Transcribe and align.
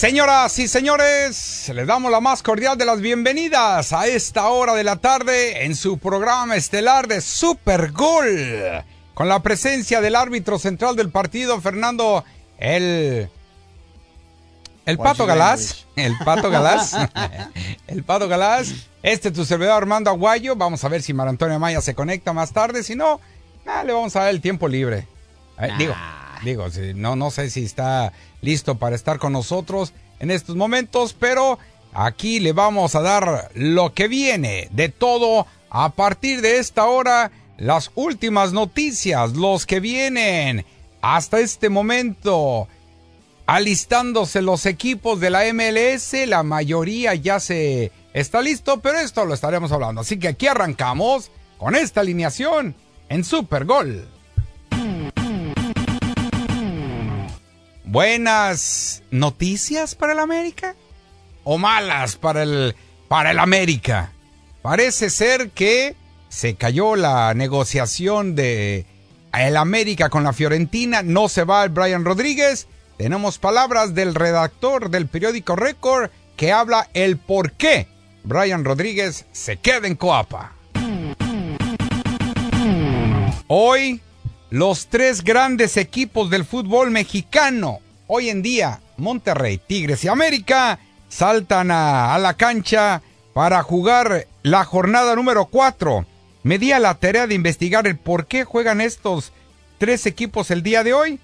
Señoras 0.00 0.58
y 0.58 0.66
señores, 0.66 1.70
les 1.74 1.86
damos 1.86 2.10
la 2.10 2.22
más 2.22 2.42
cordial 2.42 2.78
de 2.78 2.86
las 2.86 3.02
bienvenidas 3.02 3.92
a 3.92 4.06
esta 4.06 4.48
hora 4.48 4.72
de 4.72 4.82
la 4.82 4.96
tarde 4.96 5.66
en 5.66 5.76
su 5.76 5.98
programa 5.98 6.56
estelar 6.56 7.06
de 7.06 7.20
Super 7.20 7.92
Gol, 7.92 8.82
con 9.12 9.28
la 9.28 9.42
presencia 9.42 10.00
del 10.00 10.16
árbitro 10.16 10.58
central 10.58 10.96
del 10.96 11.10
partido, 11.10 11.60
Fernando 11.60 12.24
el 12.56 13.28
el 14.86 14.96
Pato 14.96 15.26
Galás, 15.26 15.86
el 15.96 16.16
Pato 16.24 16.48
Galás, 16.48 16.96
el 17.86 18.02
Pato 18.02 18.26
Galás, 18.26 18.88
este 19.02 19.30
tu 19.30 19.44
servidor 19.44 19.74
Armando 19.74 20.08
Aguayo, 20.08 20.56
vamos 20.56 20.82
a 20.82 20.88
ver 20.88 21.02
si 21.02 21.12
Mar 21.12 21.28
Antonio 21.28 21.58
Maya 21.58 21.82
se 21.82 21.94
conecta 21.94 22.32
más 22.32 22.54
tarde, 22.54 22.84
si 22.84 22.96
no, 22.96 23.20
ah, 23.66 23.84
le 23.84 23.92
vamos 23.92 24.16
a 24.16 24.20
dar 24.20 24.30
el 24.30 24.40
tiempo 24.40 24.66
libre. 24.66 25.06
Digo, 25.76 25.94
digo, 26.42 26.68
no, 26.94 27.16
no 27.16 27.30
sé 27.30 27.50
si 27.50 27.64
está 27.64 28.14
listo 28.40 28.76
para 28.76 28.96
estar 28.96 29.18
con 29.18 29.32
nosotros 29.32 29.92
en 30.18 30.30
estos 30.30 30.56
momentos, 30.56 31.14
pero 31.18 31.58
aquí 31.92 32.40
le 32.40 32.52
vamos 32.52 32.94
a 32.94 33.00
dar 33.00 33.50
lo 33.54 33.94
que 33.94 34.08
viene 34.08 34.68
de 34.70 34.88
todo 34.88 35.46
a 35.70 35.90
partir 35.90 36.40
de 36.40 36.58
esta 36.58 36.86
hora, 36.86 37.30
las 37.56 37.90
últimas 37.94 38.52
noticias, 38.52 39.32
los 39.32 39.66
que 39.66 39.80
vienen 39.80 40.64
hasta 41.00 41.40
este 41.40 41.68
momento. 41.68 42.68
Alistándose 43.46 44.42
los 44.42 44.64
equipos 44.64 45.18
de 45.18 45.30
la 45.30 45.42
MLS, 45.52 46.14
la 46.28 46.44
mayoría 46.44 47.16
ya 47.16 47.40
se 47.40 47.90
está 48.12 48.42
listo, 48.42 48.80
pero 48.80 49.00
esto 49.00 49.24
lo 49.24 49.34
estaremos 49.34 49.72
hablando. 49.72 50.02
Así 50.02 50.18
que 50.18 50.28
aquí 50.28 50.46
arrancamos 50.46 51.32
con 51.58 51.74
esta 51.74 52.00
alineación 52.00 52.76
en 53.08 53.24
Super 53.24 53.64
Gol. 53.64 54.08
¿Buenas 57.90 59.02
noticias 59.10 59.96
para 59.96 60.12
el 60.12 60.20
América? 60.20 60.76
¿O 61.42 61.58
malas 61.58 62.14
para 62.14 62.44
el, 62.44 62.76
para 63.08 63.32
el 63.32 63.40
América? 63.40 64.12
Parece 64.62 65.10
ser 65.10 65.50
que 65.50 65.96
se 66.28 66.54
cayó 66.54 66.94
la 66.94 67.34
negociación 67.34 68.36
de 68.36 68.86
el 69.36 69.56
América 69.56 70.08
con 70.08 70.22
la 70.22 70.32
Fiorentina. 70.32 71.02
No 71.02 71.28
se 71.28 71.42
va 71.42 71.64
el 71.64 71.70
Brian 71.70 72.04
Rodríguez. 72.04 72.68
Tenemos 72.96 73.38
palabras 73.38 73.92
del 73.92 74.14
redactor 74.14 74.90
del 74.90 75.08
periódico 75.08 75.56
Record 75.56 76.10
que 76.36 76.52
habla 76.52 76.88
el 76.94 77.16
por 77.16 77.50
qué 77.54 77.88
Brian 78.22 78.64
Rodríguez 78.64 79.26
se 79.32 79.56
queda 79.56 79.88
en 79.88 79.96
Coapa. 79.96 80.52
Hoy, 83.48 84.00
los 84.50 84.88
tres 84.88 85.22
grandes 85.22 85.76
equipos 85.76 86.28
del 86.28 86.44
fútbol 86.44 86.90
mexicano, 86.90 87.78
hoy 88.08 88.30
en 88.30 88.42
día, 88.42 88.80
Monterrey, 88.96 89.58
Tigres 89.64 90.04
y 90.04 90.08
América, 90.08 90.80
saltan 91.08 91.70
a, 91.70 92.18
la 92.18 92.34
cancha 92.34 93.00
para 93.32 93.62
jugar 93.62 94.26
la 94.42 94.64
jornada 94.64 95.14
número 95.14 95.46
4. 95.46 96.04
Me 96.42 96.58
di 96.58 96.72
a 96.72 96.80
la 96.80 96.94
tarea 96.94 97.28
de 97.28 97.34
investigar 97.34 97.86
el 97.86 97.96
por 97.96 98.26
qué 98.26 98.44
juegan 98.44 98.80
estos 98.80 99.32
tres 99.78 100.06
equipos 100.06 100.50
el 100.50 100.64
día 100.64 100.82
de 100.82 100.94
hoy. 100.94 101.20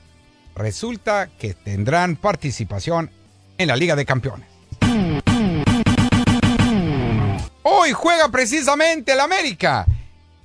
Resulta 0.54 1.28
que 1.38 1.53
tendrán 1.53 2.16
participación 2.16 3.10
en 3.59 3.69
la 3.69 3.76
Liga 3.76 3.97
de 3.97 4.06
Campeones. 4.06 4.48
Hoy 7.62 7.92
juega 7.92 8.28
precisamente 8.28 9.12
el 9.12 9.20
América. 9.20 9.84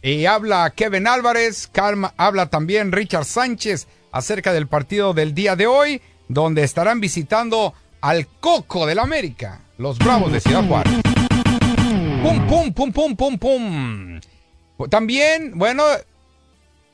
Y 0.04 0.26
habla 0.26 0.72
Kevin 0.76 1.06
Álvarez, 1.06 1.68
calma, 1.72 2.14
habla 2.18 2.48
también 2.48 2.92
Richard 2.92 3.26
Sánchez 3.26 3.88
acerca 4.12 4.52
del 4.52 4.68
partido 4.68 5.14
del 5.14 5.36
día 5.36 5.56
de 5.56 5.68
hoy, 5.68 6.02
donde 6.28 6.64
estarán 6.64 7.00
visitando 7.00 7.76
al 8.02 8.26
Coco 8.40 8.88
del 8.88 8.98
América, 8.98 9.62
los 9.78 10.00
Bravos 10.00 10.32
de 10.32 10.40
Ciudad 10.40 10.68
Juárez. 10.68 10.94
Pum, 12.24 12.48
pum, 12.48 12.74
pum, 12.74 12.92
pum, 12.92 13.16
pum, 13.16 13.38
pum. 13.38 14.20
También, 14.90 15.52
bueno, 15.60 15.84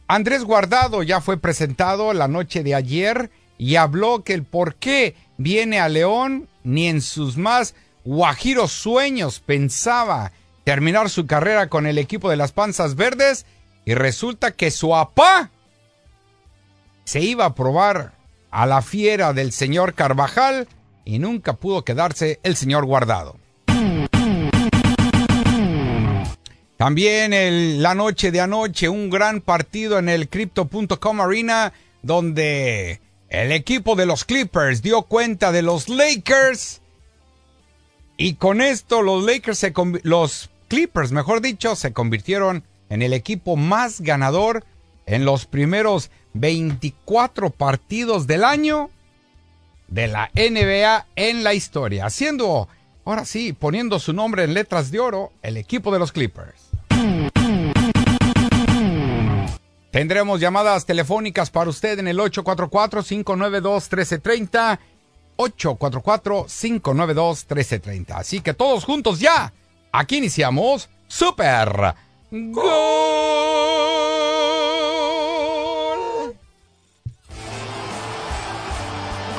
Andrés 0.10 0.44
Guardado 0.44 1.02
ya 1.02 1.22
fue 1.22 1.38
presentado 1.38 2.12
la 2.12 2.28
noche 2.28 2.62
de 2.62 2.76
ayer 2.76 3.32
y 3.58 3.78
habló 3.78 4.26
que 4.26 4.34
el 4.34 4.44
por 4.44 4.76
qué 4.76 5.16
viene 5.38 5.80
a 5.80 5.88
León 5.88 6.50
ni 6.66 6.90
en 6.90 7.02
sus 7.02 7.38
más 7.38 7.74
guajiros 8.04 8.74
sueños 8.74 9.40
pensaba 9.40 10.34
terminar 10.68 11.10
su 11.10 11.28
carrera 11.28 11.70
con 11.70 11.86
el 11.88 11.98
equipo 11.98 12.30
de 12.30 12.36
las 12.36 12.52
Panzas 12.52 12.98
Verdes 12.98 13.46
y 13.86 13.94
resulta 13.94 14.52
que 14.52 14.70
su 14.70 14.98
apá 14.98 15.50
se 17.06 17.22
iba 17.22 17.46
a 17.46 17.56
probar 17.56 18.12
a 18.52 18.66
la 18.66 18.82
fiera 18.82 19.32
del 19.32 19.54
señor 19.54 19.94
Carvajal 19.94 20.68
y 21.06 21.20
nunca 21.20 21.54
pudo 21.54 21.86
quedarse 21.86 22.42
el 22.44 22.58
señor 22.58 22.84
Guardado. 22.84 23.38
También 26.76 27.82
la 27.82 27.96
noche 27.96 28.32
de 28.32 28.42
anoche, 28.42 28.90
un 28.90 29.10
gran 29.10 29.40
partido 29.40 30.00
en 30.00 30.10
el 30.10 30.28
Crypto.com 30.28 31.22
Arena, 31.22 31.72
donde 32.02 33.00
el 33.30 33.54
equipo 33.54 33.96
de 33.96 34.06
los 34.06 34.26
Clippers 34.26 34.82
dio 34.82 35.04
cuenta 35.04 35.54
de 35.54 35.62
los 35.62 35.88
Lakers. 35.88 36.82
Y 38.18 38.34
con 38.34 38.60
esto 38.60 39.02
los 39.02 39.24
Lakers 39.24 39.60
se 39.60 39.74
los 40.04 40.50
Clippers, 40.68 41.12
mejor 41.12 41.42
dicho, 41.42 41.76
se 41.76 41.94
convirtieron 41.94 42.64
en 42.90 43.02
el 43.02 43.14
equipo 43.14 43.56
más 43.56 44.02
ganador 44.02 44.64
en 45.06 45.26
los 45.26 45.46
primeros 45.46 46.10
24 46.34 47.52
partidos 47.52 48.28
del 48.28 48.44
año 48.44 48.90
de 49.88 50.08
la 50.08 50.30
NBA 50.36 51.06
en 51.16 51.44
la 51.44 51.54
historia, 51.54 52.06
haciendo, 52.06 52.68
ahora 53.06 53.24
sí, 53.24 53.54
poniendo 53.54 54.00
su 54.00 54.12
nombre 54.14 54.44
en 54.44 54.54
letras 54.54 54.92
de 54.92 55.00
oro, 55.00 55.32
el 55.42 55.56
equipo 55.58 55.94
de 55.94 56.00
los 56.00 56.12
Clippers. 56.12 56.68
Tendremos 59.92 60.42
llamadas 60.42 60.86
telefónicas 60.86 61.50
para 61.50 61.70
usted 61.70 62.00
en 62.00 62.10
el 62.10 62.20
844-592-1330. 62.20 64.80
844-592-1330. 65.38 68.12
Así 68.12 68.42
que 68.42 68.54
todos 68.54 68.84
juntos 68.84 69.20
ya. 69.20 69.54
Aquí 70.00 70.18
iniciamos 70.18 70.90
Super 71.08 71.96
Gol. 72.30 72.68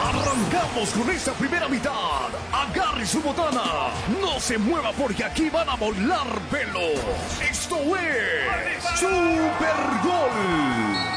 Arrancamos 0.02 0.90
con 0.90 1.10
esta 1.10 1.32
primera 1.34 1.69
mitad. 1.69 1.93
Agarre 2.52 3.06
su 3.06 3.22
botana. 3.22 3.93
No 4.20 4.40
se 4.40 4.58
mueva 4.58 4.90
porque 4.94 5.22
aquí 5.22 5.49
van 5.49 5.69
a 5.69 5.76
volar 5.76 6.26
pelos. 6.50 7.04
Esto 7.40 7.76
es 7.96 8.82
Super 8.99 9.76
Gol. 10.02 11.07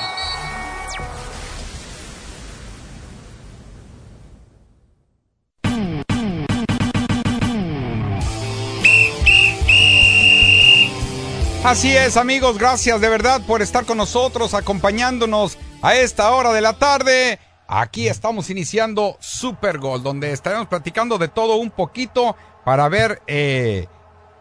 Así 11.64 11.96
es, 11.96 12.18
amigos, 12.18 12.58
gracias 12.58 13.00
de 13.02 13.08
verdad 13.08 13.40
por 13.46 13.62
estar 13.62 13.86
con 13.86 13.98
nosotros, 13.98 14.56
acompañándonos 14.56 15.60
a 15.84 15.94
esta 15.94 16.32
hora 16.32 16.52
de 16.54 16.62
la 16.62 16.74
tarde. 16.74 17.38
Aquí 17.68 18.08
estamos 18.08 18.50
iniciando 18.50 19.16
Super 19.20 19.78
Gol, 19.78 20.02
donde 20.02 20.32
estaremos 20.32 20.68
platicando 20.68 21.20
de 21.20 21.28
todo 21.28 21.58
un 21.58 21.70
poquito 21.70 22.36
para 22.66 22.90
ver, 22.90 23.22
eh, 23.28 23.86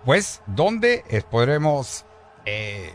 pues, 0.06 0.40
dónde 0.46 1.04
podremos 1.30 2.06
eh, 2.46 2.94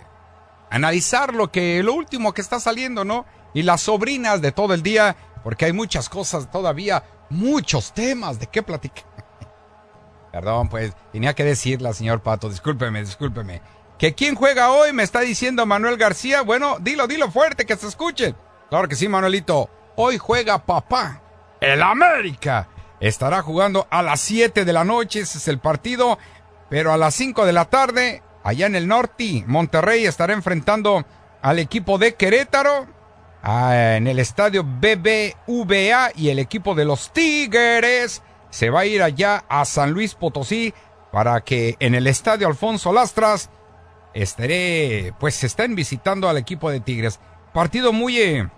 analizar 0.71 1.35
lo 1.35 1.51
que, 1.51 1.83
lo 1.83 1.93
último 1.93 2.33
que 2.33 2.41
está 2.41 2.59
saliendo, 2.59 3.05
¿no? 3.05 3.27
Y 3.53 3.61
las 3.61 3.81
sobrinas 3.81 4.41
de 4.41 4.51
todo 4.51 4.73
el 4.73 4.81
día, 4.81 5.15
porque 5.43 5.65
hay 5.65 5.71
muchas 5.71 6.09
cosas 6.09 6.49
todavía, 6.49 7.03
muchos 7.29 7.93
temas 7.93 8.39
de 8.39 8.47
qué 8.47 8.63
platicar. 8.63 9.05
Perdón, 10.31 10.67
pues, 10.67 10.93
tenía 11.11 11.35
que 11.35 11.43
decirla, 11.43 11.93
señor 11.93 12.21
Pato, 12.21 12.49
discúlpeme, 12.49 13.01
discúlpeme. 13.01 13.74
¿Que 13.97 14.13
quién 14.13 14.35
juega 14.35 14.71
hoy? 14.71 14.91
Me 14.91 15.03
está 15.03 15.21
diciendo 15.21 15.65
Manuel 15.65 15.97
García. 15.97 16.41
Bueno, 16.41 16.77
dilo, 16.79 17.07
dilo 17.07 17.31
fuerte, 17.31 17.65
que 17.65 17.77
se 17.77 17.87
escuche. 17.87 18.35
Claro 18.69 18.87
que 18.87 18.95
sí, 18.95 19.07
Manuelito. 19.07 19.69
Hoy 19.95 20.17
juega 20.17 20.65
papá. 20.65 21.21
El 21.61 21.81
América. 21.81 22.67
Estará 22.99 23.41
jugando 23.41 23.87
a 23.89 24.01
las 24.01 24.19
7 24.21 24.65
de 24.65 24.73
la 24.73 24.83
noche, 24.83 25.21
ese 25.21 25.37
es 25.37 25.47
el 25.47 25.59
partido. 25.59 26.17
Pero 26.69 26.91
a 26.91 26.97
las 26.97 27.15
5 27.15 27.45
de 27.45 27.53
la 27.53 27.65
tarde, 27.65 28.21
allá 28.43 28.65
en 28.65 28.75
el 28.75 28.87
norte, 28.87 29.43
Monterrey 29.47 30.05
estará 30.05 30.33
enfrentando 30.33 31.05
al 31.41 31.59
equipo 31.59 31.97
de 31.97 32.15
Querétaro. 32.15 32.87
Ah, 33.43 33.95
en 33.95 34.07
el 34.07 34.19
estadio 34.19 34.63
BBVA 34.63 36.11
y 36.15 36.29
el 36.29 36.39
equipo 36.39 36.73
de 36.73 36.83
los 36.83 37.13
Tigres 37.13 38.23
se 38.49 38.71
va 38.71 38.81
a 38.81 38.85
ir 38.85 39.03
allá 39.03 39.45
a 39.47 39.63
San 39.65 39.91
Luis 39.91 40.15
Potosí 40.15 40.73
para 41.11 41.41
que 41.41 41.75
en 41.79 41.93
el 41.93 42.07
estadio 42.07 42.47
Alfonso 42.47 42.91
Lastras 42.91 43.51
estaré, 44.15 45.13
pues 45.19 45.35
se 45.35 45.45
estén 45.45 45.75
visitando 45.75 46.27
al 46.27 46.37
equipo 46.37 46.71
de 46.71 46.79
Tigres. 46.79 47.19
Partido 47.53 47.93
muy 47.93 48.17
eh, 48.17 48.49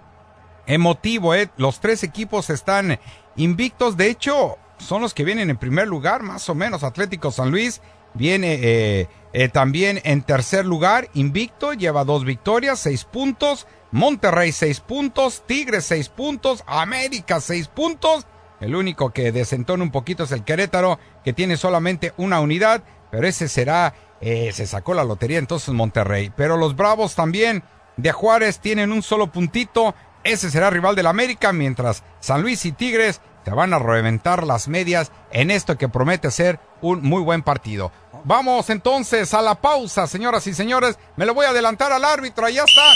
emotivo, 0.67 1.35
¿eh? 1.35 1.49
Los 1.57 1.81
tres 1.81 2.03
equipos 2.03 2.49
están 2.49 2.99
invictos. 3.35 3.97
De 3.97 4.09
hecho, 4.09 4.57
son 4.77 5.01
los 5.01 5.13
que 5.13 5.25
vienen 5.25 5.49
en 5.49 5.57
primer 5.57 5.87
lugar, 5.87 6.23
más 6.23 6.47
o 6.47 6.55
menos. 6.55 6.83
Atlético 6.83 7.31
San 7.31 7.51
Luis 7.51 7.81
viene 8.13 8.59
eh, 8.61 9.09
eh, 9.33 9.49
también 9.49 9.99
en 10.03 10.21
tercer 10.21 10.65
lugar, 10.65 11.09
invicto, 11.13 11.73
lleva 11.73 12.05
dos 12.05 12.23
victorias, 12.23 12.79
seis 12.79 13.03
puntos. 13.03 13.67
Monterrey 13.91 14.51
seis 14.51 14.81
puntos, 14.81 15.43
Tigres 15.47 15.85
seis 15.85 16.09
puntos, 16.09 16.63
América 16.67 17.39
seis 17.39 17.67
puntos. 17.67 18.25
El 18.59 18.75
único 18.75 19.11
que 19.11 19.31
desentona 19.31 19.83
un 19.83 19.91
poquito 19.91 20.23
es 20.23 20.31
el 20.31 20.43
Querétaro, 20.43 20.99
que 21.23 21.31
tiene 21.31 21.57
solamente 21.57 22.13
una 22.17 22.39
unidad, 22.41 22.83
pero 23.11 23.27
ese 23.27 23.47
será, 23.47 23.93
eh, 24.21 24.51
se 24.53 24.67
sacó 24.67 24.93
la 24.93 25.03
lotería 25.03 25.39
entonces 25.39 25.73
Monterrey. 25.73 26.31
Pero 26.35 26.57
los 26.57 26.75
Bravos 26.75 27.15
también 27.15 27.63
de 27.97 28.11
Juárez 28.11 28.59
tienen 28.59 28.91
un 28.91 29.01
solo 29.03 29.31
puntito, 29.31 29.95
ese 30.23 30.51
será 30.51 30.69
rival 30.69 30.95
del 30.95 31.07
América, 31.07 31.53
mientras 31.53 32.03
San 32.19 32.41
Luis 32.41 32.65
y 32.65 32.71
Tigres 32.71 33.21
te 33.43 33.51
van 33.51 33.73
a 33.73 33.79
reventar 33.79 34.43
las 34.43 34.67
medias 34.67 35.11
en 35.31 35.51
esto 35.51 35.77
que 35.77 35.87
promete 35.87 36.31
ser 36.31 36.59
un 36.81 37.01
muy 37.01 37.21
buen 37.21 37.43
partido. 37.43 37.91
Vamos 38.25 38.69
entonces 38.69 39.33
a 39.33 39.41
la 39.41 39.55
pausa, 39.55 40.05
señoras 40.05 40.45
y 40.47 40.53
señores. 40.53 40.99
Me 41.15 41.25
lo 41.25 41.33
voy 41.33 41.45
a 41.45 41.51
adelantar 41.51 41.93
al 41.93 42.03
árbitro, 42.03 42.45
allá 42.45 42.65
está. 42.65 42.91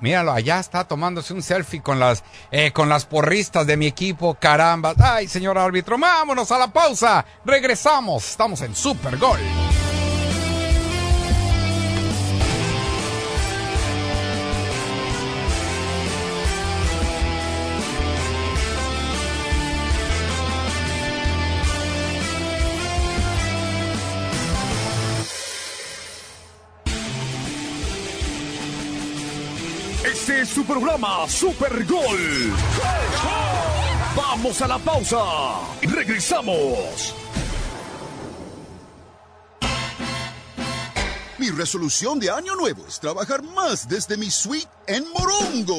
Míralo, 0.00 0.32
allá 0.32 0.60
está 0.60 0.84
tomándose 0.84 1.32
un 1.32 1.42
selfie 1.42 1.80
con 1.80 1.98
las, 1.98 2.22
eh, 2.50 2.72
con 2.72 2.90
las 2.90 3.06
porristas 3.06 3.66
de 3.66 3.78
mi 3.78 3.86
equipo. 3.86 4.34
Caramba. 4.34 4.92
Ay, 5.02 5.26
señor 5.26 5.56
árbitro, 5.56 5.96
vámonos 5.96 6.52
a 6.52 6.58
la 6.58 6.70
pausa. 6.70 7.24
Regresamos. 7.46 8.28
Estamos 8.28 8.60
en 8.60 8.74
Super 8.76 9.16
Gol. 9.16 9.40
Programa 30.66 31.28
Super 31.28 31.84
Gol. 31.84 32.52
Vamos 34.16 34.62
a 34.62 34.68
la 34.68 34.78
pausa 34.78 35.22
y 35.82 35.86
regresamos. 35.86 37.14
Mi 41.38 41.50
resolución 41.50 42.18
de 42.18 42.30
año 42.30 42.54
nuevo 42.54 42.86
es 42.86 42.98
trabajar 43.00 43.42
más 43.42 43.88
desde 43.88 44.16
mi 44.16 44.30
suite 44.30 44.68
en 44.86 45.04
Morongo 45.12 45.78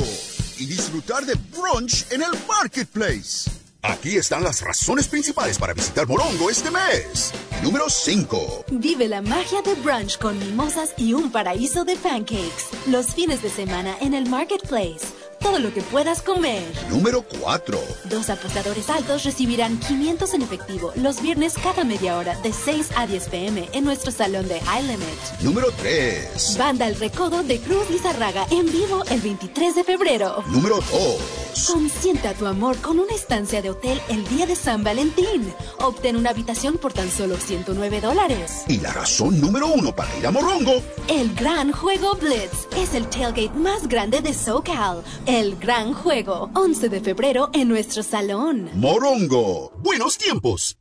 y 0.58 0.66
disfrutar 0.66 1.26
de 1.26 1.36
brunch 1.36 2.06
en 2.12 2.22
el 2.22 2.32
marketplace. 2.48 3.55
Aquí 3.88 4.18
están 4.18 4.44
las 4.44 4.62
razones 4.62 5.08
principales 5.08 5.60
para 5.60 5.74
visitar 5.74 6.08
Morongo 6.08 6.50
este 6.50 6.72
mes. 6.72 7.32
Número 7.62 7.88
5. 7.88 8.66
Vive 8.72 9.08
la 9.08 9.22
magia 9.22 9.62
de 9.62 9.76
brunch 9.76 10.18
con 10.18 10.40
mimosas 10.40 10.94
y 10.98 11.14
un 11.14 11.32
paraíso 11.32 11.86
de 11.86 11.96
pancakes. 11.96 12.66
Los 12.88 13.14
fines 13.14 13.44
de 13.44 13.50
semana 13.50 13.96
en 14.02 14.16
el 14.16 14.28
marketplace. 14.28 15.06
Todo 15.40 15.60
lo 15.60 15.72
que 15.72 15.82
puedas 15.82 16.24
comer. 16.24 16.64
Número 16.90 17.24
4. 17.40 17.80
Dos 18.06 18.30
apostadores 18.32 18.90
altos 18.90 19.24
recibirán 19.24 19.78
500 19.80 20.34
en 20.34 20.42
efectivo 20.42 20.92
los 20.96 21.22
viernes 21.22 21.54
cada 21.62 21.84
media 21.84 22.18
hora 22.18 22.36
de 22.42 22.52
6 22.54 22.90
a 22.96 23.06
10 23.06 23.30
pm 23.30 23.70
en 23.72 23.84
nuestro 23.84 24.12
salón 24.12 24.48
de 24.48 24.60
High 24.62 24.84
Limit. 24.88 25.42
Número 25.42 25.72
3. 25.78 26.58
Banda 26.58 26.88
El 26.88 26.96
Recodo 26.96 27.44
de 27.44 27.60
Cruz 27.60 27.88
Lizarraga 27.92 28.48
en 28.50 28.66
vivo 28.66 29.04
el 29.12 29.22
23 29.22 29.76
de 29.76 29.84
febrero. 29.84 30.44
Número 30.48 30.78
2. 30.78 31.45
Consienta 31.56 32.34
tu 32.34 32.48
amor 32.48 32.76
con 32.78 33.00
una 33.00 33.14
estancia 33.14 33.62
de 33.62 33.70
hotel 33.70 34.02
el 34.10 34.28
día 34.28 34.46
de 34.46 34.56
San 34.58 34.84
Valentín. 34.84 35.54
Obtén 35.80 36.18
una 36.18 36.32
habitación 36.32 36.78
por 36.78 36.92
tan 36.92 37.10
solo 37.10 37.38
109 37.38 38.02
dólares. 38.02 38.66
Y 38.68 38.80
la 38.82 38.92
razón 38.92 39.40
número 39.40 39.68
1 39.68 39.96
para 39.96 40.16
ir 40.18 40.28
a 40.28 40.32
Morongo. 40.32 40.82
El 41.08 41.34
Gran 41.34 41.72
Juego 41.72 42.16
Blitz 42.16 42.68
es 42.76 42.94
el 42.94 43.08
tailgate 43.08 43.58
más 43.58 43.88
grande 43.88 44.20
de 44.22 44.34
SoCal. 44.34 45.02
El 45.26 45.56
Gran 45.56 45.94
Juego, 45.94 46.50
11 46.56 46.90
de 46.90 47.00
febrero 47.00 47.50
en 47.54 47.70
nuestro 47.70 48.04
salón. 48.04 48.70
Morongo. 48.74 49.72
Buenos 49.78 50.18
tiempos. 50.18 50.78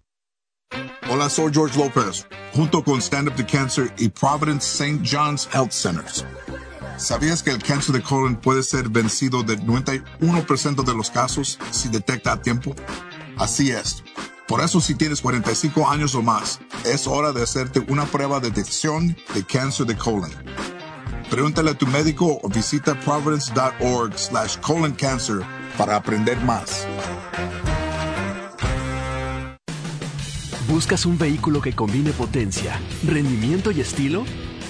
Hola, 1.08 1.30
soy 1.30 1.52
George 1.52 1.78
Lopez, 1.78 2.26
junto 2.52 2.82
con 2.82 3.00
Stand 3.00 3.28
Up 3.28 3.36
to 3.36 3.46
Cancer 3.46 3.92
y 3.96 4.08
Providence 4.08 4.66
St. 4.66 5.02
John's 5.04 5.48
Health 5.52 5.70
Centers. 5.70 6.24
¿Sabías 6.96 7.42
que 7.42 7.50
el 7.50 7.62
cáncer 7.62 7.96
de 7.96 8.02
colon 8.02 8.36
puede 8.36 8.62
ser 8.62 8.88
vencido 8.88 9.42
del 9.42 9.60
91% 9.62 10.84
de 10.84 10.94
los 10.94 11.10
casos 11.10 11.58
si 11.70 11.88
detecta 11.88 12.32
a 12.32 12.40
tiempo? 12.40 12.74
Así 13.36 13.70
es. 13.70 14.04
Por 14.46 14.60
eso 14.60 14.80
si 14.80 14.94
tienes 14.94 15.20
45 15.20 15.88
años 15.88 16.14
o 16.14 16.22
más, 16.22 16.60
es 16.84 17.06
hora 17.06 17.32
de 17.32 17.42
hacerte 17.42 17.80
una 17.88 18.04
prueba 18.04 18.40
de 18.40 18.50
detección 18.50 19.16
de 19.34 19.44
cáncer 19.44 19.86
de 19.86 19.96
colon. 19.96 20.30
Pregúntale 21.30 21.70
a 21.70 21.78
tu 21.78 21.86
médico 21.86 22.38
o 22.42 22.48
visita 22.48 22.98
providence.org 23.00 24.16
slash 24.16 24.58
colon 24.58 24.92
cancer 24.92 25.40
para 25.76 25.96
aprender 25.96 26.38
más. 26.42 26.86
¿Buscas 30.68 31.06
un 31.06 31.18
vehículo 31.18 31.60
que 31.60 31.74
combine 31.74 32.12
potencia, 32.12 32.78
rendimiento 33.04 33.70
y 33.70 33.80
estilo? 33.80 34.24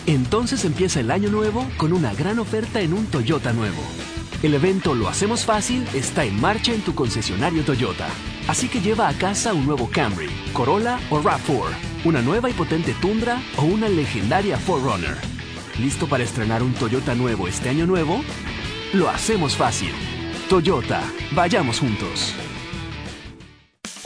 Entonces 0.06 0.64
empieza 0.66 1.00
el 1.00 1.10
año 1.10 1.30
nuevo 1.30 1.66
con 1.78 1.92
una 1.92 2.12
gran 2.12 2.38
oferta 2.38 2.80
en 2.80 2.92
un 2.92 3.06
Toyota 3.06 3.52
nuevo. 3.54 3.82
El 4.42 4.52
evento 4.52 4.94
Lo 4.94 5.08
Hacemos 5.08 5.46
Fácil 5.46 5.86
está 5.94 6.24
en 6.24 6.38
marcha 6.38 6.74
en 6.74 6.82
tu 6.82 6.94
concesionario 6.94 7.64
Toyota. 7.64 8.08
Así 8.46 8.68
que 8.68 8.82
lleva 8.82 9.08
a 9.08 9.14
casa 9.14 9.54
un 9.54 9.64
nuevo 9.64 9.88
Camry, 9.90 10.28
Corolla 10.52 11.00
o 11.08 11.22
RAV4, 11.22 11.70
una 12.04 12.20
nueva 12.20 12.50
y 12.50 12.52
potente 12.52 12.94
Tundra 13.00 13.40
o 13.56 13.64
una 13.64 13.88
legendaria 13.88 14.58
4Runner. 14.66 15.16
¿Listo 15.78 16.06
para 16.06 16.22
estrenar 16.22 16.62
un 16.62 16.74
Toyota 16.74 17.14
nuevo 17.14 17.48
este 17.48 17.70
año 17.70 17.86
nuevo? 17.86 18.22
Lo 18.92 19.08
hacemos 19.08 19.56
fácil. 19.56 19.92
Toyota, 20.50 21.02
vayamos 21.32 21.80
juntos. 21.80 22.34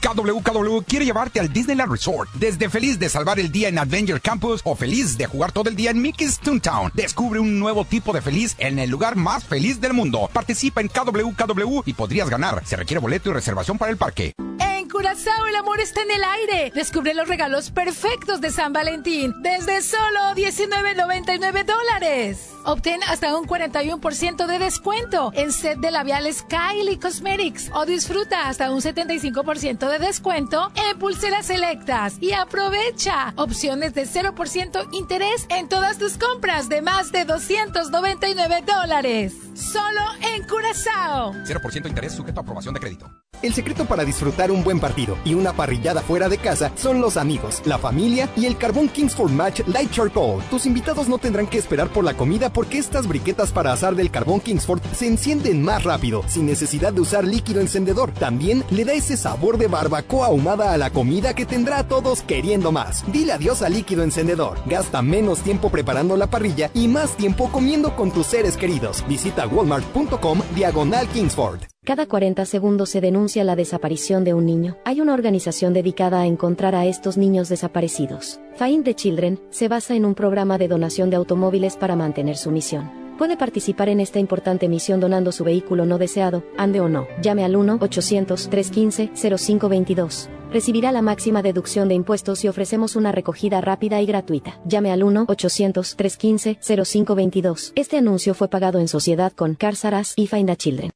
KWKW 0.00 0.82
quiere 0.86 1.04
llevarte 1.04 1.40
al 1.40 1.52
Disneyland 1.52 1.90
Resort. 1.90 2.30
Desde 2.34 2.68
feliz 2.68 2.98
de 2.98 3.08
salvar 3.08 3.38
el 3.38 3.50
día 3.50 3.68
en 3.68 3.78
Adventure 3.78 4.20
Campus 4.20 4.60
o 4.64 4.76
feliz 4.76 5.16
de 5.18 5.26
jugar 5.26 5.52
todo 5.52 5.68
el 5.68 5.76
día 5.76 5.90
en 5.90 6.00
Mickey's 6.00 6.38
Toontown. 6.38 6.90
Descubre 6.94 7.40
un 7.40 7.58
nuevo 7.58 7.84
tipo 7.84 8.12
de 8.12 8.20
feliz 8.20 8.54
en 8.58 8.78
el 8.78 8.90
lugar 8.90 9.16
más 9.16 9.44
feliz 9.44 9.80
del 9.80 9.92
mundo. 9.92 10.28
Participa 10.32 10.80
en 10.80 10.88
KWKW 10.88 11.82
y 11.86 11.92
podrías 11.92 12.30
ganar. 12.30 12.62
Se 12.64 12.76
requiere 12.76 13.00
boleto 13.00 13.30
y 13.30 13.32
reservación 13.32 13.78
para 13.78 13.90
el 13.90 13.96
parque. 13.96 14.32
En 14.58 14.88
Curazao 14.88 15.46
el 15.46 15.56
amor 15.56 15.80
está 15.80 16.02
en 16.02 16.10
el 16.10 16.22
aire. 16.22 16.70
Descubre 16.74 17.14
los 17.14 17.28
regalos 17.28 17.70
perfectos 17.70 18.40
de 18.40 18.50
San 18.50 18.72
Valentín 18.72 19.34
desde 19.42 19.82
solo 19.82 20.34
19.99 20.34 21.64
dólares. 21.64 22.50
Obtén 22.64 23.00
hasta 23.04 23.36
un 23.36 23.46
41% 23.46 24.46
de 24.46 24.58
descuento 24.58 25.30
en 25.34 25.52
set 25.52 25.78
de 25.78 25.90
labiales 25.90 26.44
Kylie 26.48 26.98
Cosmetics 26.98 27.70
o 27.72 27.86
disfruta 27.86 28.48
hasta 28.48 28.70
un 28.70 28.80
75% 28.80 29.88
de 29.88 29.95
descuento 29.98 30.70
en 30.74 30.98
pulseras 30.98 31.46
selectas 31.46 32.16
y 32.20 32.32
aprovecha 32.32 33.32
opciones 33.36 33.94
de 33.94 34.04
0% 34.04 34.88
interés 34.92 35.46
en 35.50 35.68
todas 35.68 35.98
tus 35.98 36.16
compras 36.18 36.68
de 36.68 36.82
más 36.82 37.12
de 37.12 37.24
299 37.24 38.62
dólares. 38.66 39.34
Solo 39.54 40.00
en 40.34 40.44
Curazao. 40.46 41.32
0% 41.32 41.88
interés 41.88 42.12
sujeto 42.12 42.40
a 42.40 42.42
aprobación 42.42 42.74
de 42.74 42.80
crédito. 42.80 43.10
El 43.42 43.54
secreto 43.54 43.84
para 43.84 44.04
disfrutar 44.04 44.50
un 44.50 44.64
buen 44.64 44.80
partido 44.80 45.18
y 45.24 45.34
una 45.34 45.52
parrillada 45.52 46.00
fuera 46.00 46.28
de 46.28 46.38
casa 46.38 46.72
son 46.74 47.00
los 47.00 47.16
amigos, 47.16 47.62
la 47.64 47.78
familia 47.78 48.28
y 48.36 48.46
el 48.46 48.56
carbón 48.56 48.88
Kingsford 48.88 49.30
Match 49.30 49.60
Light 49.66 49.90
Charcoal. 49.90 50.42
Tus 50.50 50.66
invitados 50.66 51.08
no 51.08 51.18
tendrán 51.18 51.46
que 51.46 51.58
esperar 51.58 51.88
por 51.88 52.04
la 52.04 52.14
comida 52.14 52.52
porque 52.52 52.78
estas 52.78 53.06
briquetas 53.06 53.52
para 53.52 53.72
asar 53.72 53.94
del 53.94 54.10
carbón 54.10 54.40
Kingsford 54.40 54.80
se 54.94 55.06
encienden 55.06 55.62
más 55.62 55.84
rápido, 55.84 56.24
sin 56.26 56.46
necesidad 56.46 56.92
de 56.92 57.02
usar 57.02 57.24
líquido 57.24 57.60
encendedor. 57.60 58.12
También 58.12 58.64
le 58.70 58.84
da 58.84 58.94
ese 58.94 59.16
sabor 59.16 59.58
de 59.58 59.68
barbacoa 59.68 60.28
ahumada 60.28 60.72
a 60.72 60.78
la 60.78 60.90
comida 60.90 61.34
que 61.34 61.46
tendrá 61.46 61.80
a 61.80 61.88
todos 61.88 62.22
queriendo 62.22 62.72
más. 62.72 63.04
Dile 63.12 63.32
adiós 63.32 63.62
al 63.62 63.74
líquido 63.74 64.02
encendedor. 64.02 64.58
Gasta 64.66 65.02
menos 65.02 65.40
tiempo 65.40 65.70
preparando 65.70 66.16
la 66.16 66.26
parrilla 66.28 66.70
y 66.74 66.88
más 66.88 67.16
tiempo 67.16 67.50
comiendo 67.52 67.94
con 67.96 68.10
tus 68.10 68.26
seres 68.26 68.56
queridos. 68.56 69.04
Visita 69.08 69.46
walmart.com 69.46 70.40
diagonal 70.54 71.06
Kingsford. 71.08 71.75
Cada 71.86 72.06
40 72.06 72.44
segundos 72.46 72.90
se 72.90 73.00
denuncia 73.00 73.44
la 73.44 73.54
desaparición 73.54 74.24
de 74.24 74.34
un 74.34 74.44
niño. 74.44 74.76
Hay 74.84 75.00
una 75.00 75.14
organización 75.14 75.72
dedicada 75.72 76.20
a 76.20 76.26
encontrar 76.26 76.74
a 76.74 76.84
estos 76.84 77.16
niños 77.16 77.48
desaparecidos. 77.48 78.40
Find 78.56 78.84
the 78.84 78.94
Children 78.94 79.38
se 79.50 79.68
basa 79.68 79.94
en 79.94 80.04
un 80.04 80.16
programa 80.16 80.58
de 80.58 80.66
donación 80.66 81.10
de 81.10 81.16
automóviles 81.16 81.76
para 81.76 81.94
mantener 81.94 82.38
su 82.38 82.50
misión. 82.50 82.90
Puede 83.18 83.36
participar 83.36 83.88
en 83.88 84.00
esta 84.00 84.18
importante 84.18 84.68
misión 84.68 84.98
donando 84.98 85.30
su 85.30 85.44
vehículo 85.44 85.86
no 85.86 85.98
deseado, 85.98 86.42
ande 86.58 86.80
o 86.80 86.88
no. 86.88 87.06
Llame 87.22 87.44
al 87.44 87.54
1-800-315-0522. 87.54 90.28
Recibirá 90.50 90.90
la 90.90 91.02
máxima 91.02 91.40
deducción 91.40 91.86
de 91.86 91.94
impuestos 91.94 92.44
y 92.44 92.48
ofrecemos 92.48 92.96
una 92.96 93.12
recogida 93.12 93.60
rápida 93.60 94.02
y 94.02 94.06
gratuita. 94.06 94.60
Llame 94.66 94.90
al 94.90 95.02
1-800-315-0522. 95.02 97.74
Este 97.76 97.96
anuncio 97.96 98.34
fue 98.34 98.48
pagado 98.48 98.80
en 98.80 98.88
sociedad 98.88 99.32
con 99.32 99.54
Carsaras 99.54 100.14
y 100.16 100.26
Find 100.26 100.48
the 100.48 100.56
Children. 100.56 100.90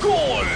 Gol. 0.00 0.46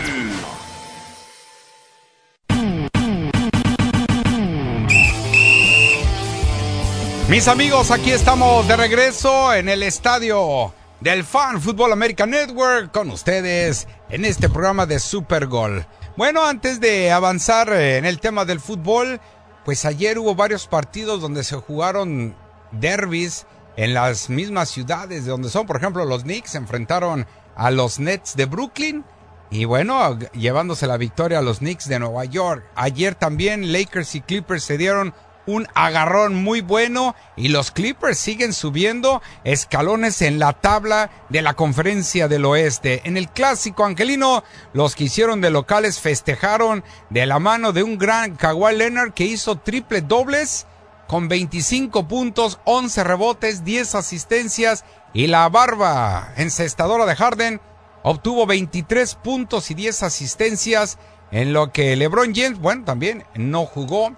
Mis 7.29 7.49
amigos, 7.49 7.91
aquí 7.91 8.13
estamos 8.13 8.69
de 8.69 8.77
regreso 8.77 9.53
en 9.53 9.69
el 9.69 9.83
estadio 9.83 10.73
del 11.01 11.25
Fan 11.25 11.61
Football 11.61 11.93
American 11.93 12.31
Network 12.31 12.93
con 12.93 13.11
ustedes 13.11 13.89
en 14.11 14.25
este 14.25 14.49
programa 14.49 14.87
de 14.87 15.01
Super 15.01 15.47
Gol. 15.47 15.85
Bueno, 16.17 16.47
antes 16.47 16.79
de 16.79 17.11
avanzar 17.11 17.73
en 17.73 18.05
el 18.05 18.21
tema 18.21 18.45
del 18.45 18.61
fútbol, 18.61 19.21
pues 19.65 19.85
ayer 19.85 20.21
hubo 20.21 20.37
varios 20.37 20.69
partidos 20.69 21.21
donde 21.21 21.43
se 21.43 21.57
jugaron 21.57 22.37
derbis 22.71 23.45
en 23.77 23.93
las 23.93 24.31
mismas 24.31 24.69
ciudades 24.69 25.25
de 25.25 25.33
donde 25.33 25.49
son. 25.49 25.67
Por 25.67 25.79
ejemplo, 25.79 26.05
los 26.05 26.23
Knicks 26.23 26.51
se 26.51 26.59
enfrentaron 26.59 27.27
a 27.57 27.73
los 27.73 27.99
Nets 27.99 28.37
de 28.37 28.45
Brooklyn. 28.45 29.05
Y 29.51 29.65
bueno, 29.65 30.19
llevándose 30.33 30.87
la 30.87 30.97
victoria 30.97 31.39
a 31.39 31.43
los 31.43 31.59
Knicks 31.59 31.89
de 31.89 31.99
Nueva 31.99 32.25
York. 32.25 32.65
Ayer 32.75 33.15
también 33.15 33.73
Lakers 33.73 34.15
y 34.17 34.21
Clippers 34.21 34.65
se 34.65 34.77
dieron 34.77 35.15
un 35.47 35.69
agarrón 35.75 36.35
muy 36.35 36.61
bueno 36.61 37.15
y 37.37 37.49
los 37.49 37.71
Clippers 37.71 38.19
siguen 38.19 38.53
subiendo 38.53 39.23
escalones 39.45 40.21
en 40.23 40.39
la 40.39 40.53
tabla 40.53 41.11
de 41.29 41.43
la 41.43 41.55
conferencia 41.55 42.29
del 42.29 42.45
oeste. 42.45 43.03
En 43.05 43.17
el 43.17 43.29
clásico 43.29 43.85
angelino, 43.85 44.43
los 44.73 44.95
que 44.95 45.05
hicieron 45.05 45.41
de 45.41 45.51
locales 45.51 46.01
festejaron 46.01 46.85
de 47.11 47.27
la 47.27 47.39
mano 47.39 47.73
de 47.73 47.83
un 47.83 47.97
gran 47.97 48.37
Kawhi 48.37 48.77
Leonard 48.77 49.13
que 49.13 49.25
hizo 49.25 49.57
triple 49.57 50.03
dobles 50.03 50.67
con 51.07 51.29
25 51.29 52.09
puntos, 52.09 52.59
11 52.65 53.05
rebotes, 53.05 53.65
10 53.65 53.95
asistencias 53.95 54.85
y 55.15 55.29
la 55.29 55.49
barba 55.49 56.33
encestadora 56.37 57.07
de 57.07 57.15
Harden 57.15 57.61
obtuvo 58.07 58.47
23 58.47 59.17
puntos 59.17 59.69
y 59.73 59.75
10 59.75 60.05
asistencias 60.05 60.97
en 61.33 61.53
lo 61.53 61.73
que 61.73 61.97
LeBron 61.97 62.33
James, 62.33 62.61
bueno, 62.61 62.85
también 62.85 63.25
no 63.35 63.67
jugó 63.67 64.15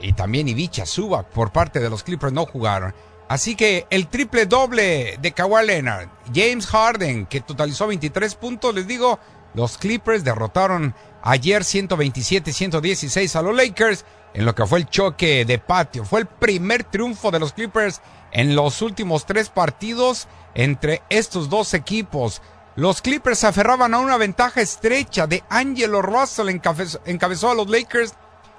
y 0.00 0.14
también 0.14 0.48
Ivica 0.48 0.84
Zubac 0.84 1.28
por 1.28 1.52
parte 1.52 1.78
de 1.78 1.90
los 1.90 2.02
Clippers 2.02 2.32
no 2.32 2.44
jugaron. 2.44 2.92
Así 3.28 3.54
que 3.54 3.86
el 3.90 4.08
triple 4.08 4.46
doble 4.46 5.16
de 5.22 5.30
Kawhi 5.30 5.64
Leonard, 5.64 6.08
James 6.34 6.66
Harden, 6.66 7.26
que 7.26 7.40
totalizó 7.40 7.86
23 7.86 8.34
puntos, 8.34 8.74
les 8.74 8.88
digo, 8.88 9.20
los 9.54 9.78
Clippers 9.78 10.24
derrotaron 10.24 10.92
ayer 11.22 11.62
127-116 11.62 13.36
a 13.36 13.42
los 13.42 13.54
Lakers 13.54 14.04
en 14.34 14.44
lo 14.44 14.56
que 14.56 14.66
fue 14.66 14.80
el 14.80 14.88
choque 14.88 15.44
de 15.44 15.60
patio. 15.60 16.04
Fue 16.04 16.18
el 16.18 16.26
primer 16.26 16.82
triunfo 16.82 17.30
de 17.30 17.38
los 17.38 17.52
Clippers 17.52 18.00
en 18.32 18.56
los 18.56 18.82
últimos 18.82 19.24
tres 19.24 19.50
partidos 19.50 20.26
entre 20.54 21.02
estos 21.10 21.48
dos 21.48 21.74
equipos. 21.74 22.42
Los 22.78 23.02
Clippers 23.02 23.40
se 23.40 23.48
aferraban 23.48 23.92
a 23.92 23.98
una 23.98 24.16
ventaja 24.16 24.60
estrecha 24.60 25.26
de 25.26 25.42
Angelo 25.50 26.00
Russell, 26.00 26.48
encabezó, 26.48 27.50
a 27.50 27.54
los 27.56 27.68
Lakers 27.68 28.14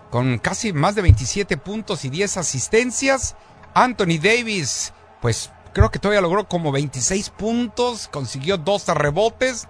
con 0.09 0.39
casi 0.39 0.73
más 0.73 0.95
de 0.95 1.03
27 1.03 1.55
puntos 1.55 2.03
y 2.03 2.09
10 2.09 2.35
asistencias. 2.35 3.37
Anthony 3.73 4.19
Davis, 4.21 4.91
pues 5.21 5.51
creo 5.71 5.89
que 5.89 5.99
todavía 5.99 6.19
logró 6.19 6.49
como 6.49 6.73
26 6.73 7.29
puntos, 7.29 8.09
consiguió 8.09 8.57
12 8.57 8.93
rebotes. 8.93 9.69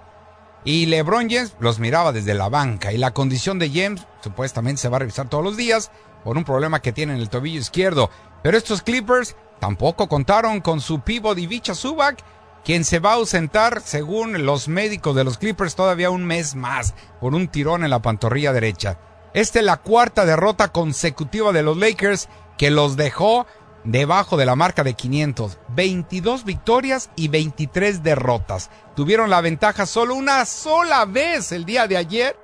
Y 0.66 0.88
LeBron 0.88 1.30
James 1.30 1.56
los 1.60 1.78
miraba 1.78 2.12
desde 2.12 2.34
la 2.34 2.50
banca. 2.50 2.92
Y 2.92 2.98
la 2.98 3.14
condición 3.14 3.60
de 3.60 3.70
James 3.70 4.08
supuestamente 4.24 4.82
se 4.82 4.90
va 4.90 4.96
a 4.96 5.02
revisar 5.02 5.30
todos 5.30 5.44
los 5.44 5.58
días 5.58 5.92
por 6.24 6.38
un 6.38 6.44
problema 6.44 6.82
que 6.82 6.92
tiene 6.92 7.14
en 7.14 7.20
el 7.20 7.30
tobillo 7.30 7.60
izquierdo. 7.60 8.10
Pero 8.42 8.58
estos 8.58 8.82
Clippers 8.82 9.36
tampoco 9.60 10.10
contaron 10.10 10.60
con 10.60 10.82
su 10.82 11.02
pivot 11.02 11.38
Ivica 11.38 11.76
Zubac, 11.76 12.24
quien 12.64 12.84
se 12.84 13.00
va 13.00 13.12
a 13.12 13.16
ausentar, 13.16 13.82
según 13.82 14.46
los 14.46 14.68
médicos 14.68 15.16
de 15.16 15.24
los 15.24 15.38
Clippers, 15.38 15.76
todavía 15.76 16.10
un 16.10 16.26
mes 16.26 16.56
más 16.56 16.94
por 17.20 17.34
un 17.34 17.48
tirón 17.48 17.84
en 17.84 17.90
la 17.90 18.02
pantorrilla 18.02 18.54
derecha. 18.54 19.00
Esta 19.34 19.60
es 19.60 19.66
la 19.66 19.78
cuarta 19.78 20.26
derrota 20.26 20.70
consecutiva 20.70 21.52
de 21.52 21.64
los 21.64 21.78
Lakers 21.78 22.30
que 22.58 22.72
los 22.72 22.96
dejó 22.98 23.46
debajo 23.84 24.38
de 24.38 24.46
la 24.46 24.56
marca 24.56 24.84
de 24.84 24.94
500. 24.94 25.60
22 25.70 26.46
victorias 26.46 27.10
y 27.16 27.28
23 27.28 28.04
derrotas. 28.04 28.70
Tuvieron 28.96 29.30
la 29.30 29.42
ventaja 29.42 29.86
solo 29.86 30.16
una 30.16 30.46
sola 30.46 31.06
vez 31.06 31.52
el 31.52 31.66
día 31.66 31.88
de 31.88 31.98
ayer. 31.98 32.38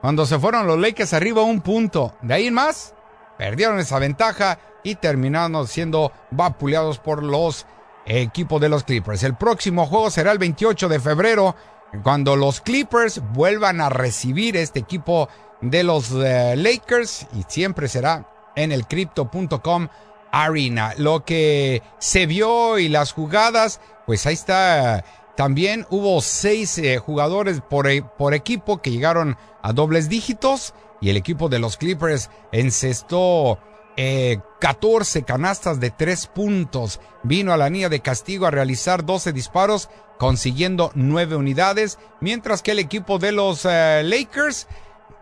Cuando 0.00 0.26
se 0.26 0.38
fueron 0.38 0.66
los 0.66 0.78
Lakers 0.78 1.12
arriba 1.12 1.42
un 1.42 1.60
punto. 1.60 2.16
De 2.22 2.34
ahí 2.34 2.46
en 2.46 2.54
más, 2.54 2.94
perdieron 3.38 3.78
esa 3.78 3.98
ventaja 3.98 4.58
y 4.82 4.94
terminaron 4.94 5.66
siendo 5.66 6.12
vapuleados 6.30 6.98
por 6.98 7.22
los 7.22 7.66
equipos 8.06 8.60
de 8.60 8.68
los 8.68 8.84
Clippers. 8.84 9.22
El 9.22 9.36
próximo 9.36 9.86
juego 9.86 10.10
será 10.10 10.32
el 10.32 10.38
28 10.38 10.88
de 10.88 11.00
febrero, 11.00 11.56
cuando 12.02 12.36
los 12.36 12.60
Clippers 12.60 13.20
vuelvan 13.32 13.80
a 13.80 13.88
recibir 13.88 14.56
este 14.56 14.80
equipo 14.80 15.28
de 15.60 15.82
los 15.82 16.10
eh, 16.12 16.54
Lakers 16.56 17.26
y 17.34 17.44
siempre 17.48 17.88
será 17.88 18.28
en 18.54 18.72
el 18.72 18.86
crypto.com 18.86 19.88
Arena. 20.32 20.92
Lo 20.98 21.24
que 21.24 21.82
se 21.98 22.26
vio 22.26 22.78
y 22.78 22.88
las 22.88 23.12
jugadas, 23.12 23.80
pues 24.06 24.26
ahí 24.26 24.34
está. 24.34 25.04
También 25.36 25.86
hubo 25.90 26.20
seis 26.22 26.78
eh, 26.78 26.98
jugadores 26.98 27.60
por, 27.60 27.86
por 28.16 28.34
equipo 28.34 28.80
que 28.80 28.90
llegaron 28.90 29.36
a 29.62 29.72
dobles 29.72 30.08
dígitos 30.08 30.74
y 31.00 31.10
el 31.10 31.16
equipo 31.16 31.48
de 31.48 31.58
los 31.58 31.76
Clippers 31.76 32.30
encestó 32.52 33.58
eh, 33.96 34.40
14 34.60 35.22
canastas 35.22 35.80
de 35.80 35.90
tres 35.90 36.26
puntos. 36.26 37.00
Vino 37.22 37.52
a 37.52 37.56
la 37.56 37.68
línea 37.68 37.88
de 37.88 38.00
castigo 38.00 38.46
a 38.46 38.50
realizar 38.50 39.04
12 39.04 39.32
disparos, 39.32 39.88
consiguiendo 40.18 40.90
9 40.94 41.36
unidades, 41.36 41.98
mientras 42.20 42.62
que 42.62 42.72
el 42.72 42.78
equipo 42.78 43.18
de 43.18 43.32
los 43.32 43.64
eh, 43.64 44.02
Lakers 44.04 44.66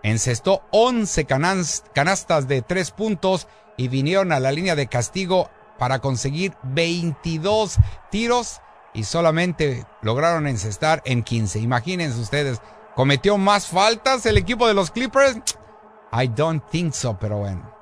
encestó 0.03 0.63
11 0.71 1.25
canastas 1.25 2.47
de 2.47 2.63
tres 2.63 2.91
puntos 2.91 3.49
y 3.77 3.89
vinieron 3.89 4.33
a 4.33 4.41
la 4.41 4.53
línea 4.53 4.77
de 4.77 4.87
castigo 4.87 5.51
para 5.79 5.99
conseguir 5.99 6.55
22 6.63 7.79
tiros 8.11 8.61
y 8.93 9.05
solamente 9.05 9.87
lograron 10.03 10.47
encestar 10.47 11.03
en 11.05 11.23
15. 11.23 11.59
Imagínense 11.59 12.21
ustedes, 12.21 12.61
¿cometió 12.95 13.39
más 13.39 13.67
faltas 13.67 14.25
el 14.27 14.37
equipo 14.37 14.69
de 14.69 14.75
los 14.75 14.91
Clippers? 14.91 15.39
I 16.13 16.29
don't 16.29 16.63
think 16.71 16.93
so, 16.93 17.19
pero 17.19 17.39
bueno. 17.39 17.74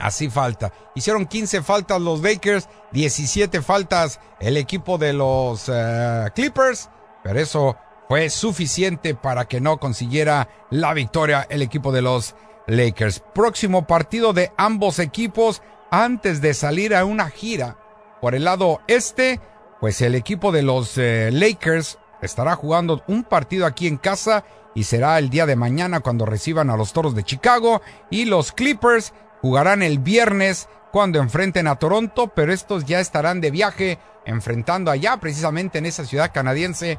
Así 0.00 0.30
falta. 0.30 0.72
Hicieron 0.94 1.26
15 1.26 1.62
faltas 1.62 2.00
los 2.00 2.22
Lakers, 2.22 2.68
17 2.92 3.62
faltas 3.62 4.20
el 4.40 4.56
equipo 4.56 4.98
de 4.98 5.12
los 5.12 5.68
eh, 5.68 6.26
Clippers, 6.34 6.90
pero 7.22 7.38
eso 7.38 7.76
fue 8.08 8.30
suficiente 8.30 9.14
para 9.14 9.46
que 9.46 9.60
no 9.60 9.78
consiguiera 9.78 10.48
la 10.70 10.94
victoria 10.94 11.46
el 11.50 11.62
equipo 11.62 11.92
de 11.92 12.02
los 12.02 12.34
Lakers. 12.66 13.22
Próximo 13.34 13.86
partido 13.86 14.32
de 14.32 14.52
ambos 14.56 14.98
equipos 14.98 15.62
antes 15.90 16.40
de 16.40 16.54
salir 16.54 16.94
a 16.94 17.04
una 17.04 17.28
gira 17.30 17.76
por 18.20 18.34
el 18.34 18.44
lado 18.44 18.80
este, 18.88 19.40
pues 19.80 20.00
el 20.02 20.14
equipo 20.14 20.52
de 20.52 20.62
los 20.62 20.98
eh, 20.98 21.30
Lakers 21.32 21.98
estará 22.20 22.56
jugando 22.56 23.02
un 23.06 23.24
partido 23.24 23.66
aquí 23.66 23.86
en 23.86 23.96
casa 23.96 24.44
y 24.74 24.84
será 24.84 25.18
el 25.18 25.30
día 25.30 25.46
de 25.46 25.56
mañana 25.56 26.00
cuando 26.00 26.26
reciban 26.26 26.70
a 26.70 26.76
los 26.76 26.92
Toros 26.92 27.14
de 27.14 27.24
Chicago 27.24 27.80
y 28.10 28.24
los 28.24 28.52
Clippers 28.52 29.12
jugarán 29.40 29.82
el 29.82 29.98
viernes 29.98 30.68
cuando 30.92 31.18
enfrenten 31.18 31.66
a 31.66 31.76
Toronto, 31.76 32.28
pero 32.28 32.52
estos 32.52 32.84
ya 32.84 33.00
estarán 33.00 33.40
de 33.40 33.50
viaje 33.50 33.98
enfrentando 34.24 34.90
allá 34.90 35.16
precisamente 35.18 35.78
en 35.78 35.86
esa 35.86 36.04
ciudad 36.04 36.32
canadiense 36.32 36.98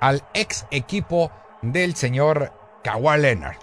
al 0.00 0.24
ex 0.34 0.66
equipo 0.70 1.30
del 1.62 1.94
señor 1.94 2.52
Kawhi 2.82 3.20
Leonard. 3.20 3.56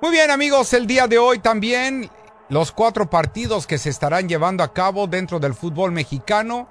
Muy 0.00 0.12
bien 0.12 0.30
amigos, 0.30 0.72
el 0.72 0.86
día 0.86 1.06
de 1.08 1.18
hoy 1.18 1.40
también 1.40 2.10
los 2.48 2.72
cuatro 2.72 3.10
partidos 3.10 3.66
que 3.66 3.78
se 3.78 3.90
estarán 3.90 4.28
llevando 4.28 4.62
a 4.62 4.72
cabo 4.72 5.06
dentro 5.06 5.38
del 5.38 5.54
fútbol 5.54 5.92
mexicano 5.92 6.68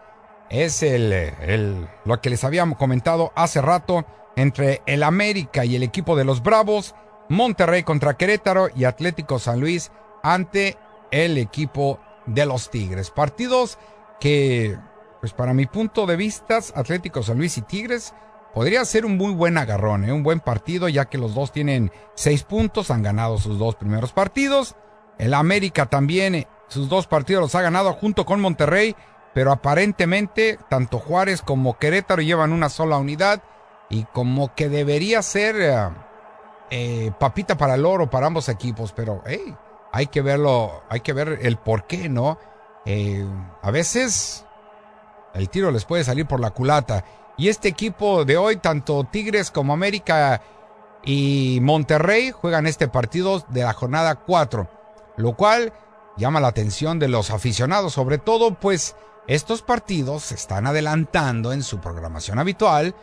es 0.49 0.81
el, 0.81 1.11
el, 1.11 1.87
lo 2.05 2.21
que 2.21 2.29
les 2.29 2.43
habíamos 2.43 2.77
comentado 2.77 3.33
hace 3.35 3.61
rato 3.61 4.05
entre 4.35 4.81
el 4.85 5.03
América 5.03 5.65
y 5.65 5.75
el 5.75 5.83
equipo 5.83 6.15
de 6.15 6.23
los 6.23 6.41
Bravos, 6.41 6.95
Monterrey 7.29 7.83
contra 7.83 8.15
Querétaro 8.15 8.69
y 8.75 8.85
Atlético 8.85 9.39
San 9.39 9.59
Luis 9.59 9.91
ante 10.23 10.77
el 11.11 11.37
equipo 11.37 11.99
de 12.25 12.45
los 12.45 12.69
Tigres. 12.69 13.11
Partidos 13.11 13.77
que, 14.19 14.77
pues 15.19 15.33
para 15.33 15.53
mi 15.53 15.65
punto 15.65 16.05
de 16.05 16.15
vista, 16.15 16.59
Atlético 16.75 17.23
San 17.23 17.37
Luis 17.37 17.57
y 17.57 17.61
Tigres 17.61 18.13
podría 18.53 18.83
ser 18.85 19.05
un 19.05 19.17
muy 19.17 19.33
buen 19.33 19.57
agarrón, 19.57 20.05
¿eh? 20.05 20.11
un 20.11 20.23
buen 20.23 20.39
partido, 20.39 20.89
ya 20.89 21.05
que 21.05 21.17
los 21.17 21.35
dos 21.35 21.51
tienen 21.51 21.91
seis 22.15 22.43
puntos, 22.43 22.91
han 22.91 23.03
ganado 23.03 23.37
sus 23.37 23.59
dos 23.59 23.75
primeros 23.75 24.13
partidos. 24.13 24.75
El 25.17 25.33
América 25.33 25.87
también, 25.87 26.35
eh, 26.35 26.47
sus 26.67 26.89
dos 26.89 27.07
partidos 27.07 27.41
los 27.41 27.55
ha 27.55 27.61
ganado 27.61 27.93
junto 27.93 28.25
con 28.25 28.41
Monterrey, 28.41 28.95
pero 29.33 29.51
aparentemente 29.51 30.59
tanto 30.69 30.99
Juárez 30.99 31.41
como 31.41 31.77
Querétaro 31.77 32.21
llevan 32.21 32.51
una 32.51 32.69
sola 32.69 32.97
unidad 32.97 33.43
y 33.89 34.03
como 34.05 34.53
que 34.55 34.69
debería 34.69 35.21
ser 35.21 35.91
eh, 36.69 37.11
papita 37.19 37.57
para 37.57 37.75
el 37.75 37.85
oro 37.85 38.09
para 38.09 38.27
ambos 38.27 38.49
equipos, 38.49 38.91
pero 38.91 39.21
hey, 39.25 39.55
hay 39.91 40.07
que 40.07 40.21
verlo, 40.21 40.83
hay 40.89 40.99
que 41.01 41.13
ver 41.13 41.39
el 41.41 41.57
por 41.57 41.85
qué, 41.87 42.09
¿no? 42.09 42.37
a 43.61 43.71
veces 43.71 44.45
el 45.33 45.49
tiro 45.49 45.71
les 45.71 45.83
puede 45.83 46.05
salir 46.05 46.25
por 46.25 46.39
la 46.39 46.51
culata. 46.51 47.03
Y 47.37 47.49
este 47.49 47.67
equipo 47.67 48.25
de 48.25 48.37
hoy, 48.37 48.57
tanto 48.57 49.03
Tigres 49.03 49.51
como 49.51 49.73
América 49.73 50.41
y 51.03 51.59
Monterrey, 51.61 52.31
juegan 52.31 52.65
este 52.65 52.87
partido 52.87 53.43
de 53.49 53.63
la 53.63 53.73
jornada 53.73 54.15
4, 54.15 54.67
lo 55.17 55.35
cual 55.35 55.73
llama 56.17 56.39
la 56.39 56.47
atención 56.47 56.97
de 56.97 57.07
los 57.07 57.29
aficionados, 57.29 57.93
sobre 57.93 58.17
todo 58.17 58.55
pues 58.55 58.95
estos 59.27 59.61
partidos 59.61 60.23
se 60.23 60.35
están 60.35 60.65
adelantando 60.65 61.53
en 61.53 61.61
su 61.61 61.79
programación 61.79 62.39
habitual. 62.39 62.95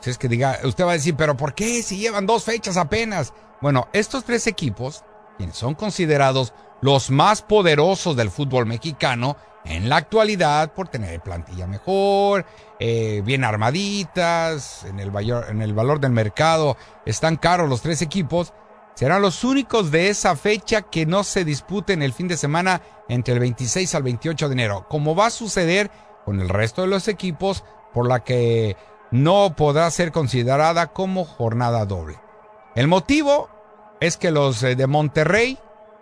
Si 0.00 0.10
es 0.10 0.18
que 0.18 0.28
diga, 0.28 0.58
usted 0.64 0.84
va 0.84 0.90
a 0.90 0.94
decir, 0.94 1.14
pero 1.16 1.36
¿por 1.36 1.54
qué 1.54 1.82
si 1.82 1.98
llevan 1.98 2.26
dos 2.26 2.44
fechas 2.44 2.76
apenas? 2.76 3.32
Bueno, 3.60 3.88
estos 3.92 4.24
tres 4.24 4.46
equipos, 4.46 5.04
quienes 5.36 5.56
son 5.56 5.74
considerados 5.74 6.52
los 6.80 7.10
más 7.10 7.42
poderosos 7.42 8.16
del 8.16 8.30
fútbol 8.30 8.66
mexicano, 8.66 9.36
en 9.64 9.88
la 9.88 9.96
actualidad 9.96 10.72
por 10.72 10.88
tener 10.88 11.20
plantilla 11.20 11.66
mejor, 11.66 12.46
eh, 12.78 13.22
bien 13.24 13.44
armaditas, 13.44 14.84
en 14.84 15.00
el, 15.00 15.10
en 15.48 15.62
el 15.62 15.74
valor 15.74 15.98
del 15.98 16.12
mercado 16.12 16.76
están 17.04 17.36
caros 17.36 17.68
los 17.68 17.82
tres 17.82 18.00
equipos, 18.02 18.52
serán 18.94 19.22
los 19.22 19.44
únicos 19.44 19.90
de 19.90 20.08
esa 20.08 20.36
fecha 20.36 20.82
que 20.82 21.04
no 21.04 21.24
se 21.24 21.44
disputen 21.44 22.02
el 22.02 22.12
fin 22.12 22.28
de 22.28 22.36
semana 22.36 22.80
entre 23.08 23.34
el 23.34 23.40
26 23.40 23.94
al 23.94 24.02
28 24.02 24.48
de 24.48 24.52
enero, 24.52 24.86
como 24.88 25.14
va 25.14 25.26
a 25.26 25.30
suceder 25.30 25.90
con 26.24 26.40
el 26.40 26.48
resto 26.48 26.82
de 26.82 26.88
los 26.88 27.08
equipos, 27.08 27.64
por 27.92 28.08
la 28.08 28.24
que 28.24 28.76
no 29.10 29.54
podrá 29.56 29.90
ser 29.90 30.12
considerada 30.12 30.88
como 30.88 31.24
jornada 31.24 31.84
doble. 31.86 32.18
El 32.74 32.88
motivo 32.88 33.48
es 34.00 34.16
que 34.16 34.30
los 34.30 34.62
eh, 34.62 34.76
de 34.76 34.86
Monterrey 34.86 35.58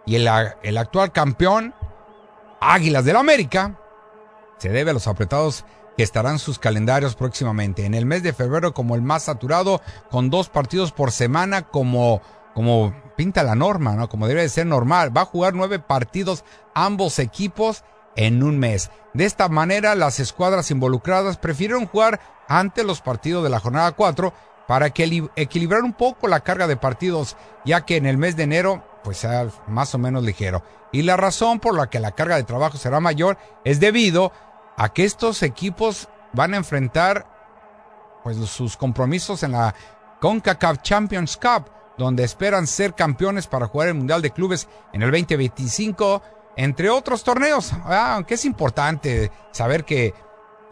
y 0.06 0.16
el, 0.16 0.28
actual 0.28 1.12
campeón 1.12 1.74
Águilas 2.60 3.04
del 3.04 3.16
América 3.16 3.78
se 4.58 4.68
debe 4.68 4.90
a 4.90 4.94
los 4.94 5.06
apretados 5.06 5.64
que 5.96 6.02
estarán 6.02 6.38
sus 6.38 6.58
calendarios 6.58 7.14
próximamente. 7.14 7.84
En 7.84 7.94
el 7.94 8.06
mes 8.06 8.22
de 8.22 8.32
febrero 8.32 8.74
como 8.74 8.94
el 8.94 9.02
más 9.02 9.24
saturado, 9.24 9.80
con 10.10 10.30
dos 10.30 10.48
partidos 10.48 10.92
por 10.92 11.12
semana 11.12 11.62
como, 11.68 12.22
como 12.54 12.94
pinta 13.16 13.42
la 13.42 13.54
norma, 13.54 13.94
¿no? 13.94 14.08
Como 14.08 14.26
debe 14.26 14.42
de 14.42 14.48
ser 14.48 14.66
normal. 14.66 15.16
Va 15.16 15.22
a 15.22 15.26
jugar 15.26 15.54
nueve 15.54 15.78
partidos 15.78 16.44
ambos 16.74 17.18
equipos 17.18 17.84
en 18.16 18.42
un 18.42 18.58
mes. 18.58 18.90
De 19.12 19.24
esta 19.24 19.48
manera, 19.48 19.94
las 19.94 20.18
escuadras 20.18 20.70
involucradas 20.70 21.36
prefirieron 21.36 21.86
jugar 21.86 22.20
ante 22.48 22.82
los 22.82 23.00
partidos 23.00 23.44
de 23.44 23.50
la 23.50 23.60
jornada 23.60 23.92
4 23.92 24.32
para 24.66 24.86
equilibrar 24.86 25.82
un 25.82 25.92
poco 25.92 26.28
la 26.28 26.40
carga 26.40 26.66
de 26.66 26.76
partidos, 26.76 27.36
ya 27.64 27.84
que 27.84 27.96
en 27.96 28.06
el 28.06 28.18
mes 28.18 28.36
de 28.36 28.44
enero 28.44 28.82
pues 29.02 29.18
sea 29.18 29.46
más 29.68 29.94
o 29.94 29.98
menos 29.98 30.24
ligero. 30.24 30.62
Y 30.90 31.02
la 31.02 31.16
razón 31.16 31.60
por 31.60 31.76
la 31.76 31.90
que 31.90 32.00
la 32.00 32.12
carga 32.12 32.36
de 32.36 32.44
trabajo 32.44 32.78
será 32.78 33.00
mayor 33.00 33.36
es 33.64 33.78
debido 33.78 34.32
a 34.76 34.92
que 34.92 35.04
estos 35.04 35.42
equipos 35.42 36.08
van 36.32 36.54
a 36.54 36.56
enfrentar 36.56 37.26
pues 38.24 38.38
sus 38.48 38.76
compromisos 38.76 39.42
en 39.42 39.52
la 39.52 39.74
CONCACAF 40.20 40.80
Champions 40.82 41.36
Cup, 41.36 41.70
donde 41.98 42.24
esperan 42.24 42.66
ser 42.66 42.94
campeones 42.94 43.46
para 43.46 43.66
jugar 43.66 43.88
el 43.88 43.94
Mundial 43.94 44.22
de 44.22 44.30
Clubes 44.30 44.66
en 44.94 45.02
el 45.02 45.10
2025, 45.10 46.22
entre 46.56 46.88
otros 46.88 47.22
torneos. 47.22 47.72
Ah, 47.84 48.14
aunque 48.14 48.34
es 48.34 48.44
importante 48.46 49.30
saber 49.52 49.84
que 49.84 50.14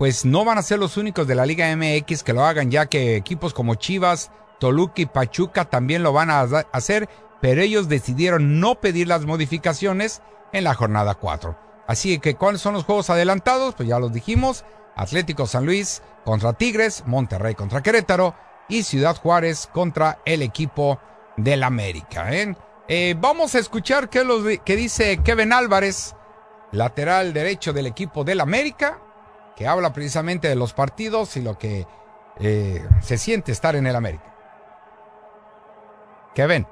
pues 0.03 0.25
no 0.25 0.45
van 0.45 0.59
a 0.59 0.63
ser 0.63 0.81
los 0.81 0.97
únicos 0.97 1.29
de 1.29 1.37
la 1.37 1.47
Liga 1.47 1.77
MX 1.77 2.25
que 2.25 2.33
lo 2.33 2.45
hagan, 2.45 2.73
ya 2.73 2.87
que 2.87 3.15
equipos 3.15 3.55
como 3.55 3.77
Chivas, 3.77 4.33
Toluca 4.59 5.01
y 5.01 5.07
Pachuca 5.07 5.67
también 5.67 6.03
lo 6.03 6.13
van 6.13 6.29
a 6.29 6.41
hacer 6.73 7.09
pero 7.41 7.63
ellos 7.63 7.89
decidieron 7.89 8.59
no 8.59 8.81
pedir 8.81 9.07
las 9.07 9.27
modificaciones 9.27 10.21
en 10.53 10.65
la 10.65 10.75
jornada 10.75 11.15
4. 11.15 11.57
Así 11.87 12.19
que, 12.19 12.35
¿cuáles 12.35 12.61
son 12.61 12.75
los 12.75 12.83
juegos 12.83 13.11
adelantados? 13.11 13.77
Pues 13.77 13.89
ya 13.89 14.01
los 14.01 14.13
dijimos. 14.13 14.65
Atlético 14.97 15.47
San 15.47 15.67
Luis 15.67 16.03
contra 16.25 16.53
Tigres, 16.53 17.05
Monterrey 17.07 17.55
contra 17.55 17.81
Querétaro 17.81 18.35
y 18.69 18.83
Ciudad 18.83 19.17
Juárez 19.17 19.69
contra 19.73 20.19
el 20.25 20.43
equipo 20.43 20.99
del 21.37 21.63
América. 21.63 22.35
¿eh? 22.35 22.57
Eh, 22.89 23.15
vamos 23.17 23.55
a 23.55 23.61
escuchar 23.61 24.09
qué, 24.09 24.25
lo, 24.25 24.43
dice 24.43 25.21
Kevin 25.23 25.53
Álvarez, 25.53 26.17
lateral 26.73 27.33
derecho 27.33 27.73
del 27.73 27.87
equipo 27.87 28.25
del 28.25 28.41
América, 28.41 29.01
que 29.57 29.67
habla 29.67 29.93
precisamente 29.93 30.49
de 30.49 30.55
los 30.55 30.73
partidos 30.73 31.37
y 31.37 31.43
lo 31.43 31.59
que 31.59 31.87
eh, 32.39 32.87
se 33.01 33.19
siente 33.19 33.53
estar 33.53 33.77
en 33.77 33.87
el 33.87 33.97
América. 33.97 34.25
Kevin. 36.35 36.67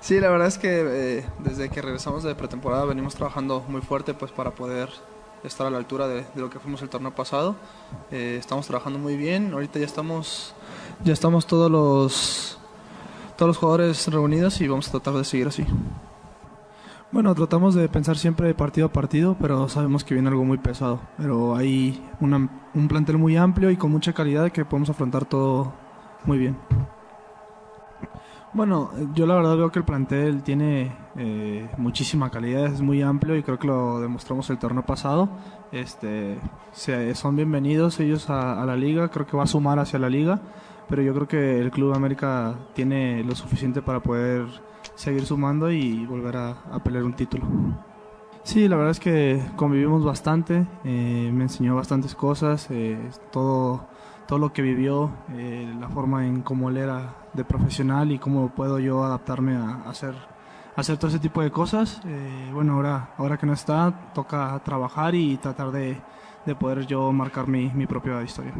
Sí, 0.00 0.18
la 0.18 0.30
verdad 0.30 0.48
es 0.48 0.58
que 0.58 1.18
eh, 1.18 1.26
desde 1.38 1.68
que 1.68 1.82
regresamos 1.82 2.22
de 2.22 2.34
pretemporada 2.34 2.84
venimos 2.84 3.14
trabajando 3.14 3.64
muy 3.68 3.80
fuerte 3.80 4.14
pues 4.14 4.32
para 4.32 4.52
poder 4.52 4.90
estar 5.44 5.66
a 5.66 5.70
la 5.70 5.78
altura 5.78 6.08
de, 6.08 6.24
lo 6.34 6.50
que 6.50 6.58
fuimos 6.58 6.82
el 6.82 6.88
torneo 6.88 7.14
pasado. 7.14 7.56
Eh, 8.10 8.36
estamos 8.38 8.66
trabajando 8.66 8.98
muy 8.98 9.16
bien. 9.16 9.52
Ahorita 9.52 9.78
ya 9.78 9.86
estamos 9.86 10.54
ya 11.04 11.12
estamos 11.12 11.46
todos 11.46 11.70
los 11.70 12.58
todos 13.36 13.48
los 13.48 13.56
jugadores 13.56 14.06
reunidos 14.08 14.60
y 14.60 14.68
vamos 14.68 14.88
a 14.88 14.92
tratar 14.92 15.14
de 15.14 15.24
seguir 15.24 15.48
así. 15.48 15.66
Bueno, 17.12 17.34
tratamos 17.34 17.74
de 17.74 17.88
pensar 17.88 18.16
siempre 18.16 18.54
partido 18.54 18.86
a 18.86 18.92
partido, 18.92 19.36
pero 19.40 19.68
sabemos 19.68 20.04
que 20.04 20.14
viene 20.14 20.28
algo 20.28 20.44
muy 20.44 20.58
pesado. 20.58 21.00
Pero 21.16 21.56
hay 21.56 22.00
un 22.20 22.88
plantel 22.88 23.18
muy 23.18 23.36
amplio 23.36 23.70
y 23.70 23.76
con 23.76 23.90
mucha 23.90 24.12
calidad 24.12 24.52
que 24.52 24.64
podemos 24.64 24.90
afrontar 24.90 25.24
todo 25.24 25.72
muy 26.24 26.38
bien. 26.38 26.56
Bueno, 28.52 28.90
yo 29.14 29.26
la 29.26 29.34
verdad 29.34 29.56
veo 29.56 29.72
que 29.72 29.80
el 29.80 29.84
plantel 29.84 30.42
tiene 30.44 30.92
eh, 31.16 31.68
muchísima 31.78 32.30
calidad, 32.30 32.66
es 32.66 32.80
muy 32.80 33.02
amplio 33.02 33.36
y 33.36 33.42
creo 33.42 33.58
que 33.58 33.66
lo 33.66 34.00
demostramos 34.00 34.48
el 34.50 34.58
torneo 34.58 34.86
pasado. 34.86 35.28
Este, 35.72 36.38
son 37.14 37.34
bienvenidos 37.34 37.98
ellos 37.98 38.30
a, 38.30 38.64
la 38.64 38.76
liga, 38.76 39.08
creo 39.08 39.26
que 39.26 39.36
va 39.36 39.44
a 39.44 39.48
sumar 39.48 39.80
hacia 39.80 39.98
la 39.98 40.08
liga, 40.08 40.40
pero 40.88 41.02
yo 41.02 41.12
creo 41.14 41.26
que 41.26 41.60
el 41.60 41.70
Club 41.72 41.92
América 41.92 42.56
tiene 42.74 43.24
lo 43.24 43.34
suficiente 43.34 43.82
para 43.82 44.00
poder 44.00 44.46
seguir 45.00 45.24
sumando 45.24 45.70
y 45.70 46.04
volver 46.04 46.36
a, 46.36 46.50
a 46.70 46.82
pelear 46.82 47.04
un 47.04 47.14
título. 47.14 47.44
Sí, 48.42 48.68
la 48.68 48.76
verdad 48.76 48.90
es 48.90 49.00
que 49.00 49.42
convivimos 49.56 50.04
bastante, 50.04 50.66
eh, 50.84 51.30
me 51.32 51.44
enseñó 51.44 51.74
bastantes 51.76 52.14
cosas, 52.14 52.66
eh, 52.70 52.98
todo, 53.32 53.86
todo 54.26 54.38
lo 54.38 54.52
que 54.52 54.60
vivió, 54.60 55.10
eh, 55.32 55.72
la 55.78 55.88
forma 55.88 56.26
en 56.26 56.42
cómo 56.42 56.68
él 56.68 56.76
era 56.76 57.14
de 57.32 57.44
profesional 57.44 58.12
y 58.12 58.18
cómo 58.18 58.50
puedo 58.50 58.78
yo 58.78 59.02
adaptarme 59.04 59.56
a, 59.56 59.82
hacer, 59.88 60.14
hacer 60.76 60.98
todo 60.98 61.08
ese 61.08 61.18
tipo 61.18 61.40
de 61.42 61.50
cosas. 61.50 62.02
bueno, 62.52 62.74
ahora, 62.74 63.10
ahora 63.16 63.38
que 63.38 63.46
no 63.46 63.54
está, 63.54 64.12
toca 64.14 64.60
trabajar 64.64 65.14
y 65.14 65.38
tratar 65.38 65.70
de, 65.70 65.98
de 66.44 66.54
poder 66.54 66.86
yo 66.86 67.10
marcar 67.12 67.46
mi, 67.46 67.70
mi 67.70 67.86
propia 67.86 68.22
historia. 68.22 68.52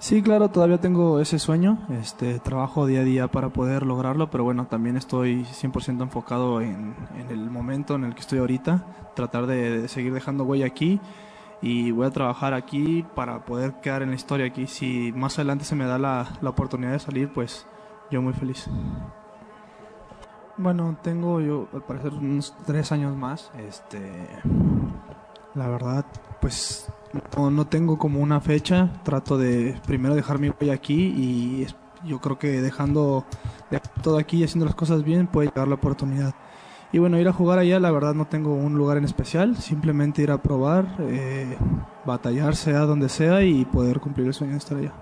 Sí, 0.00 0.22
claro, 0.22 0.48
todavía 0.48 0.80
tengo 0.80 1.20
ese 1.20 1.38
sueño, 1.38 1.86
este, 1.90 2.40
trabajo 2.40 2.86
día 2.86 3.00
a 3.00 3.04
día 3.04 3.28
para 3.28 3.50
poder 3.50 3.84
lograrlo, 3.84 4.30
pero 4.30 4.44
bueno, 4.44 4.66
también 4.66 4.96
estoy 4.96 5.44
100% 5.44 6.02
enfocado 6.02 6.62
en, 6.62 6.96
el 7.28 7.50
momento 7.50 7.96
en 7.96 8.04
el 8.04 8.14
que 8.14 8.20
estoy 8.22 8.38
ahorita, 8.38 9.12
tratar 9.14 9.46
de, 9.46 9.88
seguir 9.88 10.14
dejando 10.14 10.44
huella 10.44 10.64
aquí 10.64 11.02
y 11.60 11.90
voy 11.90 12.06
a 12.06 12.10
trabajar 12.10 12.54
aquí 12.54 13.04
para 13.14 13.44
poder 13.44 13.74
quedar 13.82 14.00
en 14.00 14.08
la 14.08 14.14
historia 14.14 14.46
aquí. 14.46 14.66
Si 14.66 15.12
más 15.14 15.38
adelante 15.38 15.66
se 15.66 15.76
me 15.76 15.84
da 15.84 15.98
la, 15.98 16.26
la 16.40 16.48
oportunidad 16.48 16.92
de 16.92 16.98
salir, 16.98 17.30
pues 17.30 17.66
yo 18.10 18.22
muy 18.22 18.32
feliz. 18.32 18.70
Bueno, 20.56 20.96
tengo 21.02 21.42
yo 21.42 21.68
al 21.74 21.82
parecer 21.82 22.14
unos 22.14 22.56
tres 22.64 22.90
años 22.90 23.14
más, 23.14 23.50
este, 23.58 24.28
la 25.54 25.68
verdad, 25.68 26.06
pues 26.40 26.90
no, 27.36 27.66
tengo 27.66 27.98
como 27.98 28.20
una 28.20 28.40
fecha, 28.40 28.90
trato 29.02 29.36
de 29.36 29.80
primero 29.86 30.14
dejar 30.14 30.38
mi 30.38 30.50
huella 30.50 30.74
aquí 30.74 31.12
y 31.16 31.66
yo 32.04 32.20
creo 32.20 32.38
que 32.38 32.60
dejando 32.60 33.26
todo 34.02 34.18
aquí 34.18 34.38
y 34.38 34.44
haciendo 34.44 34.66
las 34.66 34.74
cosas 34.74 35.02
bien 35.02 35.26
puede 35.26 35.48
llegar 35.48 35.68
la 35.68 35.74
oportunidad. 35.74 36.34
Y 36.92 36.98
bueno, 36.98 37.18
ir 37.18 37.28
a 37.28 37.32
jugar 37.32 37.60
allá, 37.60 37.78
la 37.78 37.92
verdad 37.92 38.14
no 38.14 38.26
tengo 38.26 38.54
un 38.54 38.74
lugar 38.74 38.96
en 38.96 39.04
especial, 39.04 39.56
simplemente 39.56 40.22
ir 40.22 40.32
a 40.32 40.42
probar, 40.42 40.96
eh, 41.00 41.56
batallar 42.04 42.56
sea 42.56 42.80
donde 42.80 43.08
sea 43.08 43.42
y 43.42 43.64
poder 43.64 44.00
cumplir 44.00 44.26
el 44.26 44.34
sueño 44.34 44.52
de 44.52 44.58
estar 44.58 44.76
allá. 44.76 44.92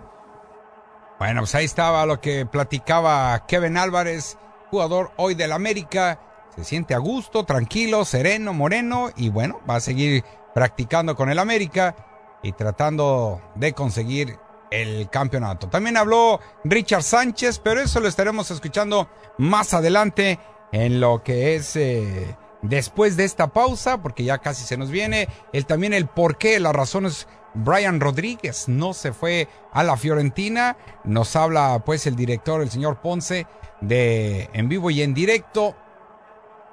Bueno, 1.18 1.40
pues 1.40 1.54
ahí 1.54 1.64
estaba 1.64 2.04
lo 2.04 2.20
que 2.20 2.46
platicaba 2.46 3.46
Kevin 3.46 3.76
Álvarez, 3.76 4.38
jugador 4.70 5.12
hoy 5.16 5.34
del 5.34 5.52
América. 5.52 6.20
Se 6.54 6.62
siente 6.62 6.94
a 6.94 6.98
gusto, 6.98 7.44
tranquilo, 7.44 8.04
sereno, 8.04 8.52
moreno 8.52 9.08
y 9.16 9.30
bueno, 9.30 9.60
va 9.68 9.76
a 9.76 9.80
seguir 9.80 10.24
practicando 10.54 11.14
con 11.14 11.30
el 11.30 11.38
América 11.38 11.94
y 12.42 12.52
tratando 12.52 13.40
de 13.54 13.72
conseguir 13.72 14.38
el 14.70 15.08
campeonato. 15.10 15.68
También 15.68 15.96
habló 15.96 16.40
Richard 16.64 17.02
Sánchez, 17.02 17.58
pero 17.58 17.80
eso 17.80 18.00
lo 18.00 18.08
estaremos 18.08 18.50
escuchando 18.50 19.08
más 19.38 19.74
adelante 19.74 20.38
en 20.72 21.00
lo 21.00 21.22
que 21.22 21.54
es 21.54 21.76
eh, 21.76 22.36
después 22.62 23.16
de 23.16 23.24
esta 23.24 23.48
pausa, 23.48 24.02
porque 24.02 24.24
ya 24.24 24.38
casi 24.38 24.64
se 24.64 24.76
nos 24.76 24.90
viene. 24.90 25.28
El, 25.52 25.66
también 25.66 25.92
el 25.92 26.06
por 26.06 26.38
qué, 26.38 26.60
las 26.60 26.74
razones. 26.74 27.26
Brian 27.54 27.98
Rodríguez 27.98 28.68
no 28.68 28.92
se 28.92 29.12
fue 29.12 29.48
a 29.72 29.82
la 29.82 29.96
Fiorentina. 29.96 30.76
Nos 31.02 31.34
habla 31.34 31.82
pues 31.84 32.06
el 32.06 32.14
director, 32.14 32.60
el 32.60 32.70
señor 32.70 33.00
Ponce, 33.00 33.46
de 33.80 34.50
en 34.52 34.68
vivo 34.68 34.90
y 34.90 35.02
en 35.02 35.14
directo. 35.14 35.74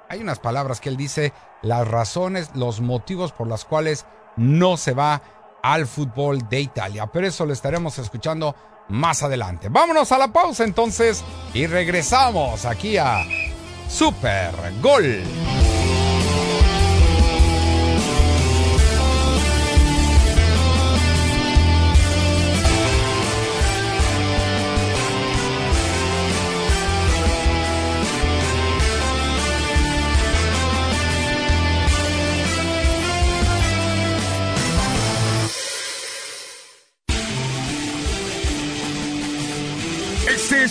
Hay 0.10 0.22
unas 0.22 0.40
palabras 0.40 0.80
que 0.80 0.90
él 0.90 0.98
dice 0.98 1.34
las 1.62 1.88
razones, 1.88 2.52
los 2.54 2.82
motivos 2.82 3.32
por 3.32 3.48
las 3.48 3.66
cuales 3.66 4.06
no 4.38 4.78
se 4.78 4.94
va 4.94 5.22
al 5.64 5.88
fútbol 5.88 6.48
de 6.48 6.62
Italia. 6.62 7.08
Pero 7.08 7.28
eso 7.28 7.46
lo 7.46 7.54
estaremos 7.54 7.98
escuchando 7.98 8.56
más 8.90 9.24
adelante. 9.24 9.70
Vámonos 9.70 10.12
a 10.12 10.18
la 10.18 10.28
pausa 10.28 10.64
entonces 10.64 11.24
y 11.54 11.66
regresamos 11.66 12.66
aquí 12.66 12.98
a 12.98 13.24
Super 13.90 14.52
Gol. 14.82 15.24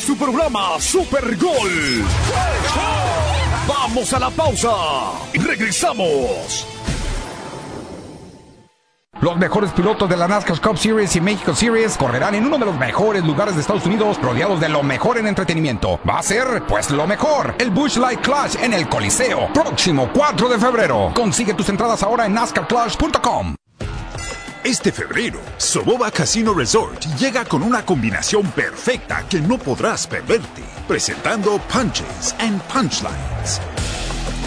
Su 0.05 0.17
programa 0.19 0.79
Super 0.81 1.35
Gol. 1.37 2.05
Vamos 3.67 4.13
a 4.13 4.19
la 4.19 4.31
pausa 4.31 4.71
y 5.33 5.39
regresamos. 5.39 6.67
Los 9.23 9.39
mejores 9.39 9.73
pilotos 9.73 10.07
de 10.11 10.19
la 10.19 10.29
NASCAR 10.29 10.61
Cup 10.61 10.77
Series 10.77 11.17
y 11.17 11.23
México 11.23 11.55
Series 11.55 11.97
correrán 11.97 12.35
en 12.35 12.45
uno 12.45 12.59
de 12.59 12.67
los 12.67 12.77
mejores 12.77 13.25
lugares 13.25 13.55
de 13.55 13.63
Estados 13.63 13.87
Unidos, 13.87 14.21
rodeados 14.21 14.61
de 14.61 14.69
lo 14.69 14.83
mejor 14.83 15.17
en 15.17 15.27
entretenimiento. 15.27 15.99
Va 16.07 16.19
a 16.19 16.23
ser, 16.23 16.65
pues, 16.69 16.91
lo 16.91 17.07
mejor. 17.07 17.55
El 17.59 17.71
Bush 17.71 17.97
Light 17.97 18.21
Clash 18.21 18.57
en 18.63 18.75
el 18.75 18.87
Coliseo. 18.87 19.51
Próximo 19.55 20.11
4 20.13 20.49
de 20.51 20.59
febrero. 20.59 21.13
Consigue 21.15 21.55
tus 21.55 21.71
entradas 21.71 22.03
ahora 22.03 22.27
en 22.27 22.35
NASCARClash.com. 22.35 23.55
Este 24.65 24.93
febrero, 24.93 25.41
Soboba 25.59 26.11
Casino 26.11 26.55
Resort 26.55 27.05
llega 27.19 27.45
con 27.45 27.63
una 27.63 27.85
combinación 27.85 28.51
perfecta 28.53 29.23
que 29.29 29.39
no 29.39 29.59
podrás 29.59 30.07
perderte, 30.07 30.63
presentando 30.89 31.59
Punches 31.71 32.35
and 32.39 32.63
Punchlines. 32.63 33.61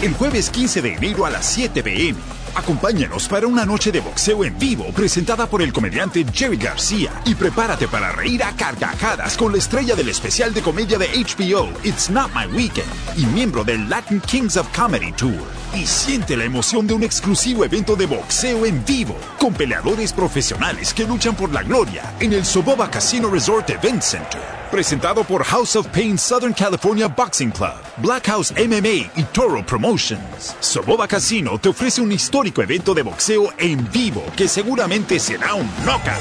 El 0.02 0.12
jueves 0.14 0.50
15 0.50 0.82
de 0.82 0.94
enero 0.94 1.24
a 1.24 1.30
las 1.30 1.46
7 1.46 1.84
pm, 1.84 2.18
acompáñanos 2.54 3.28
para 3.28 3.46
una 3.46 3.64
noche 3.64 3.92
de 3.92 4.00
boxeo 4.00 4.44
en 4.44 4.58
vivo 4.58 4.86
presentada 4.94 5.46
por 5.46 5.62
el 5.62 5.72
comediante 5.72 6.24
Jerry 6.32 6.56
García 6.56 7.10
y 7.24 7.34
prepárate 7.34 7.88
para 7.88 8.12
reír 8.12 8.42
a 8.42 8.52
carcajadas 8.52 9.36
con 9.36 9.52
la 9.52 9.58
estrella 9.58 9.94
del 9.94 10.08
especial 10.08 10.52
de 10.54 10.62
comedia 10.62 10.98
de 10.98 11.08
HBO 11.08 11.72
It's 11.84 12.10
Not 12.10 12.30
My 12.34 12.46
Weekend 12.46 12.88
y 13.16 13.26
miembro 13.26 13.64
del 13.64 13.88
Latin 13.88 14.20
Kings 14.20 14.56
of 14.56 14.68
Comedy 14.76 15.12
Tour 15.12 15.58
y 15.74 15.86
siente 15.86 16.36
la 16.36 16.44
emoción 16.44 16.86
de 16.86 16.94
un 16.94 17.02
exclusivo 17.02 17.64
evento 17.64 17.96
de 17.96 18.06
boxeo 18.06 18.64
en 18.66 18.84
vivo 18.84 19.16
con 19.38 19.52
peleadores 19.54 20.12
profesionales 20.12 20.94
que 20.94 21.04
luchan 21.04 21.34
por 21.34 21.52
la 21.52 21.62
gloria 21.62 22.14
en 22.20 22.32
el 22.32 22.44
Soboba 22.44 22.90
Casino 22.90 23.30
Resort 23.30 23.70
Event 23.70 24.02
Center. 24.02 24.40
Presentado 24.70 25.24
por 25.24 25.42
House 25.44 25.76
of 25.76 25.86
Pain 25.88 26.18
Southern 26.18 26.52
California 26.52 27.08
Boxing 27.08 27.50
Club, 27.50 27.72
Black 27.96 28.26
House 28.26 28.52
MMA 28.52 29.10
y 29.16 29.22
Toro 29.32 29.64
Promotions. 29.64 30.54
Soboba 30.60 31.08
Casino 31.08 31.58
te 31.58 31.70
ofrece 31.70 32.02
un 32.02 32.12
histórico 32.12 32.62
evento 32.62 32.92
de 32.92 33.00
boxeo 33.00 33.50
en 33.56 33.90
vivo 33.90 34.22
que 34.36 34.46
seguramente 34.46 35.18
será 35.18 35.54
un 35.54 35.66
knockout. 35.86 36.20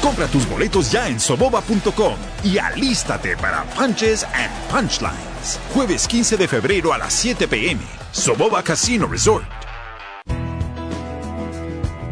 Compra 0.00 0.28
tus 0.28 0.48
boletos 0.48 0.92
ya 0.92 1.08
en 1.08 1.18
soboba.com 1.18 2.14
y 2.44 2.58
alístate 2.58 3.36
para 3.36 3.64
Punches 3.74 4.22
and 4.22 4.52
Punchlines. 4.70 5.58
Jueves 5.74 6.06
15 6.06 6.36
de 6.36 6.46
febrero 6.46 6.92
a 6.92 6.98
las 6.98 7.12
7 7.12 7.48
pm 7.48 7.80
Soboba 8.12 8.62
Casino 8.62 9.08
Resort. 9.08 9.57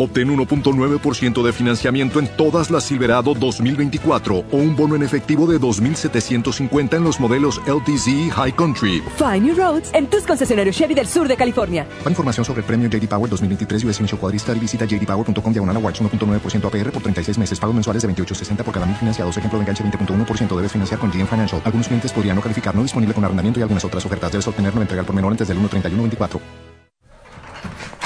Obtén 0.00 0.28
1.9% 0.28 1.42
de 1.42 1.52
financiamiento 1.52 2.20
en 2.20 2.26
todas 2.38 2.70
las 2.70 2.84
Silverado 2.84 3.34
2024 3.34 4.46
o 4.50 4.56
un 4.56 4.74
bono 4.74 4.96
en 4.96 5.02
efectivo 5.02 5.46
de 5.46 5.60
2.750 5.60 6.96
en 6.96 7.04
los 7.04 7.20
modelos 7.20 7.60
LTZ 7.66 8.08
y 8.08 8.30
High 8.30 8.52
Country. 8.56 9.02
Find 9.18 9.42
new 9.44 9.54
roads 9.54 9.90
en 9.92 10.06
tus 10.06 10.22
concesionarios 10.22 10.74
Chevy 10.74 10.94
del 10.94 11.06
sur 11.06 11.28
de 11.28 11.36
California. 11.36 11.86
Para 11.98 12.08
información 12.08 12.46
sobre 12.46 12.60
el 12.60 12.66
premio 12.66 12.88
JD 12.88 13.08
Power 13.08 13.28
2023 13.28 13.84
US 13.84 13.98
Inicio 14.00 14.18
Cuadrista 14.18 14.56
y 14.56 14.58
visita 14.58 14.86
jdpower.com 14.86 15.52
diagonal 15.52 15.76
awards 15.76 16.00
1.9% 16.00 16.64
APR 16.64 16.92
por 16.92 17.02
36 17.02 17.36
meses. 17.36 17.60
Pagos 17.60 17.74
mensuales 17.74 18.02
de 18.02 18.08
28.60 18.08 18.64
por 18.64 18.72
cada 18.72 18.86
mil 18.86 18.96
financiados. 18.96 19.36
Ejemplo 19.36 19.58
de 19.58 19.64
enganche 19.64 19.84
20.1% 19.84 20.56
debes 20.56 20.72
financiar 20.72 20.98
con 20.98 21.10
GM 21.10 21.26
Financial. 21.26 21.60
Algunos 21.62 21.88
clientes 21.88 22.10
podrían 22.10 22.36
no 22.36 22.42
calificar, 22.42 22.74
no 22.74 22.82
disponible 22.82 23.12
con 23.12 23.22
arrendamiento 23.22 23.60
y 23.60 23.64
algunas 23.64 23.84
otras 23.84 24.06
ofertas. 24.06 24.32
Debes 24.32 24.48
obtener 24.48 24.74
no 24.74 24.80
entregar 24.80 25.04
por 25.04 25.14
menor 25.14 25.32
antes 25.32 25.46
del 25.46 25.58
1.31.24. 25.58 26.40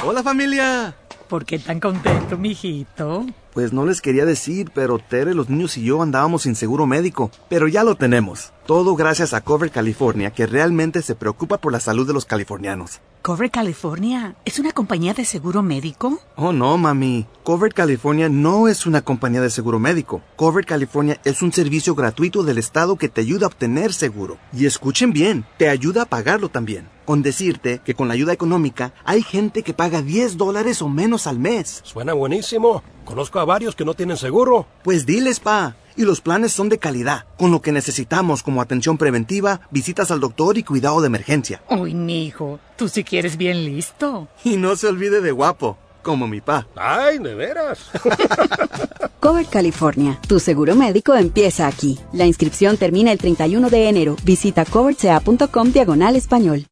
Hola 0.06 0.22
familia. 0.24 1.03
¿Por 1.26 1.44
qué 1.46 1.58
tan 1.58 1.80
contento, 1.80 2.38
mijito? 2.38 3.26
Pues 3.54 3.72
no 3.72 3.86
les 3.86 4.00
quería 4.00 4.24
decir, 4.24 4.72
pero 4.74 4.98
Tere, 4.98 5.32
los 5.32 5.48
niños 5.48 5.76
y 5.76 5.84
yo 5.84 6.02
andábamos 6.02 6.42
sin 6.42 6.56
seguro 6.56 6.86
médico, 6.86 7.30
pero 7.48 7.68
ya 7.68 7.84
lo 7.84 7.94
tenemos. 7.94 8.52
Todo 8.66 8.96
gracias 8.96 9.32
a 9.32 9.42
Cover 9.42 9.70
California, 9.70 10.32
que 10.32 10.46
realmente 10.46 11.02
se 11.02 11.14
preocupa 11.14 11.58
por 11.58 11.70
la 11.70 11.78
salud 11.78 12.04
de 12.04 12.14
los 12.14 12.24
californianos. 12.24 13.00
¿Cover 13.22 13.50
California 13.50 14.34
es 14.44 14.58
una 14.58 14.72
compañía 14.72 15.14
de 15.14 15.24
seguro 15.24 15.62
médico? 15.62 16.18
Oh, 16.34 16.52
no, 16.52 16.76
mami. 16.76 17.26
Cover 17.42 17.72
California 17.72 18.28
no 18.28 18.66
es 18.66 18.86
una 18.86 19.02
compañía 19.02 19.40
de 19.40 19.50
seguro 19.50 19.78
médico. 19.78 20.20
Cover 20.36 20.66
California 20.66 21.20
es 21.24 21.40
un 21.40 21.52
servicio 21.52 21.94
gratuito 21.94 22.42
del 22.42 22.58
Estado 22.58 22.96
que 22.96 23.08
te 23.08 23.20
ayuda 23.20 23.46
a 23.46 23.48
obtener 23.48 23.92
seguro. 23.92 24.38
Y 24.52 24.66
escuchen 24.66 25.12
bien, 25.12 25.46
te 25.58 25.68
ayuda 25.68 26.02
a 26.02 26.06
pagarlo 26.06 26.48
también. 26.48 26.88
Con 27.04 27.22
decirte 27.22 27.80
que 27.84 27.94
con 27.94 28.08
la 28.08 28.14
ayuda 28.14 28.32
económica 28.32 28.94
hay 29.04 29.22
gente 29.22 29.62
que 29.62 29.74
paga 29.74 30.00
10 30.00 30.38
dólares 30.38 30.80
o 30.80 30.88
menos 30.88 31.26
al 31.26 31.38
mes. 31.38 31.80
Suena 31.84 32.14
buenísimo. 32.14 32.82
Conozco 33.04 33.38
a 33.40 33.43
varios 33.44 33.74
que 33.74 33.84
no 33.84 33.94
tienen 33.94 34.16
seguro. 34.16 34.66
Pues 34.82 35.06
diles, 35.06 35.40
pa. 35.40 35.76
Y 35.96 36.02
los 36.02 36.20
planes 36.20 36.52
son 36.52 36.68
de 36.68 36.78
calidad, 36.78 37.26
con 37.38 37.52
lo 37.52 37.62
que 37.62 37.70
necesitamos 37.70 38.42
como 38.42 38.60
atención 38.60 38.98
preventiva, 38.98 39.60
visitas 39.70 40.10
al 40.10 40.20
doctor 40.20 40.58
y 40.58 40.64
cuidado 40.64 41.00
de 41.00 41.06
emergencia. 41.06 41.62
Uy, 41.70 41.94
mijo, 41.94 42.58
tú 42.76 42.88
sí 42.88 43.04
quieres 43.04 43.36
bien 43.36 43.64
listo. 43.64 44.26
Y 44.42 44.56
no 44.56 44.74
se 44.74 44.88
olvide 44.88 45.20
de 45.20 45.30
guapo, 45.30 45.78
como 46.02 46.26
mi 46.26 46.40
pa. 46.40 46.66
Ay, 46.74 47.18
de 47.18 47.34
veras. 47.34 47.90
Cover 49.20 49.46
California, 49.46 50.18
tu 50.28 50.38
seguro 50.38 50.74
médico 50.74 51.14
empieza 51.14 51.66
aquí. 51.66 51.98
La 52.12 52.26
inscripción 52.26 52.76
termina 52.76 53.10
el 53.10 53.18
31 53.18 53.70
de 53.70 53.88
enero. 53.88 54.16
Visita 54.24 54.64
coverca.com 54.64 55.72
diagonal 55.72 56.16
español. 56.16 56.66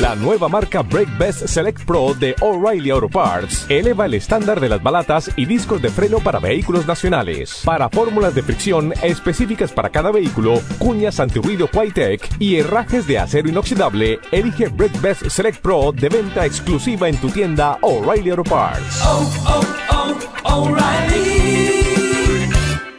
La 0.00 0.14
nueva 0.14 0.46
marca 0.46 0.82
Brake 0.82 1.10
Best 1.18 1.46
Select 1.46 1.84
Pro 1.86 2.12
de 2.12 2.36
O'Reilly 2.42 2.90
Auto 2.90 3.08
Parts 3.08 3.64
eleva 3.70 4.04
el 4.04 4.12
estándar 4.12 4.60
de 4.60 4.68
las 4.68 4.82
balatas 4.82 5.30
y 5.36 5.46
discos 5.46 5.80
de 5.80 5.88
freno 5.88 6.18
para 6.18 6.38
vehículos 6.38 6.86
nacionales. 6.86 7.62
Para 7.64 7.88
fórmulas 7.88 8.34
de 8.34 8.42
fricción 8.42 8.92
específicas 9.02 9.72
para 9.72 9.88
cada 9.88 10.10
vehículo, 10.10 10.60
cuñas 10.78 11.18
antirruido 11.18 11.70
Tech 11.94 12.28
y 12.38 12.56
herrajes 12.56 13.06
de 13.06 13.18
acero 13.18 13.48
inoxidable, 13.48 14.20
elige 14.32 14.68
Brake 14.68 14.98
Best 15.00 15.30
Select 15.30 15.62
Pro 15.62 15.92
de 15.92 16.10
venta 16.10 16.44
exclusiva 16.44 17.08
en 17.08 17.16
tu 17.16 17.30
tienda 17.30 17.78
O'Reilly 17.80 18.30
Auto 18.30 18.44
Parts. 18.44 19.00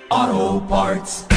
Auto 0.10 0.66
Parts. 0.68 1.37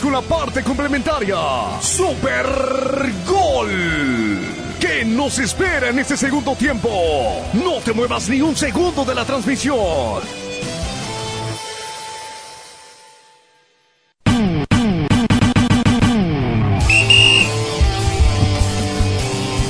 Con 0.00 0.12
la 0.12 0.22
parte 0.22 0.62
complementaria. 0.64 1.36
Super 1.80 2.46
Gol. 3.26 3.70
¿Qué 4.80 5.04
nos 5.04 5.38
espera 5.38 5.88
en 5.88 6.00
este 6.00 6.16
segundo 6.16 6.56
tiempo? 6.56 6.90
No 7.52 7.74
te 7.84 7.92
muevas 7.92 8.28
ni 8.28 8.40
un 8.40 8.56
segundo 8.56 9.04
de 9.04 9.14
la 9.14 9.24
transmisión. 9.24 10.20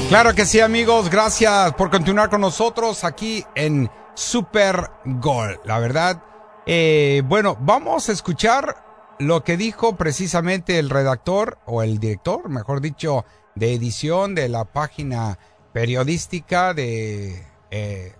Claro 0.08 0.34
que 0.34 0.46
sí, 0.46 0.60
amigos. 0.60 1.10
Gracias 1.10 1.74
por 1.74 1.90
continuar 1.90 2.30
con 2.30 2.40
nosotros 2.40 3.04
aquí 3.04 3.44
en 3.54 3.90
Super 4.14 4.90
Gol. 5.04 5.60
La 5.64 5.78
verdad, 5.78 6.22
eh, 6.64 7.22
bueno, 7.26 7.58
vamos 7.60 8.08
a 8.08 8.12
escuchar 8.12 8.83
lo 9.18 9.44
que 9.44 9.56
dijo 9.56 9.96
precisamente 9.96 10.78
el 10.78 10.90
redactor 10.90 11.58
o 11.66 11.82
el 11.82 11.98
director, 11.98 12.48
mejor 12.48 12.80
dicho, 12.80 13.24
de 13.54 13.74
edición 13.74 14.34
de 14.34 14.48
la 14.48 14.64
página 14.64 15.38
periodística 15.72 16.74
de 16.74 17.46
eh, 17.70 18.14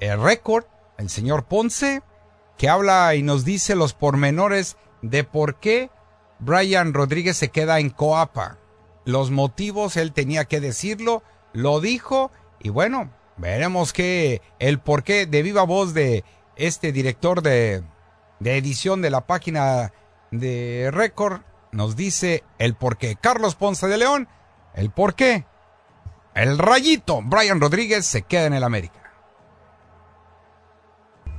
el 0.00 0.22
Record, 0.22 0.64
el 0.98 1.08
señor 1.08 1.44
Ponce, 1.44 2.02
que 2.56 2.68
habla 2.68 3.14
y 3.14 3.22
nos 3.22 3.44
dice 3.44 3.74
los 3.74 3.94
pormenores 3.94 4.76
de 5.02 5.24
por 5.24 5.56
qué 5.56 5.90
Brian 6.38 6.92
Rodríguez 6.92 7.36
se 7.36 7.48
queda 7.48 7.80
en 7.80 7.90
Coapa. 7.90 8.58
Los 9.04 9.30
motivos, 9.30 9.96
él 9.96 10.12
tenía 10.12 10.44
que 10.44 10.60
decirlo, 10.60 11.22
lo 11.52 11.80
dijo 11.80 12.30
y 12.60 12.68
bueno, 12.68 13.10
veremos 13.36 13.92
que 13.92 14.40
el 14.58 14.78
por 14.78 15.02
qué 15.02 15.26
de 15.26 15.42
viva 15.42 15.64
voz 15.64 15.94
de 15.94 16.24
este 16.56 16.92
director 16.92 17.42
de, 17.42 17.82
de 18.44 18.58
edición 18.58 19.00
de 19.00 19.08
la 19.08 19.26
página 19.26 19.94
de 20.30 20.90
Record 20.92 21.40
nos 21.72 21.96
dice 21.96 22.44
el 22.58 22.74
por 22.74 22.98
qué. 22.98 23.16
Carlos 23.16 23.54
Ponce 23.54 23.86
de 23.86 23.96
León, 23.96 24.28
el 24.74 24.90
por 24.90 25.14
qué. 25.14 25.46
El 26.34 26.58
rayito, 26.58 27.22
Brian 27.22 27.58
Rodríguez 27.58 28.04
se 28.04 28.20
queda 28.20 28.44
en 28.44 28.52
el 28.52 28.62
América. 28.62 29.00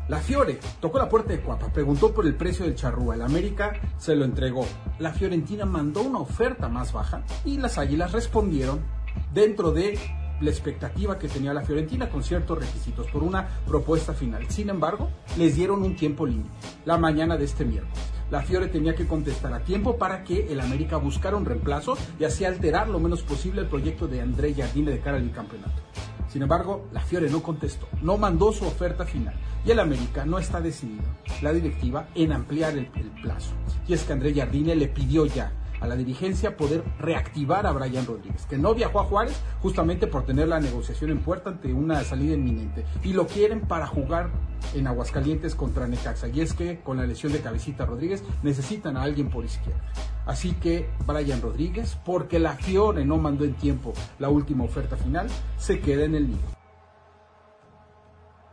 La 0.08 0.18
Fiore 0.18 0.60
tocó 0.80 0.98
la 0.98 1.08
puerta 1.08 1.32
de 1.32 1.42
Cuapa, 1.42 1.72
preguntó 1.72 2.12
por 2.12 2.26
el 2.26 2.36
precio 2.36 2.66
del 2.66 2.76
charrúa. 2.76 3.14
El 3.14 3.22
América 3.22 3.74
se 4.00 4.16
lo 4.16 4.26
entregó. 4.26 4.66
La 4.98 5.14
Fiorentina 5.14 5.66
mandó 5.66 6.02
una 6.02 6.20
oferta 6.20 6.70
más 6.70 6.92
baja 6.92 7.22
y 7.44 7.60
las 7.60 7.78
Águilas 7.78 8.14
respondieron 8.14 8.84
dentro 9.32 9.72
de 9.72 10.00
la 10.42 10.50
expectativa 10.50 11.18
que 11.18 11.28
tenía 11.28 11.54
la 11.54 11.64
Fiorentina 11.64 12.10
con 12.10 12.24
ciertos 12.24 12.60
requisitos 12.60 13.08
por 13.08 13.24
una 13.24 13.48
propuesta 13.66 14.14
final. 14.14 14.46
Sin 14.50 14.70
embargo, 14.70 15.10
les 15.38 15.56
dieron 15.56 15.84
un 15.84 15.96
tiempo 15.96 16.26
límite, 16.26 16.50
la 16.86 16.98
mañana 16.98 17.38
de 17.38 17.46
este 17.46 17.66
miércoles. 17.66 18.16
La 18.32 18.42
Fiore 18.42 18.68
tenía 18.68 18.96
que 18.96 19.06
contestar 19.06 19.54
a 19.54 19.64
tiempo 19.64 19.98
para 19.98 20.24
que 20.24 20.52
el 20.52 20.60
América 20.60 20.98
buscara 20.98 21.38
un 21.38 21.46
reemplazo 21.46 21.96
y 22.20 22.24
así 22.24 22.44
alterar 22.44 22.90
lo 22.90 23.00
menos 23.00 23.22
posible 23.22 23.62
el 23.62 23.68
proyecto 23.68 24.08
de 24.08 24.22
André 24.22 24.54
Jardine 24.56 24.92
de 24.92 25.00
cara 25.00 25.18
al 25.18 25.32
campeonato. 25.32 25.82
Sin 26.28 26.42
embargo, 26.42 26.88
la 26.92 27.02
Fiore 27.02 27.30
no 27.30 27.44
contestó, 27.44 27.88
no 28.02 28.18
mandó 28.18 28.52
su 28.52 28.66
oferta 28.66 29.06
final 29.06 29.36
y 29.64 29.72
el 29.72 29.80
América 29.80 30.26
no 30.26 30.38
está 30.38 30.60
decidido, 30.60 31.04
la 31.42 31.54
directiva, 31.54 32.10
en 32.14 32.34
ampliar 32.34 32.78
el, 32.78 32.88
plazo. 33.22 33.54
Y 33.88 33.94
es 33.94 34.04
que 34.04 34.14
André 34.14 34.34
Jardine 34.34 34.76
le 34.76 34.88
pidió 34.88 35.26
ya 35.26 35.52
a 35.86 35.88
la 35.88 35.96
dirigencia 35.96 36.58
poder 36.58 36.84
reactivar 37.00 37.66
a 37.66 37.72
Brian 37.72 38.06
Rodríguez, 38.06 38.46
que 38.48 38.58
no 38.58 38.76
viajó 38.76 39.00
a 39.00 39.06
Juárez 39.06 39.40
justamente 39.62 40.08
por 40.08 40.26
tener 40.26 40.48
la 40.48 40.60
negociación 40.60 41.12
en 41.12 41.20
puerta 41.20 41.50
ante 41.50 41.74
una 41.74 42.04
salida 42.04 42.34
inminente. 42.34 42.86
Y 43.04 43.14
lo 43.14 43.28
quieren 43.28 43.62
para 43.62 43.88
jugar 43.88 44.30
en 44.74 44.88
Aguascalientes 44.88 45.56
contra 45.56 45.88
Necaxa. 45.88 46.28
Y 46.28 46.42
es 46.42 46.54
que 46.54 46.80
con 46.82 46.98
la 46.98 47.06
lesión 47.06 47.32
de 47.32 47.42
Cabecita 47.42 47.86
Rodríguez 47.86 48.24
necesitan 48.44 48.98
a 48.98 49.04
alguien 49.04 49.30
por 49.30 49.46
izquierda. 49.46 49.82
Así 50.26 50.54
que 50.54 50.90
Brian 51.06 51.42
Rodríguez, 51.42 51.98
porque 52.04 52.40
la 52.40 52.54
Fiore 52.54 53.06
no 53.06 53.18
mandó 53.18 53.46
en 53.46 53.54
tiempo 53.54 53.94
la 54.20 54.30
última 54.30 54.64
oferta 54.64 54.98
final, 54.98 55.28
se 55.58 55.80
queda 55.80 56.06
en 56.06 56.16
el 56.16 56.28
nido. 56.30 56.56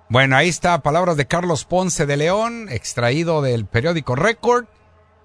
Bueno, 0.08 0.36
ahí 0.36 0.50
está, 0.50 0.82
palabras 0.82 1.16
de 1.16 1.26
Carlos 1.26 1.64
Ponce 1.64 2.04
de 2.04 2.18
León, 2.18 2.68
extraído 2.68 3.40
del 3.40 3.64
periódico 3.64 4.14
Record. 4.14 4.66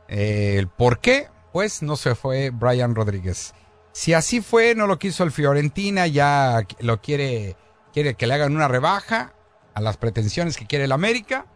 Eh, 0.08 0.66
por 0.78 1.00
qué, 1.00 1.28
pues 1.58 1.82
no 1.82 1.96
se 1.96 2.14
fue 2.14 2.52
Brian 2.52 2.94
Rodríguez. 2.94 3.56
Si 3.92 4.14
así 4.14 4.42
fue, 4.42 4.76
no 4.76 4.86
lo 4.86 5.00
quiso 5.00 5.24
el 5.24 5.32
Fiorentina, 5.32 6.06
ya 6.06 6.68
lo 6.82 7.02
quiere, 7.02 7.56
quiere 7.92 8.14
que 8.14 8.28
le 8.28 8.36
hagan 8.36 8.56
una 8.56 8.68
rebaja 8.68 9.34
a 9.74 9.82
las 9.82 9.98
pretensiones 9.98 10.56
que 10.56 10.68
quiere 10.68 10.86
el 10.86 10.92
América. 10.92 11.48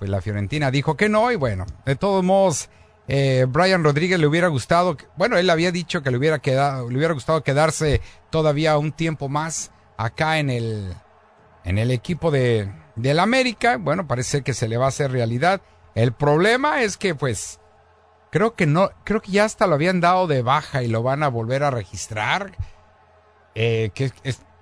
Pues 0.00 0.10
la 0.10 0.20
Fiorentina 0.20 0.72
dijo 0.72 0.96
que 0.96 1.08
no 1.08 1.30
y 1.30 1.36
bueno, 1.36 1.64
de 1.86 1.94
todos 1.94 2.24
modos, 2.24 2.70
eh, 3.06 3.46
Brian 3.48 3.84
Rodríguez 3.84 4.18
le 4.18 4.26
hubiera 4.26 4.48
gustado, 4.48 4.96
bueno, 5.16 5.38
él 5.38 5.48
había 5.48 5.70
dicho 5.70 6.02
que 6.02 6.10
le 6.10 6.16
hubiera 6.16 6.40
quedado, 6.40 6.90
le 6.90 6.96
hubiera 6.96 7.14
gustado 7.14 7.44
quedarse 7.44 8.00
todavía 8.30 8.76
un 8.78 8.90
tiempo 8.90 9.28
más 9.28 9.70
acá 9.96 10.40
en 10.40 10.50
el, 10.50 10.92
en 11.62 11.78
el 11.78 11.92
equipo 11.92 12.32
de, 12.32 12.68
del 12.96 13.20
América. 13.20 13.76
Bueno, 13.76 14.08
parece 14.08 14.42
que 14.42 14.54
se 14.54 14.66
le 14.66 14.76
va 14.76 14.86
a 14.86 14.88
hacer 14.88 15.12
realidad. 15.12 15.60
El 15.94 16.12
problema 16.14 16.82
es 16.82 16.96
que 16.96 17.14
pues 17.14 17.59
creo 18.30 18.54
que 18.54 18.66
no, 18.66 18.90
creo 19.04 19.20
que 19.20 19.32
ya 19.32 19.44
hasta 19.44 19.66
lo 19.66 19.74
habían 19.74 20.00
dado 20.00 20.26
de 20.26 20.42
baja 20.42 20.82
y 20.82 20.88
lo 20.88 21.02
van 21.02 21.22
a 21.22 21.28
volver 21.28 21.62
a 21.62 21.70
registrar. 21.70 22.52
eh, 23.54 23.90
que 23.94 24.12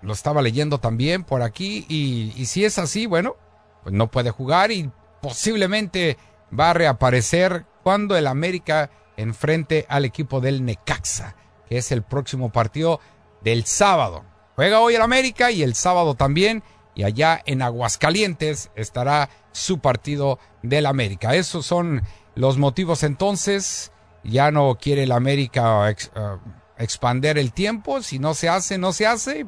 lo 0.03 0.13
estaba 0.13 0.43
leyendo 0.43 0.79
también 0.79 1.25
por 1.25 1.43
aquí, 1.43 1.85
y, 1.89 2.33
y 2.37 2.47
si 2.47 2.65
es 2.65 2.79
así, 2.79 3.07
bueno, 3.07 3.37
pues 3.83 3.95
no 3.95 4.11
puede 4.11 4.31
jugar 4.31 4.71
y 4.71 4.91
posiblemente 5.21 6.17
va 6.59 6.71
a 6.71 6.75
reaparecer 6.75 7.67
cuando 7.83 8.17
el 8.17 8.27
América 8.27 8.91
enfrente 9.17 9.87
al 9.89 10.05
equipo 10.05 10.41
del 10.41 10.65
Necaxa, 10.65 11.35
que 11.69 11.79
es 11.79 11.91
el 11.91 12.03
próximo 12.03 12.51
partido 12.53 13.01
del 13.43 13.65
sábado. 13.65 14.25
Juega 14.55 14.81
hoy 14.81 14.95
el 14.95 15.03
América 15.03 15.51
y 15.51 15.63
el 15.63 15.75
sábado 15.75 16.15
también, 16.15 16.63
y 16.95 17.05
allá 17.05 17.41
en 17.47 17.63
Aguascalientes 17.63 18.71
estará 18.75 19.29
su 19.53 19.79
partido 19.81 20.39
del 20.63 20.87
América. 20.87 21.35
Esos 21.35 21.67
son 21.67 22.03
los 22.39 22.57
motivos 22.57 23.03
entonces. 23.03 23.91
Ya 24.23 24.51
no 24.51 24.79
quiere 24.81 25.03
el 25.03 25.13
América 25.13 25.91
ex- 25.91 26.11
eh, 26.15 26.37
expander 26.79 27.37
el 27.37 27.53
tiempo. 27.53 28.01
Si 28.03 28.19
no 28.19 28.35
se 28.35 28.49
hace, 28.49 28.79
no 28.79 28.93
se 28.93 29.07
hace. 29.07 29.47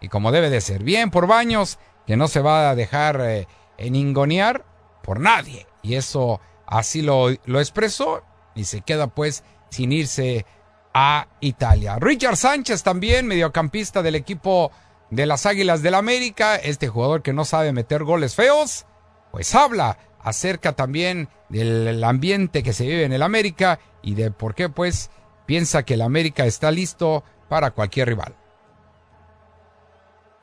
Y 0.00 0.08
como 0.08 0.32
debe 0.32 0.48
de 0.48 0.60
ser. 0.62 0.82
Bien 0.82 1.10
por 1.10 1.26
Baños, 1.26 1.78
que 2.06 2.16
no 2.16 2.28
se 2.28 2.40
va 2.40 2.70
a 2.70 2.74
dejar 2.74 3.20
eh, 3.20 3.46
eningonear 3.76 4.64
por 5.02 5.20
nadie. 5.20 5.66
Y 5.82 5.94
eso 5.96 6.40
así 6.66 7.02
lo, 7.02 7.26
lo 7.44 7.60
expresó 7.60 8.22
y 8.54 8.64
se 8.64 8.80
queda 8.80 9.08
pues 9.08 9.44
sin 9.70 9.92
irse 9.92 10.46
a 10.94 11.28
Italia. 11.40 11.98
Richard 12.00 12.36
Sánchez 12.36 12.82
también, 12.82 13.26
mediocampista 13.26 14.02
del 14.02 14.14
equipo 14.14 14.70
de 15.10 15.26
las 15.26 15.44
Águilas 15.44 15.82
del 15.82 15.94
América, 15.94 16.56
este 16.56 16.88
jugador 16.88 17.22
que 17.22 17.32
no 17.32 17.44
sabe 17.44 17.72
meter 17.72 18.04
goles 18.04 18.34
feos, 18.34 18.86
pues 19.30 19.54
habla 19.54 19.98
acerca 20.22 20.72
también 20.72 21.28
del 21.48 22.02
ambiente 22.04 22.62
que 22.62 22.72
se 22.72 22.86
vive 22.86 23.04
en 23.04 23.12
el 23.12 23.22
América 23.22 23.80
y 24.02 24.14
de 24.14 24.30
por 24.30 24.54
qué 24.54 24.68
pues 24.68 25.10
piensa 25.46 25.84
que 25.84 25.94
el 25.94 26.02
América 26.02 26.46
está 26.46 26.70
listo 26.70 27.24
para 27.48 27.72
cualquier 27.72 28.08
rival. 28.08 28.34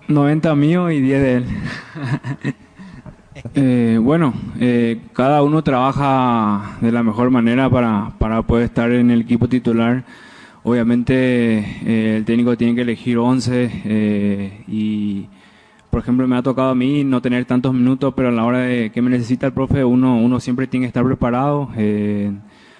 90 0.08 0.56
mío 0.56 0.90
y 0.92 1.02
10 1.02 1.22
de 1.22 1.36
él. 1.36 1.46
Eh, 3.54 4.00
bueno, 4.02 4.34
eh, 4.60 5.00
cada 5.14 5.44
uno 5.44 5.64
trabaja 5.64 6.78
de 6.82 6.92
la 6.92 7.04
mejor 7.04 7.30
manera 7.30 7.70
para, 7.70 8.14
para 8.18 8.42
poder 8.42 8.66
estar 8.66 8.92
en 8.92 9.12
el 9.12 9.22
equipo 9.22 9.48
titular. 9.48 10.04
Obviamente 10.68 11.60
eh, 11.86 12.18
el 12.18 12.26
técnico 12.26 12.58
tiene 12.58 12.76
que 12.76 12.82
elegir 12.82 13.18
11 13.18 13.72
eh, 13.86 14.64
y, 14.68 15.30
por 15.90 16.02
ejemplo, 16.02 16.28
me 16.28 16.36
ha 16.36 16.44
tocado 16.44 16.70
a 16.70 16.76
mí 16.76 17.04
no 17.04 17.22
tener 17.22 17.46
tantos 17.46 17.74
minutos, 17.74 18.14
pero 18.16 18.30
a 18.30 18.32
la 18.32 18.46
hora 18.46 18.60
de 18.60 18.92
que 18.92 19.02
me 19.02 19.10
necesita 19.10 19.48
el 19.48 19.54
profe, 19.54 19.84
uno, 19.84 20.18
uno 20.18 20.40
siempre 20.40 20.68
tiene 20.68 20.86
que 20.86 20.88
estar 20.88 21.06
preparado. 21.06 21.70
Eh, 21.78 22.32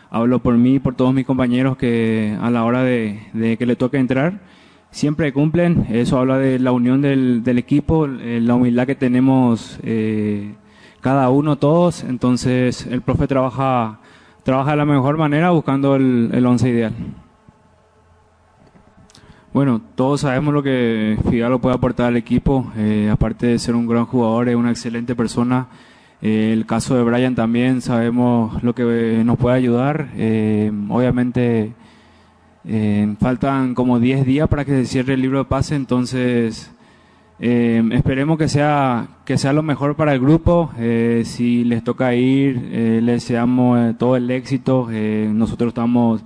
hablo 0.10 0.40
por 0.40 0.56
mí 0.56 0.80
por 0.80 0.96
todos 0.96 1.14
mis 1.14 1.26
compañeros 1.26 1.78
que 1.78 2.38
a 2.40 2.50
la 2.50 2.64
hora 2.64 2.84
de, 2.84 3.56
que 3.58 3.66
le 3.66 3.76
toque 3.76 3.98
entrar, 3.98 4.42
siempre 4.92 5.34
cumplen. 5.34 5.88
Eso 5.90 6.20
habla 6.20 6.38
de 6.38 6.60
la 6.60 6.72
unión 6.72 7.02
del, 7.02 7.44
del 7.44 7.58
equipo, 7.58 8.06
eh, 8.08 8.40
la 8.42 8.56
humildad 8.56 8.86
que 8.86 8.96
tenemos 8.96 9.80
eh, 9.84 10.56
cada 11.02 11.30
uno, 11.30 11.58
todos. 11.58 12.04
Entonces 12.04 12.86
el 12.88 13.02
profe 13.02 13.28
trabaja, 13.28 14.00
trabaja 14.44 14.72
de 14.72 14.78
la 14.78 14.86
mejor 14.86 15.18
manera 15.18 15.52
buscando 15.52 15.96
el, 15.96 16.30
el 16.34 16.46
once 16.46 16.70
ideal. 16.70 16.94
Bueno, 19.58 19.82
todos 19.96 20.22
sabemos 20.22 20.54
lo 20.54 20.62
que 20.62 21.18
Fidalgo 21.32 21.58
puede 21.58 21.74
aportar 21.74 22.10
al 22.10 22.16
equipo, 22.16 22.72
eh, 22.78 23.10
aparte 23.12 23.48
de 23.48 23.58
ser 23.58 23.74
un 23.74 23.88
gran 23.88 24.06
jugador, 24.06 24.50
es 24.50 24.56
una 24.56 24.70
excelente 24.70 25.16
persona. 25.16 25.66
Eh, 26.22 26.52
el 26.54 26.68
caso 26.68 26.96
de 26.96 27.02
Brian 27.02 27.34
también 27.34 27.82
sabemos 27.82 28.62
lo 28.62 28.76
que 28.76 29.24
nos 29.26 29.36
puede 29.40 29.56
ayudar. 29.56 30.10
Eh, 30.16 30.72
obviamente 30.90 31.74
faltan 33.20 33.74
como 33.74 34.00
10 34.00 34.28
días 34.28 34.48
para 34.48 34.64
que 34.64 34.74
se 34.74 34.86
cierre 34.86 35.16
el 35.16 35.24
libro 35.24 35.40
de 35.40 35.46
pase, 35.46 35.74
entonces 35.74 36.72
esperemos 37.40 38.38
que 38.38 38.50
sea, 38.50 39.08
que 39.26 39.40
sea 39.40 39.54
lo 39.54 39.64
mejor 39.64 39.96
para 39.96 40.14
el 40.14 40.20
grupo. 40.20 40.70
Si 41.24 41.64
les 41.64 41.84
toca 41.84 42.14
ir, 42.14 42.62
les 43.02 43.24
deseamos 43.24 43.98
todo 43.98 44.18
el 44.18 44.30
éxito. 44.30 44.88
Nosotros 44.92 45.70
estamos 45.70 46.24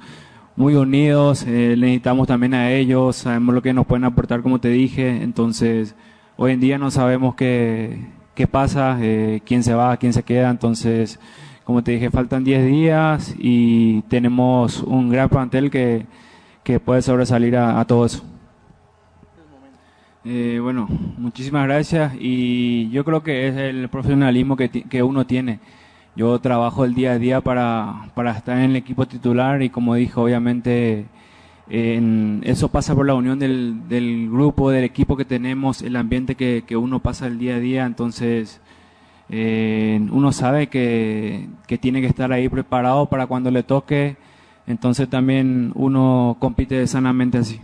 muy 0.56 0.76
unidos, 0.76 1.44
eh, 1.48 1.76
necesitamos 1.78 2.28
también 2.28 2.54
a 2.54 2.72
ellos, 2.72 3.16
sabemos 3.18 3.56
lo 3.56 3.62
que 3.62 3.74
nos 3.74 3.86
pueden 3.86 4.04
aportar, 4.04 4.42
como 4.42 4.60
te 4.60 4.70
dije. 4.70 5.24
Entonces, 5.24 5.96
hoy 6.38 6.52
en 6.52 6.60
día 6.60 6.78
no 6.78 6.92
sabemos 6.92 7.36
qué, 7.36 8.00
qué 8.36 8.48
pasa, 8.48 8.98
eh, 9.02 9.42
quién 9.46 9.64
se 9.64 9.74
va, 9.74 9.98
quién 9.98 10.14
se 10.14 10.24
queda. 10.24 10.50
Entonces, 10.50 11.20
como 11.64 11.84
te 11.84 11.94
dije, 11.94 12.10
faltan 12.12 12.44
10 12.44 12.66
días 12.66 13.36
y 13.38 14.02
tenemos 14.04 14.84
un 14.84 15.10
gran 15.10 15.30
plantel 15.30 15.72
que, 15.72 16.06
que 16.64 16.80
puede 16.80 17.02
sobresalir 17.02 17.56
a, 17.58 17.80
a 17.80 17.86
todo 17.86 18.06
eso. 18.06 18.24
Eh, 20.24 20.60
bueno, 20.62 20.88
muchísimas 21.18 21.66
gracias 21.66 22.14
y 22.20 22.90
yo 22.92 23.04
creo 23.04 23.24
que 23.24 23.48
es 23.48 23.56
el 23.56 23.90
profesionalismo 23.90 24.56
que, 24.56 24.70
que 24.70 25.02
uno 25.02 25.26
tiene. 25.26 25.60
Yo 26.16 26.38
trabajo 26.40 26.84
el 26.84 26.94
día 26.94 27.14
a 27.14 27.20
día 27.20 27.42
para, 27.42 28.10
para 28.16 28.32
estar 28.32 28.58
en 28.58 28.72
el 28.72 28.76
equipo 28.76 29.06
titular 29.08 29.62
y 29.62 29.70
como 29.70 29.96
dijo, 29.96 30.24
obviamente 30.24 31.06
en- 31.70 32.42
eso 32.44 32.68
pasa 32.68 32.94
por 32.96 33.06
la 33.06 33.14
unión 33.14 33.40
del, 33.40 33.88
del 33.88 34.30
grupo, 34.30 34.72
del 34.72 34.84
equipo 34.84 35.16
que 35.16 35.24
tenemos, 35.26 35.82
el 35.82 35.96
ambiente 35.96 36.36
que, 36.36 36.64
que 36.68 36.76
uno 36.76 37.00
pasa 37.00 37.28
el 37.28 37.40
día 37.40 37.56
a 37.56 37.60
día, 37.60 37.86
entonces 37.86 38.60
eh, 39.30 40.06
uno 40.12 40.34
sabe 40.34 40.68
que, 40.68 41.48
que 41.68 41.78
tiene 41.78 42.02
que 42.02 42.08
estar 42.08 42.32
ahí 42.34 42.50
preparado 42.50 43.06
para 43.06 43.28
cuando 43.28 43.50
le 43.50 43.64
toque, 43.64 44.18
entonces 44.68 45.10
también 45.10 45.72
uno 45.76 46.36
compite 46.40 46.86
sanamente 46.88 47.38
así. 47.38 47.62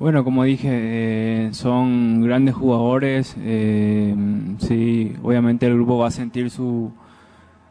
Bueno, 0.00 0.24
como 0.24 0.44
dije, 0.44 0.68
eh, 0.72 1.48
son 1.52 2.22
grandes 2.22 2.54
jugadores. 2.54 3.36
eh, 3.38 4.14
sí, 4.58 5.12
obviamente 5.22 5.66
el 5.66 5.74
grupo 5.74 5.98
va 5.98 6.08
a 6.08 6.10
sentir 6.10 6.48
su 6.50 6.90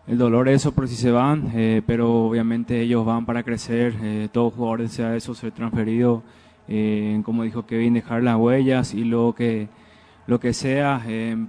el 0.06 0.20
dolor 0.20 0.48
de 0.48 0.54
eso 0.54 0.72
por 0.74 0.88
si 0.88 0.96
se 0.96 1.10
van, 1.10 1.52
eh, 1.56 1.82
pero 1.88 2.28
obviamente 2.28 2.82
ellos 2.82 3.04
van 3.04 3.26
para 3.26 3.42
crecer. 3.42 3.96
eh, 4.04 4.30
todo 4.32 4.52
jugador 4.52 4.82
desea 4.84 5.16
eso, 5.16 5.34
ser 5.34 5.54
transferido. 5.54 6.22
como 7.24 7.44
dijo 7.44 7.66
Kevin, 7.66 7.96
dejar 7.96 8.22
las 8.24 8.36
huellas 8.38 8.94
y 8.94 9.04
luego 9.06 9.34
que 9.34 9.68
lo 10.28 10.40
que 10.40 10.54
sea, 10.54 11.02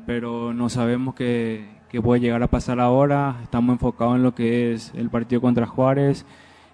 pero 0.07 0.55
no 0.55 0.71
sabemos 0.71 1.15
qué, 1.15 1.67
qué 1.91 2.01
puede 2.01 2.23
llegar 2.23 2.43
a 2.43 2.49
pasar 2.49 2.81
ahora. 2.81 3.37
Estamos 3.43 3.75
enfocados 3.75 4.17
en 4.17 4.23
lo 4.23 4.35
que 4.35 4.73
es 4.73 4.93
el 4.95 5.11
partido 5.11 5.43
contra 5.43 5.67
Juárez 5.67 6.25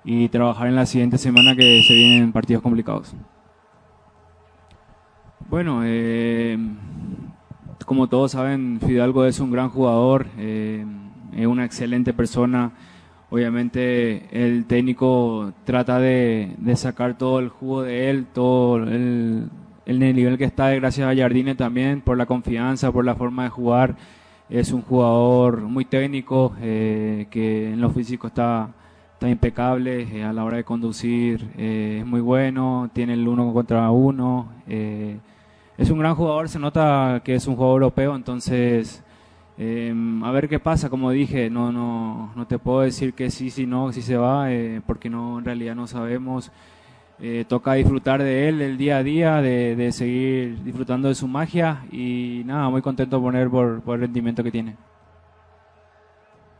y 0.04 0.28
trabajar 0.28 0.68
en 0.68 0.76
la 0.76 0.86
siguiente 0.86 1.18
semana 1.18 1.56
que 1.56 1.82
se 1.82 1.94
vienen 1.94 2.32
partidos 2.32 2.62
complicados. 2.62 3.16
Bueno, 5.48 5.82
eh, 5.84 6.58
como 7.84 8.08
todos 8.08 8.32
saben, 8.32 8.80
Fidalgo 8.84 9.24
es 9.26 9.38
un 9.38 9.52
gran 9.52 9.68
jugador, 9.68 10.26
eh, 10.38 10.84
es 11.36 11.46
una 11.46 11.64
excelente 11.64 12.12
persona. 12.12 12.72
Obviamente 13.30 14.26
el 14.32 14.64
técnico 14.64 15.52
trata 15.64 16.00
de, 16.00 16.56
sacar 16.74 17.16
todo 17.16 17.38
el 17.38 17.48
jugo 17.48 17.82
de 17.82 18.10
él, 18.10 18.26
todo 18.26 18.78
el, 18.78 19.48
el 19.86 19.98
nivel 20.00 20.36
que 20.36 20.44
está, 20.44 20.70
gracias 20.70 21.08
a 21.08 21.16
Jardine 21.16 21.54
también, 21.54 22.00
por 22.00 22.16
la 22.16 22.26
confianza, 22.26 22.90
por 22.90 23.04
la 23.04 23.14
forma 23.14 23.44
de 23.44 23.50
jugar. 23.50 23.94
Es 24.50 24.72
un 24.72 24.82
jugador 24.82 25.60
muy 25.62 25.84
técnico, 25.84 26.56
eh, 26.60 27.28
que 27.30 27.72
en 27.72 27.80
lo 27.80 27.90
físico 27.90 28.26
está, 28.26 28.70
está 29.12 29.28
impecable, 29.28 30.24
a 30.24 30.32
la 30.32 30.44
hora 30.44 30.56
de 30.56 30.64
conducir 30.64 31.48
es 31.56 32.04
muy 32.04 32.20
bueno, 32.20 32.90
tiene 32.92 33.12
el 33.12 33.28
uno 33.28 33.52
contra 33.52 33.88
uno. 33.92 34.48
Es 35.78 35.90
un 35.90 35.98
gran 35.98 36.14
jugador, 36.14 36.48
se 36.48 36.58
nota 36.58 37.20
que 37.24 37.34
es 37.34 37.46
un 37.46 37.56
jugador 37.56 37.82
europeo, 37.82 38.16
entonces 38.16 39.02
eh, 39.58 39.94
a 40.22 40.30
ver 40.30 40.48
qué 40.48 40.58
pasa, 40.58 40.90
como 40.90 41.10
dije, 41.10 41.48
no, 41.50 41.72
no, 41.72 42.32
no 42.34 42.46
te 42.46 42.58
puedo 42.58 42.80
decir 42.80 43.14
que 43.14 43.30
sí, 43.30 43.50
sí, 43.50 43.66
no, 43.66 43.92
si 43.92 44.02
se 44.02 44.16
va, 44.16 44.52
eh, 44.52 44.82
porque 44.86 45.08
no, 45.08 45.38
en 45.38 45.44
realidad 45.44 45.74
no 45.74 45.86
sabemos. 45.86 46.50
Eh, 47.18 47.46
toca 47.48 47.72
disfrutar 47.72 48.22
de 48.22 48.46
él 48.46 48.60
el 48.60 48.76
día 48.76 48.98
a 48.98 49.02
día, 49.02 49.40
de, 49.40 49.74
de 49.74 49.90
seguir 49.90 50.62
disfrutando 50.62 51.08
de 51.08 51.14
su 51.14 51.26
magia 51.26 51.86
y 51.90 52.42
nada, 52.44 52.68
muy 52.68 52.82
contento 52.82 53.18
por 53.22 53.34
él 53.34 53.48
por, 53.48 53.80
por 53.80 53.94
el 53.94 54.02
rendimiento 54.02 54.44
que 54.44 54.50
tiene. 54.50 54.76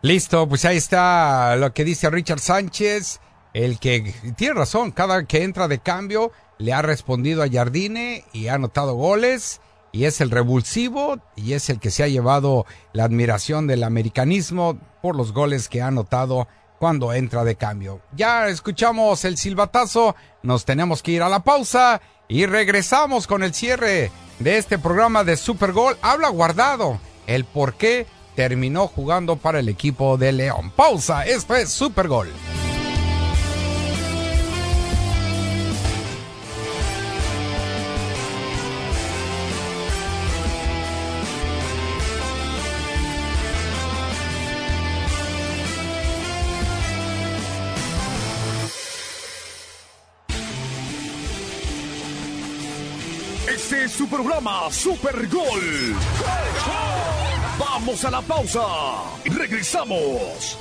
Listo, 0.00 0.48
pues 0.48 0.64
ahí 0.64 0.78
está 0.78 1.56
lo 1.56 1.74
que 1.74 1.84
dice 1.84 2.08
Richard 2.08 2.38
Sánchez, 2.38 3.20
el 3.52 3.78
que 3.78 4.14
tiene 4.36 4.54
razón, 4.54 4.92
cada 4.92 5.26
que 5.26 5.42
entra 5.42 5.68
de 5.68 5.78
cambio 5.78 6.32
le 6.58 6.72
ha 6.72 6.82
respondido 6.82 7.42
a 7.42 7.48
Jardine 7.48 8.24
y 8.32 8.48
ha 8.48 8.54
anotado 8.54 8.94
goles 8.94 9.60
y 9.92 10.04
es 10.04 10.20
el 10.20 10.30
revulsivo 10.30 11.18
y 11.36 11.54
es 11.54 11.70
el 11.70 11.80
que 11.80 11.90
se 11.90 12.02
ha 12.02 12.08
llevado 12.08 12.66
la 12.92 13.04
admiración 13.04 13.66
del 13.66 13.84
americanismo 13.84 14.78
por 15.02 15.16
los 15.16 15.32
goles 15.32 15.68
que 15.68 15.82
ha 15.82 15.86
anotado 15.86 16.48
cuando 16.78 17.12
entra 17.12 17.44
de 17.44 17.56
cambio. 17.56 18.00
Ya 18.14 18.48
escuchamos 18.48 19.24
el 19.24 19.38
silbatazo, 19.38 20.14
nos 20.42 20.64
tenemos 20.64 21.02
que 21.02 21.12
ir 21.12 21.22
a 21.22 21.28
la 21.28 21.40
pausa 21.40 22.00
y 22.28 22.46
regresamos 22.46 23.26
con 23.26 23.42
el 23.42 23.54
cierre 23.54 24.10
de 24.38 24.58
este 24.58 24.78
programa 24.78 25.24
de 25.24 25.36
Super 25.36 25.72
Gol. 25.72 25.96
Habla 26.02 26.28
guardado 26.28 27.00
el 27.26 27.44
por 27.44 27.74
qué 27.74 28.06
terminó 28.34 28.88
jugando 28.88 29.36
para 29.36 29.60
el 29.60 29.68
equipo 29.68 30.18
de 30.18 30.32
León. 30.32 30.70
Pausa, 30.70 31.24
esto 31.24 31.54
es 31.54 31.70
Super 31.70 32.08
su 53.96 54.06
programa 54.08 54.70
Super 54.70 55.26
Gol. 55.28 55.94
Vamos 57.58 58.04
a 58.04 58.10
la 58.10 58.20
pausa. 58.20 58.60
Regresamos. 59.24 60.58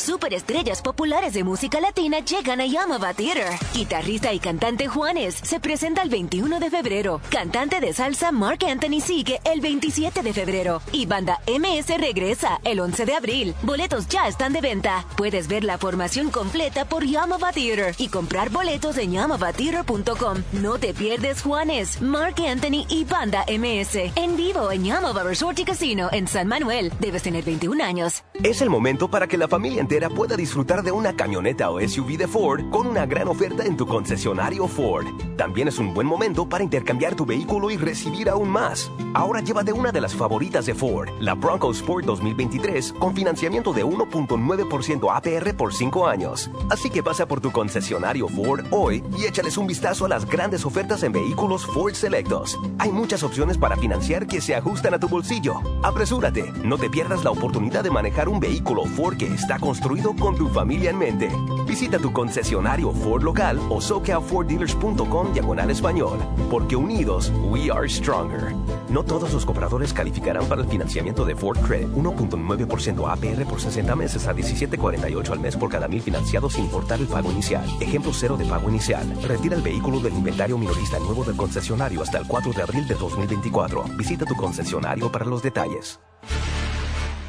Superestrellas 0.00 0.80
populares 0.80 1.34
de 1.34 1.44
música 1.44 1.78
latina 1.78 2.20
llegan 2.20 2.60
a 2.60 2.66
Yamava 2.66 3.12
Theater. 3.12 3.52
Guitarrista 3.74 4.32
y 4.32 4.38
cantante 4.38 4.88
Juanes 4.88 5.34
se 5.34 5.60
presenta 5.60 6.02
el 6.02 6.08
21 6.08 6.58
de 6.58 6.70
febrero. 6.70 7.20
Cantante 7.30 7.80
de 7.80 7.92
salsa 7.92 8.32
Mark 8.32 8.64
Anthony 8.64 9.00
sigue 9.00 9.40
el 9.44 9.60
27 9.60 10.22
de 10.22 10.32
febrero. 10.32 10.80
Y 10.92 11.04
banda 11.04 11.40
MS 11.46 11.98
regresa 11.98 12.60
el 12.64 12.80
11 12.80 13.04
de 13.04 13.14
abril. 13.14 13.54
Boletos 13.62 14.08
ya 14.08 14.26
están 14.26 14.54
de 14.54 14.62
venta. 14.62 15.04
Puedes 15.16 15.48
ver 15.48 15.64
la 15.64 15.76
formación 15.76 16.30
completa 16.30 16.86
por 16.86 17.04
Yamava 17.04 17.52
Theater 17.52 17.94
y 17.98 18.08
comprar 18.08 18.48
boletos 18.48 18.96
en 18.96 19.12
yamavatheater.com. 19.12 20.42
No 20.52 20.78
te 20.78 20.94
pierdes 20.94 21.42
Juanes, 21.42 22.00
Mark 22.00 22.36
Anthony 22.40 22.86
y 22.88 23.04
banda 23.04 23.44
MS. 23.46 24.12
En 24.16 24.36
vivo 24.36 24.72
en 24.72 24.84
Yamava 24.84 25.22
Resort 25.24 25.58
y 25.58 25.64
Casino 25.64 26.08
en 26.10 26.26
San 26.26 26.48
Manuel. 26.48 26.90
Debes 27.00 27.22
tener 27.22 27.44
21 27.44 27.84
años. 27.84 28.22
Es 28.42 28.62
el 28.62 28.70
momento 28.70 29.10
para 29.10 29.26
que 29.26 29.36
la 29.36 29.46
familia 29.46 29.82
entera 29.90 30.08
pueda 30.08 30.36
disfrutar 30.36 30.84
de 30.84 30.92
una 30.92 31.16
camioneta 31.16 31.68
o 31.68 31.80
SUV 31.80 32.16
de 32.16 32.28
Ford 32.28 32.70
con 32.70 32.86
una 32.86 33.06
gran 33.06 33.26
oferta 33.26 33.64
en 33.64 33.76
tu 33.76 33.88
concesionario 33.88 34.68
Ford. 34.68 35.08
También 35.36 35.66
es 35.66 35.80
un 35.80 35.92
buen 35.92 36.06
momento 36.06 36.48
para 36.48 36.62
intercambiar 36.62 37.16
tu 37.16 37.26
vehículo 37.26 37.72
y 37.72 37.76
recibir 37.76 38.28
aún 38.28 38.50
más. 38.50 38.88
Ahora 39.14 39.40
llévate 39.40 39.72
una 39.72 39.90
de 39.90 40.00
las 40.00 40.14
favoritas 40.14 40.66
de 40.66 40.76
Ford, 40.76 41.08
la 41.18 41.34
Bronco 41.34 41.72
Sport 41.72 42.06
2023, 42.06 42.92
con 43.00 43.16
financiamiento 43.16 43.72
de 43.72 43.84
1.9% 43.84 45.10
APR 45.12 45.56
por 45.56 45.74
5 45.74 46.06
años. 46.06 46.48
Así 46.70 46.88
que 46.88 47.02
pasa 47.02 47.26
por 47.26 47.40
tu 47.40 47.50
concesionario 47.50 48.28
Ford 48.28 48.66
hoy 48.70 49.02
y 49.18 49.24
échales 49.24 49.58
un 49.58 49.66
vistazo 49.66 50.04
a 50.04 50.08
las 50.08 50.24
grandes 50.24 50.64
ofertas 50.64 51.02
en 51.02 51.10
vehículos 51.10 51.66
Ford 51.66 51.94
Selectos. 51.94 52.56
Hay 52.78 52.92
muchas 52.92 53.24
opciones 53.24 53.58
para 53.58 53.76
financiar 53.76 54.28
que 54.28 54.40
se 54.40 54.54
ajustan 54.54 54.94
a 54.94 55.00
tu 55.00 55.08
bolsillo. 55.08 55.54
Apresúrate, 55.82 56.52
no 56.62 56.78
te 56.78 56.88
pierdas 56.88 57.24
la 57.24 57.32
oportunidad 57.32 57.82
de 57.82 57.90
manejar 57.90 58.28
un 58.28 58.38
vehículo 58.38 58.84
Ford 58.84 59.16
que 59.16 59.26
está 59.26 59.58
construido 59.80 60.14
con 60.14 60.36
tu 60.36 60.46
familia 60.48 60.90
en 60.90 60.98
mente. 60.98 61.30
Visita 61.66 61.98
tu 61.98 62.12
concesionario 62.12 62.92
Ford 62.92 63.22
local 63.22 63.58
o 63.70 63.80
socafordealers.com 63.80 65.32
diagonal 65.32 65.70
español, 65.70 66.18
porque 66.50 66.76
unidos 66.76 67.32
we 67.48 67.70
are 67.70 67.88
stronger. 67.88 68.54
No 68.90 69.02
todos 69.02 69.32
los 69.32 69.46
compradores 69.46 69.94
calificarán 69.94 70.44
para 70.46 70.60
el 70.60 70.68
financiamiento 70.68 71.24
de 71.24 71.34
Ford 71.34 71.58
Credit 71.60 71.88
1.9% 71.88 73.10
APR 73.10 73.48
por 73.48 73.58
60 73.58 73.96
meses 73.96 74.26
a 74.26 74.34
17.48 74.34 75.30
al 75.30 75.40
mes 75.40 75.56
por 75.56 75.70
cada 75.70 75.88
mil 75.88 76.02
financiados 76.02 76.52
sin 76.52 76.64
importar 76.64 77.00
el 77.00 77.06
pago 77.06 77.32
inicial. 77.32 77.64
Ejemplo 77.80 78.12
cero 78.12 78.36
de 78.36 78.44
pago 78.44 78.68
inicial. 78.68 79.06
Retira 79.22 79.56
el 79.56 79.62
vehículo 79.62 79.98
del 80.00 80.12
inventario 80.12 80.58
minorista 80.58 80.98
nuevo 80.98 81.24
del 81.24 81.36
concesionario 81.36 82.02
hasta 82.02 82.18
el 82.18 82.26
4 82.26 82.52
de 82.52 82.62
abril 82.62 82.86
de 82.86 82.96
2024. 82.96 83.84
Visita 83.96 84.26
tu 84.26 84.34
concesionario 84.36 85.10
para 85.10 85.24
los 85.24 85.42
detalles. 85.42 85.98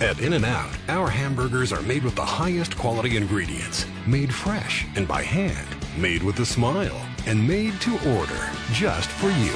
At 0.00 0.18
In 0.18 0.32
N 0.32 0.46
Out, 0.46 0.70
our 0.88 1.10
hamburgers 1.10 1.74
are 1.74 1.82
made 1.82 2.02
with 2.04 2.14
the 2.14 2.24
highest 2.24 2.74
quality 2.74 3.18
ingredients, 3.18 3.84
made 4.06 4.34
fresh 4.34 4.86
and 4.96 5.06
by 5.06 5.22
hand, 5.22 5.68
made 5.98 6.22
with 6.22 6.40
a 6.40 6.46
smile, 6.46 7.06
and 7.26 7.46
made 7.46 7.78
to 7.82 7.92
order 8.16 8.48
just 8.72 9.10
for 9.10 9.28
you. 9.28 9.52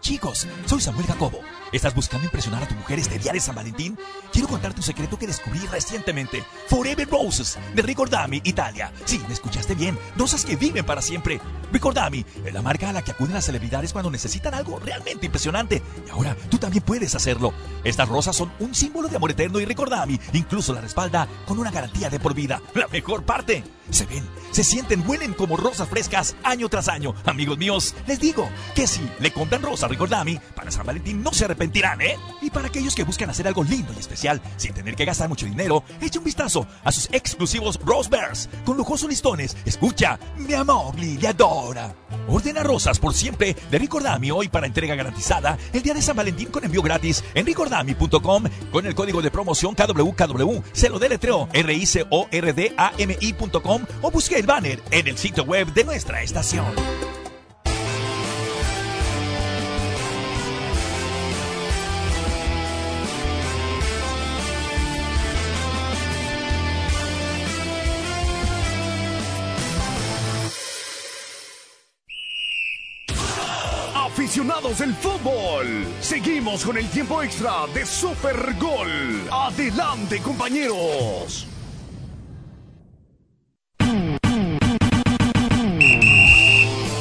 Chicos, 0.00 0.44
soy 0.66 0.78
Samuel 0.78 1.04
Jacobo. 1.04 1.61
¿Estás 1.72 1.94
buscando 1.94 2.26
impresionar 2.26 2.62
a 2.62 2.68
tu 2.68 2.74
mujer 2.74 2.98
este 2.98 3.18
día 3.18 3.32
de 3.32 3.40
San 3.40 3.54
Valentín? 3.54 3.98
Quiero 4.30 4.46
contarte 4.46 4.80
un 4.80 4.82
secreto 4.82 5.18
que 5.18 5.26
descubrí 5.26 5.58
recientemente. 5.60 6.44
Forever 6.68 7.08
Roses, 7.08 7.58
de 7.74 7.80
Ricordami, 7.80 8.42
Italia. 8.44 8.92
Sí, 9.06 9.22
me 9.26 9.32
escuchaste 9.32 9.74
bien. 9.74 9.98
Rosas 10.14 10.44
que 10.44 10.56
viven 10.56 10.84
para 10.84 11.00
siempre. 11.00 11.40
Ricordami 11.72 12.26
es 12.44 12.52
la 12.52 12.60
marca 12.60 12.90
a 12.90 12.92
la 12.92 13.00
que 13.00 13.12
acuden 13.12 13.32
las 13.32 13.46
celebridades 13.46 13.94
cuando 13.94 14.10
necesitan 14.10 14.52
algo 14.52 14.80
realmente 14.80 15.24
impresionante. 15.24 15.82
Y 16.06 16.10
ahora 16.10 16.36
tú 16.50 16.58
también 16.58 16.84
puedes 16.84 17.14
hacerlo. 17.14 17.54
Estas 17.84 18.06
rosas 18.06 18.36
son 18.36 18.52
un 18.58 18.74
símbolo 18.74 19.08
de 19.08 19.16
amor 19.16 19.30
eterno 19.30 19.58
y 19.58 19.64
Ricordami 19.64 20.20
incluso 20.34 20.74
la 20.74 20.82
respalda 20.82 21.26
con 21.46 21.58
una 21.58 21.70
garantía 21.70 22.10
de 22.10 22.20
por 22.20 22.34
vida. 22.34 22.60
La 22.74 22.86
mejor 22.88 23.24
parte. 23.24 23.64
Se 23.90 24.06
ven, 24.06 24.24
se 24.52 24.64
sienten, 24.64 25.06
huelen 25.06 25.34
como 25.34 25.56
rosas 25.56 25.88
frescas 25.88 26.36
año 26.42 26.68
tras 26.68 26.88
año. 26.88 27.14
Amigos 27.26 27.58
míos, 27.58 27.94
les 28.06 28.20
digo 28.20 28.48
que 28.74 28.86
si 28.86 29.00
le 29.18 29.32
compran 29.32 29.62
rosa 29.62 29.88
Ricordami, 29.88 30.38
para 30.54 30.70
San 30.70 30.86
Valentín 30.86 31.22
no 31.22 31.32
se 31.32 31.44
arrepentirán, 31.44 32.00
¿eh? 32.00 32.16
Y 32.40 32.50
para 32.50 32.68
aquellos 32.68 32.94
que 32.94 33.04
buscan 33.04 33.30
hacer 33.30 33.48
algo 33.48 33.64
lindo 33.64 33.92
y 33.94 33.98
especial 33.98 34.40
sin 34.56 34.72
tener 34.72 34.94
que 34.94 35.04
gastar 35.04 35.28
mucho 35.28 35.46
dinero, 35.46 35.82
eche 36.00 36.18
un 36.18 36.24
vistazo 36.24 36.66
a 36.84 36.92
sus 36.92 37.08
exclusivos 37.12 37.78
Rose 37.84 38.08
Bears 38.08 38.48
con 38.64 38.76
lujosos 38.76 39.08
listones. 39.08 39.56
Escucha, 39.64 40.18
mi 40.36 40.54
amor, 40.54 40.98
le 40.98 41.26
adora. 41.26 41.94
Ordena 42.28 42.62
rosas 42.62 42.98
por 42.98 43.14
siempre 43.14 43.56
de 43.70 43.78
Ricordami 43.78 44.30
hoy 44.30 44.48
para 44.48 44.66
entrega 44.66 44.94
garantizada 44.94 45.58
el 45.72 45.82
día 45.82 45.94
de 45.94 46.02
San 46.02 46.16
Valentín 46.16 46.48
con 46.48 46.64
envío 46.64 46.82
gratis 46.82 47.24
en 47.34 47.46
ricordami.com 47.46 48.44
con 48.70 48.86
el 48.86 48.94
código 48.94 49.22
de 49.22 49.30
promoción 49.30 49.74
KWKW. 49.74 50.60
Se 50.72 50.88
lo 50.88 50.98
deletreo 50.98 51.48
R-I-C-O-R-D-A-M-I.com 51.52 53.71
o 54.02 54.10
busque 54.10 54.36
el 54.36 54.46
banner 54.46 54.80
en 54.90 55.08
el 55.08 55.16
sitio 55.16 55.44
web 55.44 55.72
de 55.72 55.84
nuestra 55.84 56.22
estación. 56.22 56.66
Aficionados 73.94 74.78
del 74.78 74.94
fútbol, 74.94 75.86
seguimos 76.00 76.64
con 76.64 76.76
el 76.76 76.88
tiempo 76.88 77.22
extra 77.22 77.66
de 77.74 77.84
Super 77.84 78.54
Gol. 78.58 78.88
Adelante, 79.30 80.20
compañeros. 80.20 81.51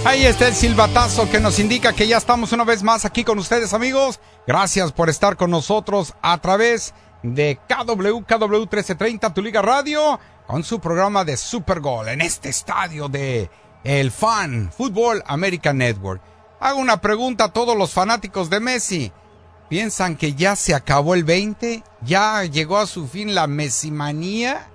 Ahí 0.03 0.25
está 0.25 0.47
el 0.47 0.55
silbatazo 0.55 1.29
que 1.29 1.39
nos 1.39 1.59
indica 1.59 1.93
que 1.93 2.07
ya 2.07 2.17
estamos 2.17 2.51
una 2.53 2.63
vez 2.63 2.81
más 2.81 3.05
aquí 3.05 3.23
con 3.23 3.37
ustedes, 3.37 3.71
amigos. 3.73 4.19
Gracias 4.47 4.91
por 4.91 5.11
estar 5.11 5.37
con 5.37 5.51
nosotros 5.51 6.15
a 6.23 6.39
través 6.39 6.95
de 7.21 7.59
KW, 7.69 8.21
KW 8.27 8.61
1330, 8.61 9.31
tu 9.31 9.43
Liga 9.43 9.61
Radio, 9.61 10.19
con 10.47 10.63
su 10.63 10.79
programa 10.79 11.23
de 11.23 11.37
Super 11.37 11.81
Gol 11.81 12.07
en 12.09 12.21
este 12.21 12.49
estadio 12.49 13.09
de 13.09 13.51
El 13.83 14.09
Fan 14.11 14.71
Fútbol 14.75 15.23
American 15.27 15.77
Network. 15.77 16.19
Hago 16.59 16.79
una 16.79 16.99
pregunta 16.99 17.45
a 17.45 17.53
todos 17.53 17.77
los 17.77 17.91
fanáticos 17.93 18.49
de 18.49 18.59
Messi. 18.59 19.11
¿Piensan 19.69 20.15
que 20.15 20.33
ya 20.33 20.55
se 20.55 20.73
acabó 20.73 21.13
el 21.13 21.23
20? 21.23 21.83
¿Ya 22.01 22.43
llegó 22.45 22.79
a 22.79 22.87
su 22.87 23.07
fin 23.07 23.35
la 23.35 23.45
Messimanía? 23.45 24.67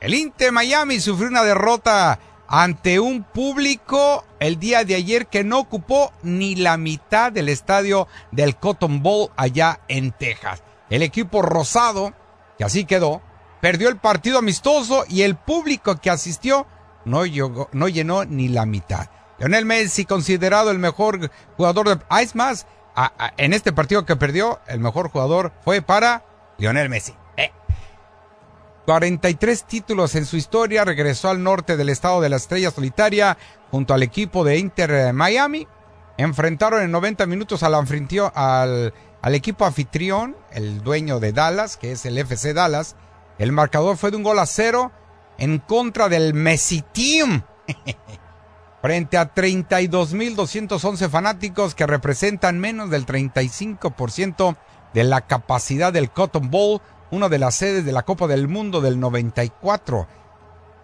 El 0.00 0.14
Inter 0.14 0.52
Miami 0.52 1.00
sufrió 1.00 1.28
una 1.28 1.42
derrota 1.42 2.20
ante 2.48 3.00
un 3.00 3.22
público 3.22 4.24
el 4.40 4.58
día 4.58 4.84
de 4.84 4.94
ayer 4.94 5.26
que 5.26 5.44
no 5.44 5.58
ocupó 5.58 6.12
ni 6.22 6.54
la 6.54 6.76
mitad 6.76 7.32
del 7.32 7.48
estadio 7.48 8.08
del 8.30 8.56
Cotton 8.56 9.02
Bowl 9.02 9.30
allá 9.36 9.80
en 9.88 10.12
Texas. 10.12 10.62
El 10.90 11.02
equipo 11.02 11.42
rosado, 11.42 12.12
que 12.58 12.64
así 12.64 12.84
quedó, 12.84 13.22
perdió 13.60 13.88
el 13.88 13.96
partido 13.96 14.38
amistoso 14.38 15.04
y 15.08 15.22
el 15.22 15.36
público 15.36 15.96
que 15.96 16.10
asistió 16.10 16.66
no, 17.04 17.26
llegó, 17.26 17.68
no 17.72 17.88
llenó 17.88 18.24
ni 18.24 18.48
la 18.48 18.66
mitad. 18.66 19.08
Lionel 19.38 19.64
Messi, 19.64 20.04
considerado 20.04 20.70
el 20.70 20.78
mejor 20.78 21.30
jugador 21.56 21.88
de... 21.88 22.04
Ah, 22.08 22.22
es 22.22 22.34
más, 22.34 22.66
en 23.36 23.52
este 23.52 23.72
partido 23.72 24.06
que 24.06 24.16
perdió, 24.16 24.60
el 24.66 24.80
mejor 24.80 25.10
jugador 25.10 25.52
fue 25.64 25.82
para 25.82 26.24
Lionel 26.58 26.88
Messi. 26.88 27.14
Eh. 28.86 28.92
43 28.92 29.64
títulos 29.64 30.14
en 30.14 30.24
su 30.24 30.36
historia, 30.36 30.84
regresó 30.84 31.28
al 31.28 31.42
norte 31.42 31.76
del 31.76 31.88
estado 31.88 32.20
de 32.20 32.28
la 32.28 32.36
Estrella 32.36 32.70
Solitaria 32.70 33.36
junto 33.70 33.94
al 33.94 34.02
equipo 34.02 34.44
de 34.44 34.58
Inter 34.58 35.12
Miami. 35.12 35.66
Enfrentaron 36.18 36.82
en 36.82 36.90
90 36.92 37.26
minutos 37.26 37.62
al, 37.62 37.74
al, 37.74 38.94
al 39.22 39.34
equipo 39.34 39.66
anfitrión, 39.66 40.36
el 40.52 40.82
dueño 40.82 41.20
de 41.20 41.32
Dallas, 41.32 41.76
que 41.76 41.92
es 41.92 42.06
el 42.06 42.16
FC 42.16 42.54
Dallas. 42.54 42.96
El 43.38 43.52
marcador 43.52 43.96
fue 43.96 44.10
de 44.10 44.16
un 44.16 44.22
gol 44.22 44.38
a 44.38 44.46
cero 44.46 44.92
en 45.36 45.58
contra 45.58 46.08
del 46.08 46.32
Messi 46.32 46.82
Team 46.92 47.42
frente 48.82 49.18
a 49.18 49.34
32.211 49.34 51.10
fanáticos 51.10 51.74
que 51.74 51.86
representan 51.86 52.60
menos 52.60 52.88
del 52.88 53.04
35% 53.04 54.56
de 54.94 55.04
la 55.04 55.26
capacidad 55.26 55.92
del 55.92 56.10
Cotton 56.10 56.50
Bowl, 56.50 56.80
una 57.10 57.28
de 57.28 57.38
las 57.38 57.54
sedes 57.54 57.84
de 57.84 57.92
la 57.92 58.02
Copa 58.04 58.26
del 58.26 58.48
Mundo 58.48 58.80
del 58.80 58.98
94. 59.00 60.06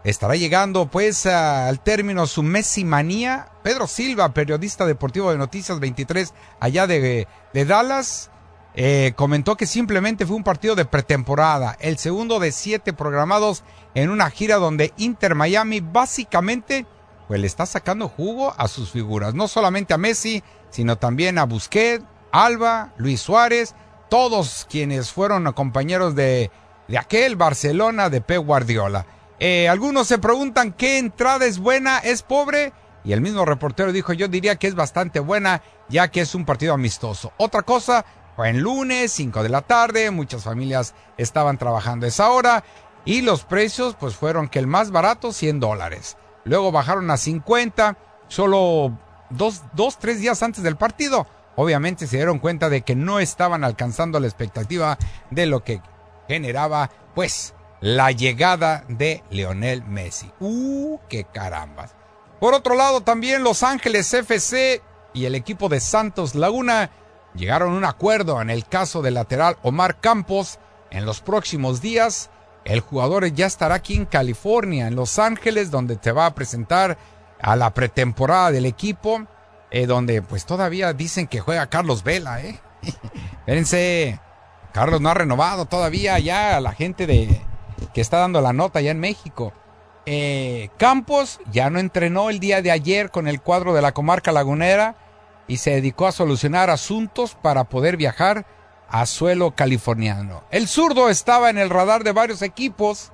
Estará 0.05 0.35
llegando 0.35 0.87
pues 0.87 1.27
al 1.27 1.81
término 1.81 2.27
su 2.27 2.43
Messi 2.43 2.85
manía. 2.85 3.49
Pedro 3.63 3.87
Silva, 3.87 4.35
periodista 4.35 4.85
deportivo 4.87 5.31
de 5.31 5.39
Noticias 5.39 5.79
23 5.79 6.35
allá 6.61 6.87
de, 6.87 7.29
de 7.53 7.65
Dallas, 7.65 8.31
eh, 8.75 9.13
comentó 9.17 9.57
que 9.57 9.67
simplemente 9.67 10.27
fue 10.27 10.37
un 10.37 10.45
partido 10.45 10.75
de 10.75 10.87
pretemporada, 10.87 11.77
el 11.79 11.99
segundo 11.99 12.41
de 12.41 12.53
siete 12.53 12.95
programados 12.95 13.65
en 13.95 14.09
una 14.09 14.31
gira 14.31 14.57
donde 14.57 14.95
Inter 14.97 15.35
Miami 15.35 15.81
básicamente 15.81 16.87
pues 17.29 17.39
le 17.39 17.47
está 17.47 17.67
sacando 17.67 18.09
jugo 18.09 18.55
a 18.57 18.69
sus 18.69 18.91
figuras, 18.91 19.35
no 19.35 19.47
solamente 19.47 19.93
a 19.93 19.99
Messi, 19.99 20.43
sino 20.71 20.97
también 20.97 21.39
a 21.39 21.45
Busquets, 21.45 22.05
Alba, 22.33 22.93
Luis 22.97 23.21
Suárez, 23.21 23.75
todos 24.13 24.67
quienes 24.69 25.11
fueron 25.11 25.51
compañeros 25.55 26.15
de, 26.15 26.51
de 26.87 26.99
aquel 26.99 27.35
Barcelona 27.35 28.11
de 28.11 28.21
Pep 28.21 28.45
Guardiola. 28.45 29.07
Eh, 29.39 29.71
algunos 29.71 30.07
se 30.07 30.19
preguntan 30.19 30.75
qué 30.75 30.99
entrada 30.99 31.47
es 31.47 31.59
buena, 31.59 31.97
es 31.97 32.23
pobre, 32.23 32.75
y 33.05 33.15
el 33.15 33.23
mismo 33.23 33.47
reportero 33.47 33.91
dijo 33.91 34.13
yo 34.13 34.29
diría 34.29 34.57
que 34.57 34.67
es 34.67 34.75
bastante 34.75 35.19
buena, 35.19 35.63
ya 35.89 36.09
que 36.09 36.21
es 36.21 36.35
un 36.35 36.45
partido 36.45 36.75
amistoso. 36.75 37.33
Otra 37.39 37.63
cosa, 37.63 38.05
fue 38.37 38.51
en 38.51 38.61
lunes, 38.61 39.13
5 39.13 39.43
de 39.43 39.49
la 39.49 39.63
tarde, 39.63 40.11
muchas 40.11 40.45
familias 40.45 40.95
estaban 41.17 41.57
trabajando 41.57 42.05
esa 42.05 42.29
hora, 42.33 42.65
y 43.07 43.23
los 43.23 43.45
precios 43.45 43.97
pues 43.99 44.15
fueron 44.15 44.51
que 44.51 44.59
el 44.59 44.67
más 44.67 44.91
barato 44.91 45.33
100 45.33 45.59
dólares. 45.59 46.19
Luego 46.45 46.71
bajaron 46.71 47.11
a 47.11 47.17
50, 47.17 47.97
solo 48.29 48.93
dos, 49.31 49.63
dos, 49.73 49.99
tres 49.99 50.21
días 50.21 50.43
antes 50.43 50.63
del 50.63 50.77
partido. 50.77 51.27
Obviamente 51.57 52.07
se 52.07 52.17
dieron 52.17 52.39
cuenta 52.39 52.69
de 52.69 52.83
que 52.83 52.95
no 52.95 53.19
estaban 53.19 53.65
alcanzando 53.65 54.19
la 54.21 54.27
expectativa 54.27 54.99
de 55.31 55.47
lo 55.47 55.63
que 55.65 55.81
generaba, 56.29 56.91
pues, 57.15 57.55
la 57.81 58.11
llegada 58.11 58.85
de 58.89 59.23
Leonel 59.31 59.85
Messi. 59.85 60.31
¡Uh, 60.41 60.99
qué 61.09 61.25
carambas! 61.25 61.95
Por 62.41 62.55
otro 62.55 62.75
lado, 62.75 63.03
también 63.03 63.45
Los 63.45 63.63
Ángeles 63.63 64.13
FC 64.13 64.83
y 65.15 65.27
el 65.27 65.35
equipo 65.35 65.69
de 65.69 65.81
Santos 65.81 66.35
Laguna 66.35 66.91
llegaron 67.35 67.73
a 67.73 67.77
un 67.77 67.85
acuerdo 67.85 68.41
en 68.41 68.51
el 68.51 68.67
caso 68.67 69.03
del 69.03 69.15
lateral 69.15 69.59
Omar 69.63 70.01
Campos. 70.01 70.59
En 70.91 71.07
los 71.07 71.21
próximos 71.21 71.81
días 71.81 72.31
el 72.65 72.81
jugador 72.81 73.27
ya 73.33 73.47
estará 73.47 73.77
aquí 73.77 73.97
en 73.97 74.07
California, 74.07 74.87
en 74.87 74.95
Los 74.95 75.19
Ángeles, 75.19 75.71
donde 75.71 75.97
te 75.97 76.13
va 76.13 76.27
a 76.27 76.35
presentar 76.35 76.97
a 77.41 77.57
la 77.57 77.75
pretemporada 77.75 78.53
del 78.53 78.67
equipo, 78.67 79.27
eh, 79.73 79.87
donde 79.87 80.21
pues 80.21 80.45
todavía 80.45 80.93
dicen 80.93 81.27
que 81.27 81.41
juega 81.41 81.69
Carlos 81.69 82.05
Vela, 82.05 82.43
¿eh? 82.43 82.61
Espérense, 83.39 84.21
Carlos 84.73 85.01
no 85.01 85.09
ha 85.09 85.15
renovado 85.15 85.65
todavía 85.65 86.19
ya 86.19 86.61
la 86.61 86.73
gente 86.73 87.07
de 87.07 87.41
que 87.95 88.03
está 88.03 88.19
dando 88.19 88.43
la 88.43 88.53
nota 88.53 88.83
ya 88.83 88.91
en 88.91 89.01
México. 89.01 89.55
Eh, 90.05 90.69
Campos 90.77 91.41
ya 91.51 91.71
no 91.71 91.79
entrenó 91.79 92.29
el 92.29 92.39
día 92.39 92.61
de 92.61 92.71
ayer 92.71 93.11
con 93.11 93.29
el 93.29 93.41
cuadro 93.41 93.73
de 93.73 93.81
la 93.81 93.93
comarca 93.93 94.31
lagunera 94.31 94.95
y 95.49 95.57
se 95.57 95.71
dedicó 95.71 96.07
a 96.07 96.13
solucionar 96.13 96.69
asuntos 96.69 97.35
para 97.35 97.65
poder 97.65 97.97
viajar 97.97 98.45
a 98.91 99.07
suelo 99.07 99.53
californiano. 99.53 100.45
El 100.51 100.69
zurdo 100.69 101.09
estaba 101.09 101.49
en 101.49 101.57
el 101.57 101.71
radar 101.71 102.05
de 102.05 102.13
varios 102.13 102.43
equipos, 102.43 103.11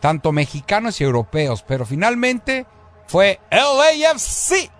tanto 0.00 0.32
mexicanos 0.32 1.02
y 1.02 1.04
europeos, 1.04 1.62
pero 1.68 1.84
finalmente 1.84 2.66
fue 3.06 3.40
LAFC 3.50 4.70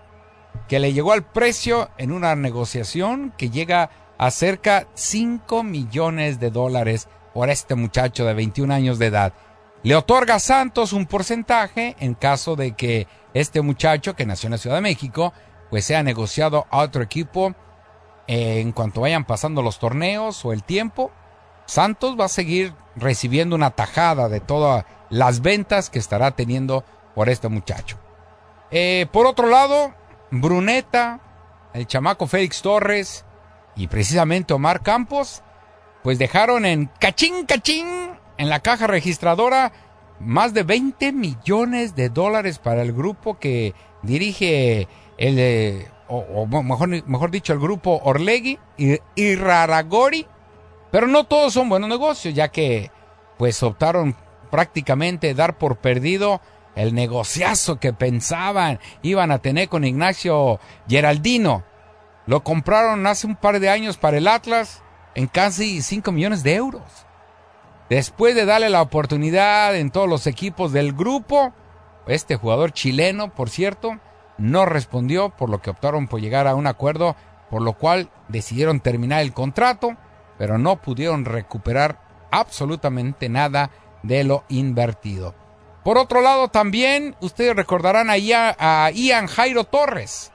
que 0.73 0.81
le 0.81 0.95
llegó 0.95 1.13
al 1.13 1.23
precio 1.23 1.91
en 1.99 2.13
una 2.13 2.35
negociación 2.35 3.35
que 3.37 3.51
llega 3.51 3.91
a 4.17 4.31
cerca 4.31 4.87
5 4.95 5.63
millones 5.63 6.41
de 6.41 6.51
dólares 6.51 7.09
por 7.35 7.51
este 7.51 7.75
muchacho 7.75 8.25
de 8.25 8.33
21 8.33 8.73
años 8.73 8.99
de 8.99 9.09
edad. 9.09 9.35
Le 9.83 9.97
otorga 9.97 10.37
a 10.37 10.41
Santos 10.41 10.95
un 10.95 11.05
porcentaje 11.05 11.95
en 12.01 12.15
caso 12.15 12.57
de 12.57 12.73
que 12.73 13.07
este 13.35 13.61
muchacho 13.61 14.17
que 14.17 14.25
nació 14.25 14.47
en 14.47 14.53
la 14.53 14.57
Ciudad 14.57 14.77
de 14.77 14.81
México 14.81 15.35
pues 15.69 15.85
sea 15.85 16.03
negociado 16.03 16.67
a 16.71 16.79
otro 16.79 17.03
equipo 17.03 17.55
en 18.27 18.73
cuanto 18.73 19.03
vayan 19.03 19.27
pasando 19.27 19.61
los 19.61 19.79
torneos 19.79 20.43
o 20.43 20.55
el 20.55 20.63
tiempo, 20.63 21.11
Santos 21.67 22.19
va 22.19 22.25
a 22.25 22.29
seguir 22.29 22.73
recibiendo 22.97 23.55
una 23.55 23.73
tajada 23.73 24.31
de 24.31 24.41
todas 24.41 24.87
las 25.11 25.43
ventas 25.43 25.91
que 25.91 25.99
estará 25.99 26.31
teniendo 26.31 26.83
por 27.15 27.29
este 27.29 27.49
muchacho. 27.49 27.99
Eh, 28.71 29.07
por 29.13 29.27
otro 29.27 29.49
lado, 29.49 29.93
Bruneta, 30.33 31.21
el 31.75 31.87
chamaco 31.87 32.27
Félix 32.27 32.63
Torres 32.63 33.25
y 33.77 33.87
precisamente 33.87 34.55
Omar 34.55 34.83
Campos, 34.83 35.43
pues 36.03 36.19
dejaron 36.19 36.65
en 36.65 36.91
cachín, 36.99 37.45
cachín, 37.47 37.87
en 38.39 38.49
la 38.49 38.61
caja 38.61 38.87
registradora 38.87 39.73
más 40.19 40.55
de 40.55 40.63
20 40.63 41.13
millones 41.13 41.95
de 41.95 42.09
dólares 42.09 42.59
para 42.59 42.83
el 42.83 42.93
grupo 42.93 43.39
que 43.39 43.75
dirige 44.03 44.89
el 45.19 45.39
eh, 45.39 45.89
o, 46.09 46.47
mejor, 46.47 46.89
mejor 47.07 47.31
dicho, 47.31 47.53
el 47.53 47.59
grupo 47.59 48.01
Orlegui 48.05 48.59
y, 48.77 48.99
y, 49.15 49.35
Raragori. 49.37 50.27
Pero 50.91 51.07
no 51.07 51.25
todos 51.25 51.55
son 51.55 51.69
buenos 51.69 51.89
negocios, 51.89 52.35
ya 52.35 52.49
que 52.49 52.91
pues 53.39 53.63
optaron 53.63 54.15
prácticamente 54.51 55.33
dar 55.35 55.57
por 55.57 55.77
perdido 55.77 56.43
el 56.75 56.95
negociazo 56.95 57.79
que 57.79 57.93
pensaban 57.93 58.81
iban 59.03 59.31
a 59.31 59.39
tener 59.39 59.69
con 59.69 59.85
Ignacio 59.85 60.59
Geraldino. 60.89 61.65
Lo 62.27 62.43
compraron 62.43 63.07
hace 63.07 63.27
un 63.27 63.37
par 63.37 63.61
de 63.61 63.69
años 63.69 63.97
para 63.97 64.19
el 64.19 64.29
Atlas 64.29 64.83
en 65.15 65.27
casi 65.27 65.83
5 65.83 66.13
millones 66.13 66.43
de 66.43 66.55
euros. 66.55 67.07
Después 67.91 68.35
de 68.35 68.47
darle 68.47 68.71
la 68.71 68.81
oportunidad 68.81 69.77
en 69.77 69.91
todos 69.91 70.09
los 70.09 70.27
equipos 70.27 70.73
del 70.73 70.93
grupo, 70.93 71.53
este 72.07 72.37
jugador 72.37 72.73
chileno, 72.73 73.35
por 73.35 73.51
cierto, 73.51 73.99
no 74.39 74.65
respondió, 74.65 75.31
por 75.31 75.51
lo 75.51 75.61
que 75.61 75.71
optaron 75.71 76.09
por 76.09 76.21
llegar 76.21 76.47
a 76.47 76.55
un 76.55 76.67
acuerdo, 76.67 77.17
por 77.51 77.61
lo 77.61 77.75
cual 77.75 78.09
decidieron 78.29 78.81
terminar 78.81 79.21
el 79.21 79.35
contrato, 79.35 79.97
pero 80.39 80.57
no 80.57 80.81
pudieron 80.81 81.27
recuperar 81.27 82.01
absolutamente 82.31 83.29
nada 83.29 83.71
de 84.03 84.25
lo 84.25 84.45
invertido. 84.49 85.42
Por 85.85 85.99
otro 85.99 86.21
lado, 86.21 86.49
también 86.49 87.17
ustedes 87.21 87.57
recordarán 87.57 88.09
a, 88.09 88.15
a 88.15 88.91
Ian 88.93 89.27
Jairo 89.27 89.65
Torres, 89.65 90.33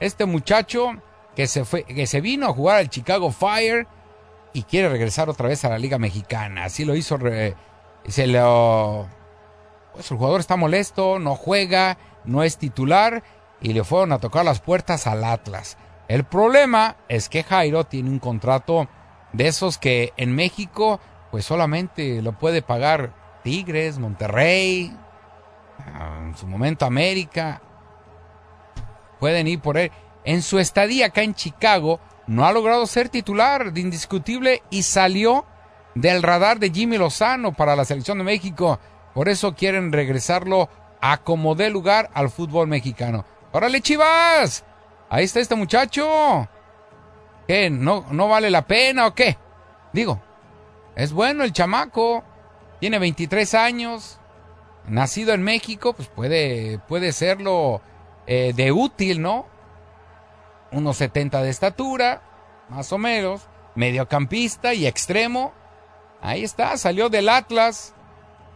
este 0.00 0.24
muchacho 0.24 0.94
que 1.34 1.46
se, 1.46 1.64
fue, 1.64 1.84
que 1.84 2.06
se 2.06 2.20
vino 2.22 2.46
a 2.46 2.52
jugar 2.52 2.78
al 2.78 2.88
Chicago 2.88 3.30
Fire 3.30 3.86
y 4.54 4.62
quiere 4.62 4.88
regresar 4.88 5.28
otra 5.28 5.48
vez 5.48 5.64
a 5.64 5.68
la 5.68 5.78
Liga 5.78 5.98
Mexicana. 5.98 6.64
Así 6.64 6.86
lo 6.86 6.96
hizo. 6.96 7.18
se 8.08 8.26
lo. 8.26 9.06
Pues 9.92 10.10
el 10.10 10.16
jugador 10.16 10.40
está 10.40 10.56
molesto, 10.56 11.18
no 11.18 11.36
juega, 11.36 11.98
no 12.24 12.42
es 12.42 12.56
titular 12.56 13.22
y 13.60 13.74
le 13.74 13.84
fueron 13.84 14.12
a 14.12 14.18
tocar 14.18 14.44
las 14.44 14.60
puertas 14.60 15.06
al 15.06 15.24
Atlas. 15.24 15.76
El 16.08 16.24
problema 16.24 16.96
es 17.08 17.28
que 17.28 17.42
Jairo 17.42 17.84
tiene 17.84 18.10
un 18.10 18.18
contrato 18.18 18.88
de 19.32 19.48
esos 19.48 19.76
que 19.76 20.12
en 20.16 20.34
México 20.34 21.00
pues 21.30 21.44
solamente 21.44 22.22
lo 22.22 22.32
puede 22.32 22.62
pagar 22.62 23.12
Tigres, 23.46 24.00
Monterrey, 24.00 24.92
ah, 25.78 26.18
en 26.24 26.36
su 26.36 26.48
momento 26.48 26.84
América. 26.84 27.62
Pueden 29.20 29.46
ir 29.46 29.60
por 29.60 29.78
él. 29.78 29.92
En 30.24 30.42
su 30.42 30.58
estadía 30.58 31.06
acá 31.06 31.22
en 31.22 31.32
Chicago 31.32 32.00
no 32.26 32.44
ha 32.44 32.50
logrado 32.50 32.84
ser 32.86 33.08
titular 33.08 33.72
de 33.72 33.82
indiscutible 33.82 34.64
y 34.68 34.82
salió 34.82 35.46
del 35.94 36.24
radar 36.24 36.58
de 36.58 36.70
Jimmy 36.70 36.98
Lozano 36.98 37.52
para 37.52 37.76
la 37.76 37.84
selección 37.84 38.18
de 38.18 38.24
México. 38.24 38.80
Por 39.14 39.28
eso 39.28 39.54
quieren 39.54 39.92
regresarlo 39.92 40.68
a 41.00 41.18
como 41.18 41.54
dé 41.54 41.70
lugar 41.70 42.10
al 42.14 42.30
fútbol 42.30 42.66
mexicano. 42.66 43.24
¡Órale, 43.52 43.80
chivas! 43.80 44.64
Ahí 45.08 45.22
está 45.22 45.38
este 45.38 45.54
muchacho. 45.54 46.48
¿Qué? 47.46 47.70
¿No, 47.70 48.06
¿No 48.10 48.26
vale 48.26 48.50
la 48.50 48.66
pena 48.66 49.06
o 49.06 49.14
qué? 49.14 49.38
Digo, 49.92 50.20
es 50.96 51.12
bueno 51.12 51.44
el 51.44 51.52
chamaco. 51.52 52.24
Tiene 52.80 52.98
23 52.98 53.54
años. 53.54 54.18
Nacido 54.86 55.34
en 55.34 55.42
México, 55.42 55.94
pues 55.94 56.08
puede, 56.08 56.78
puede 56.78 57.12
serlo 57.12 57.80
eh, 58.26 58.52
de 58.54 58.70
útil, 58.70 59.20
¿no? 59.20 59.46
Unos 60.70 60.98
70 60.98 61.42
de 61.42 61.50
estatura, 61.50 62.22
más 62.68 62.92
o 62.92 62.98
menos. 62.98 63.48
Mediocampista 63.74 64.74
y 64.74 64.86
extremo. 64.86 65.52
Ahí 66.20 66.44
está, 66.44 66.76
salió 66.76 67.08
del 67.08 67.28
Atlas. 67.28 67.94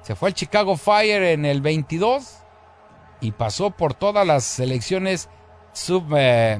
Se 0.02 0.14
fue 0.14 0.28
al 0.28 0.34
Chicago 0.34 0.76
Fire 0.76 1.22
en 1.22 1.44
el 1.44 1.60
22 1.60 2.38
y 3.20 3.32
pasó 3.32 3.70
por 3.70 3.94
todas 3.94 4.26
las 4.26 4.44
selecciones 4.44 5.28
sub, 5.72 6.14
eh, 6.16 6.58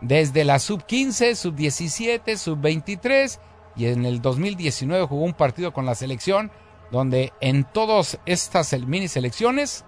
desde 0.00 0.44
la 0.44 0.58
sub 0.58 0.84
15, 0.84 1.34
sub 1.34 1.54
17, 1.54 2.36
sub 2.36 2.60
23 2.60 3.40
y 3.76 3.86
en 3.86 4.04
el 4.04 4.22
2019 4.22 5.06
jugó 5.06 5.24
un 5.24 5.34
partido 5.34 5.72
con 5.72 5.84
la 5.84 5.94
selección 5.94 6.50
donde 6.90 7.32
en 7.40 7.64
todas 7.64 8.18
estas 8.26 8.72
mini 8.80 9.08
selecciones 9.08 9.84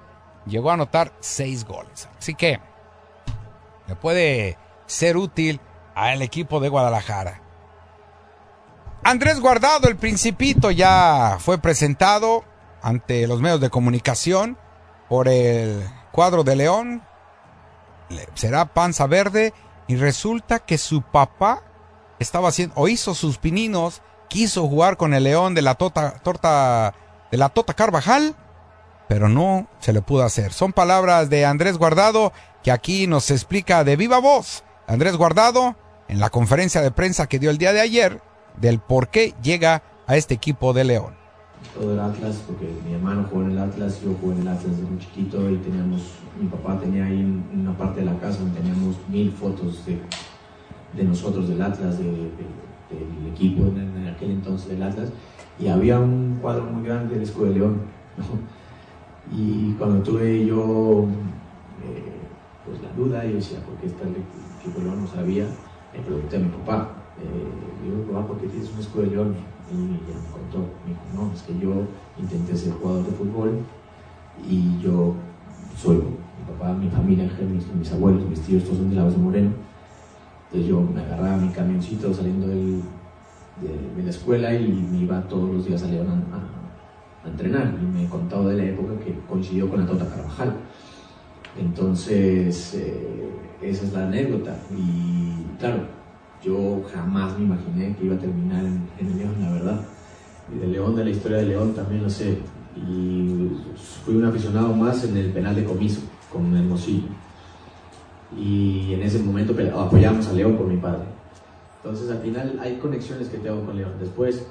llegó 0.46 0.70
a 0.70 0.74
anotar 0.74 1.12
seis 1.20 1.64
goles. 1.64 2.08
Así 2.18 2.34
que 2.34 2.60
le 3.86 3.96
puede 3.96 4.58
ser 4.86 5.16
útil 5.16 5.60
al 5.94 6.22
equipo 6.22 6.60
de 6.60 6.68
Guadalajara. 6.68 7.42
Andrés 9.04 9.40
Guardado, 9.40 9.88
el 9.88 9.96
principito, 9.96 10.70
ya 10.70 11.38
fue 11.40 11.58
presentado 11.58 12.44
ante 12.82 13.26
los 13.26 13.40
medios 13.40 13.60
de 13.60 13.70
comunicación 13.70 14.58
por 15.08 15.28
el 15.28 15.88
cuadro 16.12 16.44
de 16.44 16.56
León. 16.56 17.02
Será 18.34 18.66
panza 18.66 19.06
verde 19.06 19.54
y 19.86 19.96
resulta 19.96 20.58
que 20.58 20.78
su 20.78 21.02
papá 21.02 21.62
estaba 22.18 22.48
haciendo 22.48 22.74
o 22.76 22.88
hizo 22.88 23.14
sus 23.14 23.38
pininos, 23.38 24.02
quiso 24.28 24.68
jugar 24.68 24.96
con 24.96 25.14
el 25.14 25.24
León 25.24 25.54
de 25.54 25.62
la 25.62 25.74
tota, 25.74 26.18
torta 26.22 26.94
de 27.30 27.38
la 27.38 27.48
Tota 27.48 27.74
Carvajal, 27.74 28.34
pero 29.08 29.28
no 29.28 29.68
se 29.80 29.92
le 29.92 30.02
pudo 30.02 30.22
hacer. 30.22 30.52
Son 30.52 30.72
palabras 30.72 31.30
de 31.30 31.44
Andrés 31.44 31.78
Guardado 31.78 32.32
que 32.62 32.70
aquí 32.70 33.06
nos 33.06 33.30
explica 33.30 33.84
de 33.84 33.96
viva 33.96 34.18
voz. 34.18 34.64
Andrés 34.86 35.16
Guardado 35.16 35.76
en 36.08 36.20
la 36.20 36.30
conferencia 36.30 36.80
de 36.80 36.90
prensa 36.90 37.26
que 37.26 37.38
dio 37.38 37.50
el 37.50 37.58
día 37.58 37.72
de 37.72 37.80
ayer 37.80 38.20
del 38.56 38.78
por 38.78 39.08
qué 39.08 39.34
llega 39.42 39.82
a 40.06 40.16
este 40.16 40.34
equipo 40.34 40.72
de 40.72 40.84
León. 40.84 41.14
Todo 41.74 41.92
el 41.92 42.00
Atlas, 42.00 42.36
porque 42.46 42.72
mi 42.86 42.94
hermano 42.94 43.26
jugó 43.28 43.42
en 43.42 43.52
el 43.52 43.58
Atlas, 43.58 44.00
yo 44.02 44.14
jugué 44.20 44.36
en 44.36 44.42
el 44.42 44.48
Atlas 44.48 44.76
desde 44.76 44.88
muy 44.88 44.98
chiquito 44.98 45.50
y 45.50 45.56
teníamos, 45.58 46.02
mi 46.40 46.48
papá 46.48 46.78
tenía 46.80 47.04
ahí 47.04 47.42
una 47.52 47.76
parte 47.76 48.00
de 48.00 48.06
la 48.06 48.18
casa 48.18 48.38
donde 48.38 48.60
teníamos 48.60 48.96
mil 49.08 49.32
fotos 49.32 49.84
de, 49.84 50.00
de 50.94 51.04
nosotros 51.04 51.48
del 51.48 51.60
Atlas, 51.60 51.98
de, 51.98 52.30
del 52.90 53.32
equipo 53.32 53.66
en, 53.66 54.08
aquel 54.08 54.30
entonces 54.32 54.70
del 54.70 54.82
Atlas, 54.82 55.10
y 55.58 55.68
había 55.68 55.98
un 55.98 56.38
cuadro 56.40 56.64
muy 56.64 56.86
grande 56.86 57.14
del 57.14 57.24
escudo 57.24 57.46
de 57.46 57.54
León. 57.54 57.80
Y 59.30 59.74
cuando 59.74 60.02
tuve 60.02 60.46
yo 60.46 61.04
eh, 61.84 62.18
pues 62.64 62.80
la 62.80 62.90
duda, 62.92 63.26
yo 63.26 63.34
decía, 63.34 63.58
¿por 63.60 63.74
qué 63.76 63.86
está 63.86 64.04
equipo 64.04 64.78
de 64.78 64.86
León? 64.86 65.02
No 65.02 65.06
sabía, 65.06 65.44
le 65.92 66.00
pregunté 66.00 66.36
a 66.36 66.40
mi 66.40 66.48
papá, 66.48 66.92
eh, 67.20 67.84
digo, 67.84 68.12
papá, 68.12 68.28
¿por 68.28 68.38
qué 68.38 68.46
tienes 68.46 68.72
un 68.72 68.80
escudo 68.80 69.02
de 69.02 69.10
león? 69.10 69.34
Y 69.70 70.10
ya 70.10 70.16
me 70.16 70.30
contó, 70.30 70.58
me 70.84 70.92
dijo, 70.92 71.02
no, 71.14 71.32
es 71.32 71.42
que 71.42 71.58
yo 71.58 71.84
intenté 72.18 72.56
ser 72.56 72.72
jugador 72.72 73.04
de 73.04 73.12
fútbol 73.12 73.58
y 74.48 74.80
yo 74.80 75.14
soy, 75.76 75.96
mi 75.96 76.52
papá, 76.52 76.72
mi 76.72 76.88
familia, 76.88 77.30
mis, 77.52 77.66
mis 77.74 77.92
abuelos, 77.92 78.28
mis 78.28 78.40
tíos, 78.40 78.64
todos 78.64 78.78
son 78.78 78.90
de 78.90 78.96
la 78.96 79.04
base 79.04 79.18
Moreno. 79.18 79.50
Entonces 80.50 80.70
yo 80.70 80.80
me 80.80 81.02
agarraba 81.02 81.36
mi 81.36 81.50
camioncito 81.50 82.12
saliendo 82.14 82.46
del, 82.48 82.80
de, 83.60 84.02
la 84.02 84.10
escuela 84.10 84.54
y 84.54 84.66
me 84.66 84.98
iba 84.98 85.20
todos 85.28 85.54
los 85.54 85.66
días 85.66 85.82
a 85.82 85.88
León 85.88 86.24
a, 86.32 87.28
entrenar. 87.28 87.74
Y 87.82 87.84
me 87.84 88.08
contado 88.08 88.48
de 88.48 88.56
la 88.56 88.64
época 88.64 88.98
que 89.04 89.14
coincidió 89.28 89.68
con 89.68 89.80
la 89.80 89.86
Tota 89.86 90.08
Carvajal. 90.08 90.54
Entonces, 91.58 92.74
eh, 92.74 93.30
esa 93.60 93.84
es 93.84 93.92
la 93.92 94.06
anécdota. 94.06 94.56
Y 94.74 95.58
claro, 95.58 95.82
yo 96.42 96.82
jamás 96.92 97.38
me 97.38 97.44
imaginé 97.44 97.94
que 97.96 98.06
iba 98.06 98.14
a 98.14 98.18
terminar 98.18 98.64
en, 98.64 98.88
el 98.98 99.18
León, 99.18 99.34
la 99.40 99.52
verdad. 99.52 99.80
Y 100.54 100.58
de 100.58 100.68
León, 100.68 100.96
de 100.96 101.04
la 101.04 101.10
historia 101.10 101.38
de 101.38 101.46
León, 101.46 101.74
también 101.74 102.02
lo 102.02 102.08
sé. 102.08 102.38
Y 102.74 103.50
fui 104.04 104.14
un 104.14 104.24
aficionado 104.24 104.74
más 104.74 105.04
en 105.04 105.16
el 105.16 105.30
penal 105.30 105.54
de 105.54 105.64
comiso, 105.64 106.00
con 106.32 106.56
Hermosillo. 106.56 107.08
Y 108.36 108.92
en 108.94 109.02
ese 109.02 109.18
momento 109.20 109.54
apoyamos 109.74 110.28
a 110.28 110.32
León 110.32 110.56
por 110.56 110.66
mi 110.66 110.76
padre. 110.76 111.04
Entonces, 111.82 112.10
al 112.10 112.18
final, 112.18 112.58
hay 112.60 112.76
conexiones 112.76 113.28
que 113.28 113.38
tengo 113.38 113.64
con 113.64 113.76
León. 113.76 113.92
Después, 113.98 114.46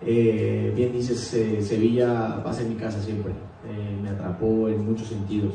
eh, 0.00 0.72
bien 0.76 0.92
dices, 0.92 1.34
eh, 1.34 1.62
Sevilla 1.62 2.42
pasa 2.44 2.62
en 2.62 2.70
mi 2.70 2.74
casa 2.76 3.00
siempre. 3.00 3.32
Eh, 3.66 3.98
me 4.02 4.10
atrapó 4.10 4.68
en 4.68 4.84
muchos 4.84 5.08
sentidos. 5.08 5.54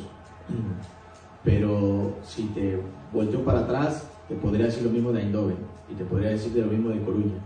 Pero 1.44 2.16
si 2.24 2.44
te 2.48 2.80
volteo 3.12 3.44
para 3.44 3.60
atrás, 3.60 4.08
te 4.28 4.36
podría 4.36 4.66
decir 4.66 4.84
lo 4.84 4.90
mismo 4.90 5.12
de 5.12 5.22
Eindhoven 5.22 5.58
y 5.90 5.94
te 5.94 6.06
podría 6.06 6.30
decir 6.30 6.54
de 6.54 6.62
lo 6.62 6.68
mismo 6.68 6.90
de 6.90 7.02
Coruña. 7.02 7.40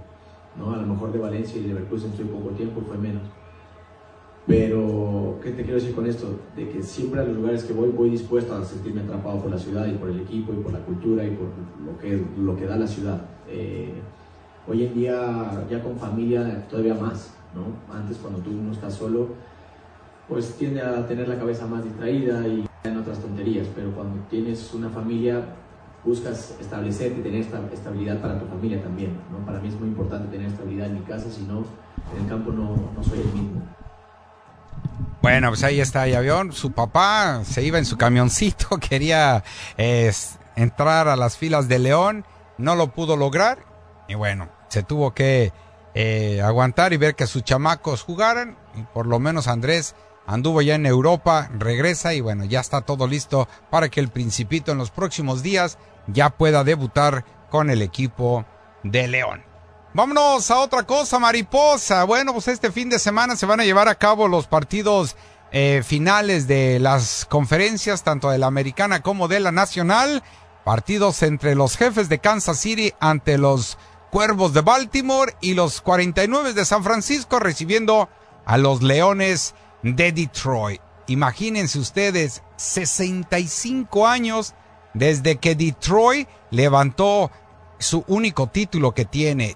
¿no? 0.57 0.73
A 0.73 0.77
lo 0.77 0.87
mejor 0.87 1.11
de 1.11 1.19
Valencia 1.19 1.59
y 1.59 1.63
de 1.63 1.69
Leverkusen 1.69 2.11
estoy 2.11 2.25
poco 2.25 2.49
tiempo, 2.49 2.81
fue 2.87 2.97
menos. 2.97 3.23
Pero, 4.47 5.39
¿qué 5.43 5.51
te 5.51 5.63
quiero 5.63 5.75
decir 5.75 5.93
con 5.93 6.07
esto? 6.07 6.39
De 6.55 6.69
que 6.69 6.81
siempre 6.81 7.19
a 7.19 7.25
los 7.25 7.35
lugares 7.35 7.65
que 7.65 7.73
voy, 7.73 7.89
voy 7.89 8.09
dispuesto 8.09 8.55
a 8.55 8.63
sentirme 8.63 9.01
atrapado 9.01 9.41
por 9.41 9.51
la 9.51 9.57
ciudad 9.57 9.85
y 9.85 9.95
por 9.95 10.09
el 10.09 10.21
equipo 10.21 10.53
y 10.53 10.63
por 10.63 10.71
la 10.71 10.79
cultura 10.79 11.25
y 11.25 11.31
por 11.31 11.47
lo 11.85 11.99
que, 11.99 12.25
lo 12.41 12.55
que 12.55 12.65
da 12.65 12.77
la 12.77 12.87
ciudad. 12.87 13.21
Eh, 13.49 13.91
hoy 14.65 14.85
en 14.85 14.93
día, 14.93 15.65
ya 15.69 15.83
con 15.83 15.97
familia, 15.97 16.65
todavía 16.69 16.93
más. 16.93 17.33
¿no? 17.53 17.93
Antes, 17.93 18.17
cuando 18.17 18.39
tú 18.39 18.51
no 18.51 18.71
estás 18.71 18.93
solo, 18.93 19.27
pues 20.29 20.55
tiende 20.57 20.81
a 20.81 21.05
tener 21.05 21.27
la 21.27 21.37
cabeza 21.37 21.67
más 21.67 21.83
distraída 21.83 22.47
y 22.47 22.65
en 22.85 22.97
otras 22.97 23.19
tonterías. 23.19 23.67
Pero 23.75 23.91
cuando 23.91 24.15
tienes 24.29 24.73
una 24.73 24.89
familia, 24.89 25.43
buscas 26.05 26.55
establecerte 26.61 27.21
tener 27.21 27.41
esta 27.41 27.59
estabilidad 27.73 28.21
para 28.21 28.39
tu 28.39 28.45
familia 28.45 28.81
también. 28.81 29.11
¿no? 29.29 29.45
Para 29.45 29.59
mí 29.59 29.67
es 29.67 29.77
muy 29.77 29.89
importante 29.89 30.29
tener 30.29 30.47
estabilidad 30.47 30.87
en 30.87 30.93
mi 30.93 31.01
casa, 31.01 31.29
si 31.29 31.43
no, 31.43 31.65
en 32.15 32.23
el 32.23 32.29
campo 32.29 32.53
no, 32.53 32.75
no 32.95 33.03
soy 33.03 33.19
el 33.19 33.33
mismo. 33.33 33.76
Bueno, 35.21 35.49
pues 35.49 35.63
ahí 35.63 35.81
está 35.81 36.07
el 36.07 36.15
avión. 36.15 36.53
Su 36.53 36.71
papá 36.71 37.41
se 37.43 37.63
iba 37.63 37.77
en 37.77 37.85
su 37.85 37.97
camioncito, 37.97 38.77
quería 38.89 39.43
entrar 40.55 41.07
a 41.07 41.15
las 41.15 41.37
filas 41.37 41.67
de 41.67 41.79
León, 41.79 42.25
no 42.57 42.75
lo 42.75 42.87
pudo 42.87 43.15
lograr 43.15 43.59
y 44.07 44.15
bueno, 44.15 44.49
se 44.69 44.83
tuvo 44.83 45.13
que 45.13 45.51
eh, 45.93 46.41
aguantar 46.41 46.93
y 46.93 46.97
ver 46.97 47.15
que 47.15 47.27
sus 47.27 47.43
chamacos 47.43 48.03
jugaran. 48.03 48.57
Y 48.75 48.83
por 48.83 49.05
lo 49.05 49.19
menos 49.19 49.47
Andrés 49.47 49.95
anduvo 50.25 50.61
ya 50.61 50.75
en 50.75 50.85
Europa, 50.85 51.49
regresa 51.57 52.13
y 52.13 52.21
bueno, 52.21 52.45
ya 52.45 52.59
está 52.59 52.81
todo 52.81 53.07
listo 53.07 53.47
para 53.69 53.89
que 53.89 53.99
el 53.99 54.09
principito 54.09 54.71
en 54.71 54.77
los 54.77 54.91
próximos 54.91 55.43
días 55.43 55.77
ya 56.07 56.29
pueda 56.29 56.63
debutar 56.63 57.25
con 57.49 57.69
el 57.69 57.81
equipo 57.81 58.45
de 58.83 59.07
León. 59.07 59.46
Vámonos 59.93 60.51
a 60.51 60.59
otra 60.59 60.83
cosa, 60.83 61.17
mariposa. 61.17 62.03
Bueno, 62.03 62.33
pues 62.33 62.47
este 62.47 62.71
fin 62.71 62.89
de 62.89 62.99
semana 62.99 63.35
se 63.35 63.45
van 63.45 63.59
a 63.59 63.65
llevar 63.65 63.87
a 63.87 63.95
cabo 63.95 64.27
los 64.27 64.47
partidos 64.47 65.15
eh, 65.51 65.81
finales 65.85 66.47
de 66.47 66.79
las 66.79 67.25
conferencias, 67.25 68.03
tanto 68.03 68.29
de 68.29 68.37
la 68.37 68.47
americana 68.47 69.01
como 69.01 69.27
de 69.27 69.39
la 69.39 69.51
nacional. 69.51 70.23
Partidos 70.63 71.23
entre 71.23 71.55
los 71.55 71.77
jefes 71.77 72.09
de 72.09 72.19
Kansas 72.19 72.59
City 72.59 72.93
ante 72.99 73.37
los 73.37 73.77
Cuervos 74.11 74.53
de 74.53 74.61
Baltimore 74.61 75.35
y 75.41 75.53
los 75.53 75.81
49 75.81 76.53
de 76.53 76.65
San 76.65 76.83
Francisco 76.83 77.39
recibiendo 77.39 78.09
a 78.45 78.57
los 78.57 78.81
Leones 78.81 79.55
de 79.83 80.11
Detroit. 80.11 80.81
Imagínense 81.07 81.79
ustedes, 81.79 82.43
65 82.57 84.07
años 84.07 84.53
desde 84.93 85.37
que 85.37 85.55
Detroit 85.55 86.27
levantó 86.51 87.31
su 87.79 88.03
único 88.07 88.47
título 88.47 88.93
que 88.93 89.05
tiene. 89.05 89.55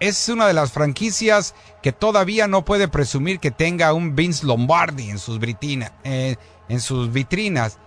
Es 0.00 0.28
una 0.28 0.46
de 0.46 0.52
las 0.52 0.72
franquicias 0.72 1.54
que 1.82 1.92
todavía 1.92 2.46
no 2.46 2.64
puede 2.64 2.88
presumir 2.88 3.40
que 3.40 3.50
tenga 3.50 3.92
un 3.92 4.14
Vince 4.14 4.46
Lombardi 4.46 5.10
en 5.10 5.18
sus, 5.18 5.40
eh, 6.04 6.36
en 6.68 6.80
sus 6.80 7.12
vitrinas. 7.12 7.78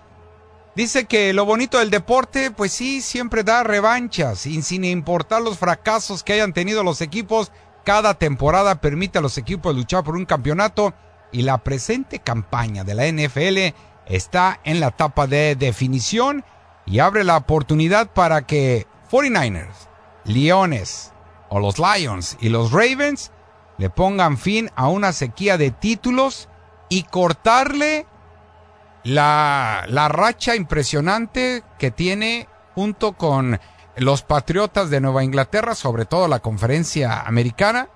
Dice 0.74 1.04
que 1.04 1.32
lo 1.32 1.44
bonito 1.44 1.78
del 1.78 1.90
deporte, 1.90 2.50
pues 2.50 2.72
sí, 2.72 3.00
siempre 3.00 3.44
da 3.44 3.62
revanchas 3.62 4.46
y 4.46 4.60
sin 4.62 4.84
importar 4.84 5.42
los 5.42 5.58
fracasos 5.58 6.22
que 6.22 6.34
hayan 6.34 6.52
tenido 6.52 6.82
los 6.82 7.00
equipos, 7.00 7.52
cada 7.84 8.14
temporada 8.14 8.80
permite 8.80 9.18
a 9.18 9.22
los 9.22 9.38
equipos 9.38 9.74
luchar 9.74 10.04
por 10.04 10.16
un 10.16 10.24
campeonato 10.24 10.94
y 11.30 11.42
la 11.42 11.58
presente 11.58 12.20
campaña 12.20 12.84
de 12.84 12.94
la 12.94 13.06
NFL 13.06 13.74
está 14.06 14.60
en 14.64 14.80
la 14.80 14.88
etapa 14.88 15.26
de 15.26 15.56
definición 15.56 16.44
y 16.86 16.98
abre 16.98 17.24
la 17.24 17.36
oportunidad 17.36 18.10
para 18.12 18.46
que 18.46 18.86
49ers, 19.10 19.88
Leones 20.24 21.11
o 21.52 21.60
los 21.60 21.78
Lions 21.78 22.38
y 22.40 22.48
los 22.48 22.72
Ravens 22.72 23.30
le 23.76 23.90
pongan 23.90 24.38
fin 24.38 24.70
a 24.74 24.88
una 24.88 25.12
sequía 25.12 25.58
de 25.58 25.70
títulos 25.70 26.48
y 26.88 27.02
cortarle 27.02 28.06
la, 29.04 29.84
la 29.88 30.08
racha 30.08 30.56
impresionante 30.56 31.62
que 31.78 31.90
tiene 31.90 32.48
junto 32.74 33.12
con 33.12 33.60
los 33.96 34.22
Patriotas 34.22 34.88
de 34.88 35.02
Nueva 35.02 35.24
Inglaterra, 35.24 35.74
sobre 35.74 36.06
todo 36.06 36.26
la 36.26 36.38
conferencia 36.38 37.20
americana, 37.20 37.90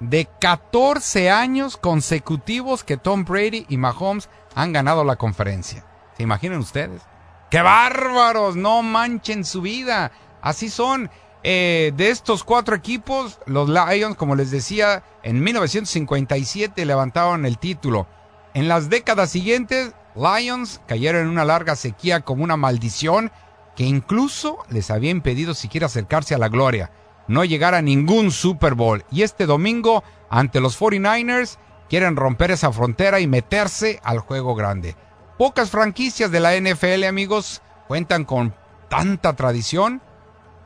de 0.00 0.28
14 0.40 1.30
años 1.30 1.76
consecutivos 1.76 2.82
que 2.82 2.96
Tom 2.96 3.24
Brady 3.24 3.64
y 3.68 3.76
Mahomes 3.76 4.28
han 4.56 4.72
ganado 4.72 5.04
la 5.04 5.14
conferencia. 5.14 5.84
¿Se 6.16 6.24
imaginan 6.24 6.58
ustedes? 6.58 7.02
¡Qué 7.48 7.62
bárbaros! 7.62 8.56
No 8.56 8.82
manchen 8.82 9.44
su 9.44 9.62
vida. 9.62 10.10
Así 10.42 10.68
son. 10.68 11.10
Eh, 11.44 11.92
de 11.96 12.10
estos 12.10 12.44
cuatro 12.44 12.74
equipos, 12.74 13.38
los 13.46 13.68
Lions, 13.68 14.16
como 14.16 14.34
les 14.34 14.50
decía, 14.50 15.04
en 15.22 15.42
1957 15.42 16.84
levantaron 16.84 17.46
el 17.46 17.58
título. 17.58 18.06
En 18.54 18.68
las 18.68 18.90
décadas 18.90 19.30
siguientes, 19.30 19.92
Lions 20.16 20.80
cayeron 20.86 21.22
en 21.22 21.28
una 21.28 21.44
larga 21.44 21.76
sequía 21.76 22.20
como 22.20 22.44
una 22.44 22.56
maldición 22.56 23.30
que 23.76 23.84
incluso 23.84 24.58
les 24.68 24.90
había 24.90 25.10
impedido 25.10 25.54
siquiera 25.54 25.86
acercarse 25.86 26.34
a 26.34 26.38
la 26.38 26.48
gloria 26.48 26.90
no 27.28 27.44
llegar 27.44 27.74
a 27.74 27.82
ningún 27.82 28.32
Super 28.32 28.74
Bowl. 28.74 29.04
Y 29.10 29.22
este 29.22 29.46
domingo, 29.46 30.02
ante 30.30 30.60
los 30.60 30.80
49ers, 30.80 31.58
quieren 31.88 32.16
romper 32.16 32.50
esa 32.50 32.72
frontera 32.72 33.20
y 33.20 33.26
meterse 33.26 34.00
al 34.02 34.18
juego 34.18 34.54
grande. 34.54 34.96
Pocas 35.36 35.70
franquicias 35.70 36.30
de 36.32 36.40
la 36.40 36.58
NFL, 36.58 37.04
amigos, 37.04 37.62
cuentan 37.86 38.24
con 38.24 38.54
tanta 38.88 39.34
tradición 39.34 40.02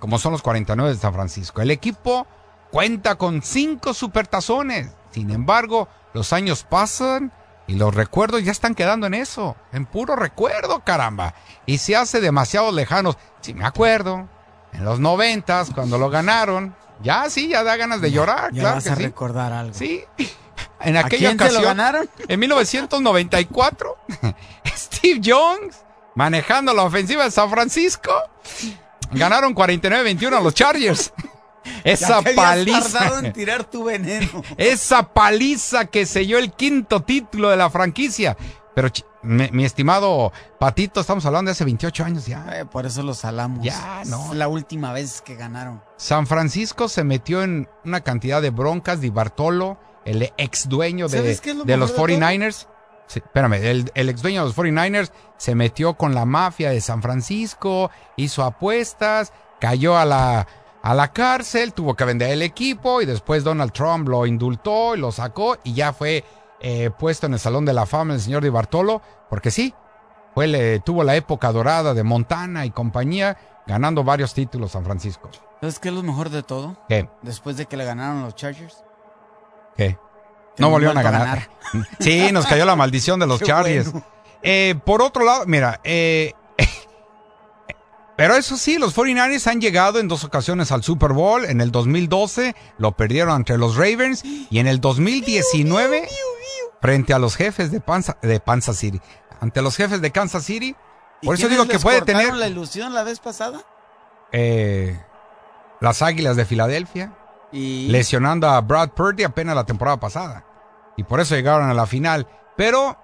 como 0.03 0.19
son 0.19 0.33
los 0.33 0.43
49 0.43 0.95
de 0.95 0.99
San 1.01 1.15
Francisco. 1.15 1.63
El 1.63 1.71
equipo 1.71 2.27
cuenta 2.73 3.15
con 3.15 3.41
cinco 3.41 3.95
supertazones. 3.95 4.91
Sin 5.13 5.31
embargo, 5.31 5.87
los 6.13 6.33
años 6.33 6.67
pasan 6.69 7.31
y 7.69 7.77
los 7.77 7.95
recuerdos 7.95 8.43
ya 8.43 8.51
están 8.51 8.75
quedando 8.75 9.07
en 9.07 9.15
eso, 9.15 9.55
en 9.73 9.87
puro 9.87 10.17
recuerdo, 10.17 10.81
caramba. 10.81 11.35
Y 11.67 11.79
se 11.79 11.95
hace 11.95 12.21
demasiado 12.21 12.73
lejanos. 12.73 13.17
Si 13.43 13.55
me 13.55 13.65
acuerdo, 13.65 14.29
en 14.73 14.85
los 14.85 14.99
noventas, 14.99 15.71
cuando 15.73 15.99
lo 15.99 16.11
ganaron, 16.11 16.75
ya 17.01 17.31
sí, 17.31 17.47
ya 17.47 17.63
da 17.63 17.77
ganas 17.77 18.01
de 18.01 18.11
llorar, 18.11 18.51
Ya 18.53 18.61
claro 18.63 18.75
vas 18.75 18.85
que 18.85 18.91
a 18.91 18.97
sí. 18.97 19.03
recordar 19.05 19.53
algo. 19.53 19.73
Sí. 19.75 20.05
En 20.81 20.97
¿A 20.97 21.01
aquella 21.07 21.37
quién 21.37 21.49
se 21.49 21.53
lo 21.55 21.63
ganaron? 21.63 22.11
en 22.27 22.41
1994, 22.41 23.97
Steve 24.77 25.21
Jones, 25.25 25.77
manejando 26.17 26.75
la 26.75 26.83
ofensiva 26.83 27.23
de 27.23 27.31
San 27.31 27.49
Francisco, 27.51 28.11
ganaron 29.13 29.55
49-21 29.55 30.37
a 30.37 30.41
los 30.41 30.55
Chargers. 30.55 31.13
Esa 31.85 32.23
Ya 32.23 32.35
paliza. 32.35 32.99
tardado 32.99 33.19
en 33.21 33.33
tirar 33.33 33.65
tu 33.65 33.85
veneno. 33.85 34.43
Esa 34.57 35.13
paliza 35.13 35.87
que 35.87 36.07
selló 36.07 36.39
el 36.39 36.53
quinto 36.53 37.03
título 37.03 37.51
de 37.51 37.57
la 37.57 37.71
franquicia. 37.71 38.37
Pero, 38.75 38.89
mi, 39.23 39.49
mi 39.53 39.65
estimado 39.65 40.33
Patito, 40.59 41.01
estamos 41.01 41.25
hablando 41.27 41.51
de 41.51 41.53
hace 41.53 41.65
28 41.65 42.05
años 42.05 42.27
ya. 42.27 42.47
Eh, 42.59 42.65
por 42.65 42.87
eso 42.87 43.03
lo 43.03 43.15
salamos. 43.15 43.63
Ya, 43.65 44.03
no. 44.07 44.33
Es 44.33 44.39
la 44.39 44.49
última 44.49 44.93
vez 44.93 45.23
que 45.23 45.37
ganaron. 45.37 45.83
San 45.97 46.27
Francisco 46.27 46.89
se 46.89 47.05
metió 47.05 47.43
en 47.43 47.69
una 47.85 48.01
cantidad 48.01 48.43
de 48.43 48.51
broncas. 48.51 49.01
Di 49.01 49.11
Bartolo, 49.11 49.79
el 50.05 50.33
ex 50.39 50.69
dueño 50.69 51.07
de, 51.09 51.19
¿Sabes 51.19 51.41
qué 51.41 51.51
es 51.51 51.57
lo 51.57 51.65
de 51.65 51.77
los 51.77 51.93
mejor 51.93 52.11
de 52.11 52.17
todo? 52.17 52.27
49ers. 52.27 52.67
Sí, 53.13 53.21
espérame, 53.23 53.55
el, 53.55 53.91
el 53.95 54.09
ex 54.09 54.23
dueño 54.23 54.41
de 54.41 54.47
los 54.47 54.57
49ers 54.57 55.11
se 55.37 55.55
metió 55.55 55.95
con 55.95 56.15
la 56.15 56.25
mafia 56.25 56.71
de 56.71 56.81
San 56.81 57.03
Francisco, 57.03 57.91
hizo 58.17 58.43
apuestas, 58.43 59.35
cayó 59.61 59.99
a 59.99 60.07
la, 60.07 60.47
a 60.83 60.95
la 60.95 61.13
cárcel, 61.13 61.75
tuvo 61.75 61.95
que 61.95 62.07
vender 62.07 62.31
el 62.31 62.41
equipo 62.41 63.03
y 63.03 63.05
después 63.07 63.45
Donald 63.45 63.73
Trump 63.73 64.09
lo 64.09 64.25
indultó 64.25 64.95
y 64.97 64.99
lo 64.99 65.13
sacó 65.13 65.59
y 65.63 65.75
ya 65.75 65.93
fue 65.93 66.25
eh, 66.61 66.91
puesto 66.99 67.27
en 67.27 67.35
el 67.35 67.39
Salón 67.39 67.67
de 67.67 67.75
la 67.75 67.85
Fama 67.85 68.15
el 68.15 68.21
señor 68.21 68.43
Di 68.43 68.49
Bartolo, 68.49 69.03
porque 69.29 69.51
sí, 69.51 69.75
fue, 70.35 70.47
le- 70.47 70.81
tuvo 70.81 71.05
la 71.05 71.15
época 71.15 71.53
dorada 71.53 71.93
de 71.93 72.03
Montana 72.05 72.65
y 72.65 72.71
compañía, 72.71 73.37
ganando 73.67 74.05
varios 74.05 74.33
títulos 74.33 74.71
San 74.73 74.85
Francisco. 74.87 75.29
¿Sabes 75.61 75.79
qué 75.79 75.89
es 75.91 75.95
lo 75.95 76.03
mejor 76.03 76.31
de 76.31 76.43
todo? 76.43 76.77
¿Qué? 76.89 77.11
Después 77.21 77.59
de 77.59 77.67
que 77.67 77.77
le 77.77 77.85
ganaron 77.85 78.23
los 78.23 78.35
Chargers. 78.37 78.83
¿Qué? 79.77 79.99
No 80.59 80.71
volvieron 80.71 80.99
a 80.99 81.03
ganar. 81.03 81.51
Sí, 81.99 82.31
nos 82.33 82.47
cayó 82.47 82.65
la 82.65 82.77
maldición 82.77 83.19
de 83.21 83.27
los 83.27 83.39
Qué 83.41 83.47
Chargers. 83.47 83.91
bueno. 83.93 84.07
Eh, 84.43 84.75
por 84.85 85.03
otro 85.03 85.25
lado, 85.25 85.45
mira, 85.47 85.81
eh, 85.85 86.33
pero 88.17 88.35
eso 88.37 88.57
sí, 88.57 88.79
los 88.79 88.95
49ers 88.95 89.47
han 89.51 89.61
llegado 89.61 89.99
en 89.99 90.09
dos 90.09 90.25
ocasiones 90.25 90.71
al 90.73 90.83
Super 90.83 91.13
Bowl. 91.13 91.45
En 91.45 91.61
el 91.61 91.71
2012 91.71 92.55
lo 92.79 92.93
perdieron 92.93 93.37
entre 93.37 93.57
los 93.59 93.77
Ravens 93.77 94.23
y 94.25 94.59
en 94.59 94.67
el 94.67 94.81
2019 94.81 96.09
frente 96.81 97.15
a 97.15 97.19
los 97.19 97.37
jefes 97.37 97.71
de, 97.71 97.81
Panza, 97.81 98.19
de 98.23 98.41
Kansas 98.41 98.77
City. 98.77 99.01
Ante 99.41 99.63
los 99.63 99.77
jefes 99.77 100.01
de 100.01 100.11
Kansas 100.11 100.45
City. 100.45 100.77
¿Y 101.21 101.27
Por 101.27 101.37
eso 101.37 101.49
digo 101.49 101.67
que 101.67 101.75
les 101.75 101.83
puede 101.83 102.03
tener 102.03 102.35
la 102.35 102.49
ilusión 102.49 102.93
la 102.95 103.05
vez 103.05 103.21
pasada? 103.21 103.61
eh, 104.33 104.99
las 105.81 106.01
Águilas 106.03 106.37
de 106.37 106.45
Filadelfia 106.45 107.13
Y 107.53 107.89
lesionando 107.89 108.49
a 108.49 108.61
Brad 108.61 108.91
Purdy 108.91 109.25
apenas 109.25 109.55
la 109.55 109.65
temporada 109.65 109.99
pasada. 110.01 110.45
Y 110.97 111.05
por 111.05 111.21
eso 111.21 111.35
llegaron 111.35 111.69
a 111.69 111.75
la 111.75 111.87
final. 111.87 112.27
Pero 112.57 112.99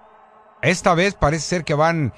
esta 0.63 0.95
vez 0.95 1.15
parece 1.15 1.47
ser 1.47 1.65
que 1.65 1.75
van, 1.75 2.13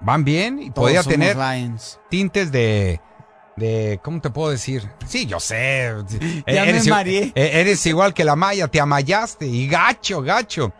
van 0.00 0.24
bien 0.24 0.58
y 0.60 0.70
Todos 0.70 0.86
podría 0.86 1.02
tener 1.02 1.36
Lions. 1.36 2.00
tintes 2.08 2.52
de, 2.52 3.00
de, 3.56 4.00
¿cómo 4.02 4.20
te 4.20 4.30
puedo 4.30 4.50
decir? 4.50 4.88
Sí, 5.06 5.26
yo 5.26 5.40
sé. 5.40 5.94
Ya 6.46 6.64
me 6.64 6.70
eres, 6.70 6.86
eh, 6.88 7.32
eres 7.34 7.84
igual 7.86 8.14
que 8.14 8.24
la 8.24 8.36
Maya, 8.36 8.68
te 8.68 8.80
amallaste 8.80 9.46
y 9.46 9.68
gacho, 9.68 10.22
gacho. 10.22 10.72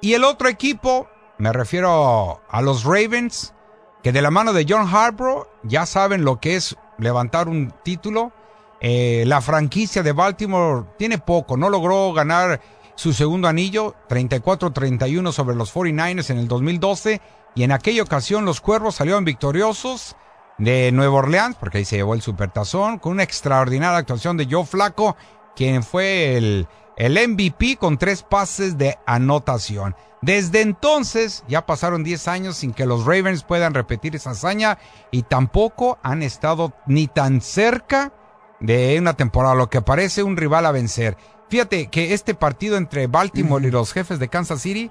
Y 0.00 0.14
el 0.14 0.24
otro 0.24 0.48
equipo, 0.48 1.08
me 1.38 1.52
refiero 1.52 2.42
a 2.48 2.62
los 2.62 2.84
Ravens, 2.84 3.54
que 4.02 4.12
de 4.12 4.22
la 4.22 4.30
mano 4.30 4.52
de 4.52 4.64
John 4.68 4.88
Harbaugh 4.90 5.46
ya 5.62 5.84
saben 5.86 6.24
lo 6.24 6.40
que 6.40 6.56
es 6.56 6.76
levantar 6.98 7.48
un 7.48 7.72
título. 7.84 8.32
Eh, 8.80 9.24
la 9.26 9.40
franquicia 9.40 10.02
de 10.02 10.12
Baltimore 10.12 10.86
tiene 10.98 11.18
poco, 11.18 11.56
no 11.56 11.68
logró 11.68 12.12
ganar 12.12 12.60
su 12.94 13.12
segundo 13.12 13.48
anillo, 13.48 13.94
34-31 14.08 15.32
sobre 15.32 15.56
los 15.56 15.74
49ers 15.74 16.30
en 16.30 16.38
el 16.38 16.48
2012, 16.48 17.20
y 17.54 17.62
en 17.62 17.72
aquella 17.72 18.02
ocasión 18.02 18.44
los 18.44 18.60
Cuervos 18.60 18.96
salieron 18.96 19.24
victoriosos 19.24 20.16
de 20.58 20.92
Nueva 20.92 21.18
Orleans, 21.18 21.56
porque 21.58 21.78
ahí 21.78 21.84
se 21.84 21.96
llevó 21.96 22.14
el 22.14 22.22
supertazón, 22.22 22.98
con 22.98 23.12
una 23.12 23.22
extraordinaria 23.22 23.98
actuación 23.98 24.36
de 24.36 24.46
Joe 24.50 24.66
Flaco, 24.66 25.16
quien 25.56 25.82
fue 25.82 26.36
el, 26.36 26.68
el 26.96 27.28
MVP 27.28 27.76
con 27.76 27.98
tres 27.98 28.22
pases 28.22 28.76
de 28.76 28.98
anotación. 29.06 29.94
Desde 30.22 30.60
entonces 30.60 31.44
ya 31.48 31.64
pasaron 31.64 32.04
10 32.04 32.28
años 32.28 32.56
sin 32.58 32.74
que 32.74 32.84
los 32.84 33.06
Ravens 33.06 33.42
puedan 33.42 33.72
repetir 33.72 34.14
esa 34.14 34.30
hazaña 34.32 34.78
y 35.10 35.22
tampoco 35.22 35.98
han 36.02 36.22
estado 36.22 36.74
ni 36.86 37.06
tan 37.06 37.40
cerca 37.40 38.12
de 38.60 38.98
una 38.98 39.14
temporada, 39.14 39.54
lo 39.54 39.70
que 39.70 39.82
parece 39.82 40.22
un 40.22 40.36
rival 40.36 40.66
a 40.66 40.72
vencer. 40.72 41.16
Fíjate 41.48 41.88
que 41.88 42.14
este 42.14 42.34
partido 42.34 42.76
entre 42.76 43.06
Baltimore 43.06 43.66
y 43.66 43.70
los 43.70 43.92
jefes 43.92 44.18
de 44.18 44.28
Kansas 44.28 44.60
City, 44.62 44.90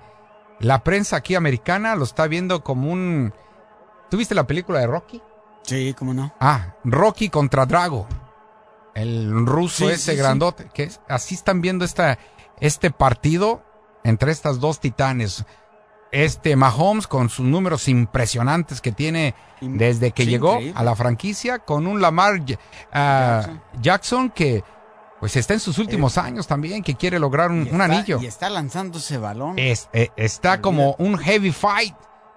la 0.59 0.83
prensa 0.83 1.15
aquí 1.17 1.35
americana 1.35 1.95
lo 1.95 2.03
está 2.03 2.27
viendo 2.27 2.63
como 2.63 2.91
un... 2.91 3.33
¿Tuviste 4.09 4.35
la 4.35 4.47
película 4.47 4.79
de 4.79 4.87
Rocky? 4.87 5.21
Sí, 5.63 5.93
cómo 5.97 6.13
no. 6.13 6.33
Ah, 6.39 6.73
Rocky 6.83 7.29
contra 7.29 7.65
Drago. 7.65 8.07
El 8.95 9.45
ruso 9.45 9.85
Sí, 9.85 9.91
ese 9.93 9.97
sí, 9.97 10.11
sí. 10.11 10.17
grandote. 10.17 10.69
Que 10.73 10.89
así 11.07 11.35
están 11.35 11.61
viendo 11.61 11.85
esta, 11.85 12.17
este 12.59 12.91
partido 12.91 13.63
entre 14.03 14.31
estas 14.31 14.59
dos 14.59 14.79
titanes. 14.79 15.45
Este 16.11 16.55
Mahomes 16.55 17.07
con 17.07 17.29
sus 17.29 17.45
números 17.45 17.87
impresionantes 17.87 18.81
que 18.81 18.91
tiene 18.91 19.35
desde 19.61 20.11
que 20.11 20.23
sí, 20.23 20.29
llegó 20.29 20.53
increíble. 20.53 20.79
a 20.79 20.83
la 20.83 20.95
franquicia 20.95 21.59
con 21.59 21.85
un 21.85 22.01
Lamar 22.01 22.41
ah, 22.91 23.41
Jackson. 23.41 23.61
Jackson. 23.81 24.29
que 24.31 24.63
pues 25.19 25.35
está 25.35 25.53
en 25.53 25.59
sus 25.59 25.77
últimos 25.77 26.17
años 26.17 26.47
también, 26.47 26.81
que 26.81 26.95
quiere 26.95 27.19
lograr 27.19 27.51
un, 27.51 27.81
anillo. 27.81 28.19
Y 28.21 28.25
está 28.25 28.49
lanzando 28.49 28.99
ese 28.99 29.17
balón. 29.17 29.59
Es- 29.59 29.89
eh, 29.91 30.09
está 30.15 30.61
como 30.61 30.95
un 30.97 31.17
heavy 31.17 31.51
fight 31.51 31.95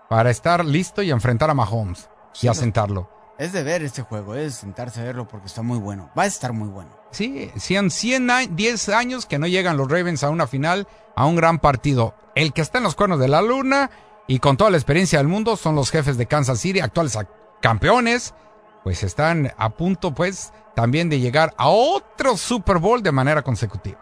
para 0.09 0.31
estar 0.31 0.65
listo 0.65 1.01
y 1.01 1.11
enfrentar 1.11 1.49
a 1.49 1.55
Mahomes 1.55 2.11
y 2.41 2.49
asentarlo. 2.49 3.09
Es 3.39 3.53
de 3.53 3.63
ver 3.63 3.83
este 3.83 4.03
juego, 4.03 4.35
es 4.35 4.43
de 4.43 4.51
sentarse 4.51 5.01
a 5.01 5.05
verlo 5.05 5.27
porque 5.29 5.47
está 5.47 5.63
muy 5.63 5.79
bueno. 5.79 6.11
Va 6.19 6.25
a 6.25 6.27
estar 6.27 6.53
muy 6.53 6.69
bueno. 6.69 7.02
Sí, 7.13 7.51
100, 7.57 7.91
100 7.91 8.31
a- 8.31 8.47
10 8.47 8.89
años 8.89 9.27
que 9.27 9.39
no 9.39 9.47
llegan 9.47 9.77
los 9.77 9.89
Ravens 9.91 10.25
a 10.25 10.31
una 10.31 10.47
final, 10.47 10.89
a 11.15 11.27
un 11.27 11.37
gran 11.37 11.59
partido. 11.59 12.15
El 12.35 12.53
que 12.53 12.63
está 12.63 12.79
en 12.79 12.85
los 12.85 12.95
cuernos 12.95 13.19
de 13.21 13.29
la 13.29 13.43
luna 13.43 13.91
y 14.27 14.39
con 14.39 14.57
toda 14.57 14.71
la 14.71 14.79
experiencia 14.79 15.19
del 15.19 15.29
mundo 15.29 15.57
son 15.57 15.75
los 15.75 15.91
jefes 15.91 16.17
de 16.17 16.27
Kansas 16.27 16.59
City, 16.61 16.81
actuales 16.81 17.17
campeones, 17.61 18.35
pues 18.83 19.03
están 19.05 19.53
a 19.59 19.71
punto 19.71 20.13
pues 20.15 20.53
también 20.75 21.09
de 21.09 21.21
llegar 21.21 21.55
a 21.59 21.69
otro 21.69 22.37
Super 22.37 22.79
Bowl 22.79 23.03
de 23.03 23.13
manera 23.13 23.43
consecutiva. 23.43 23.99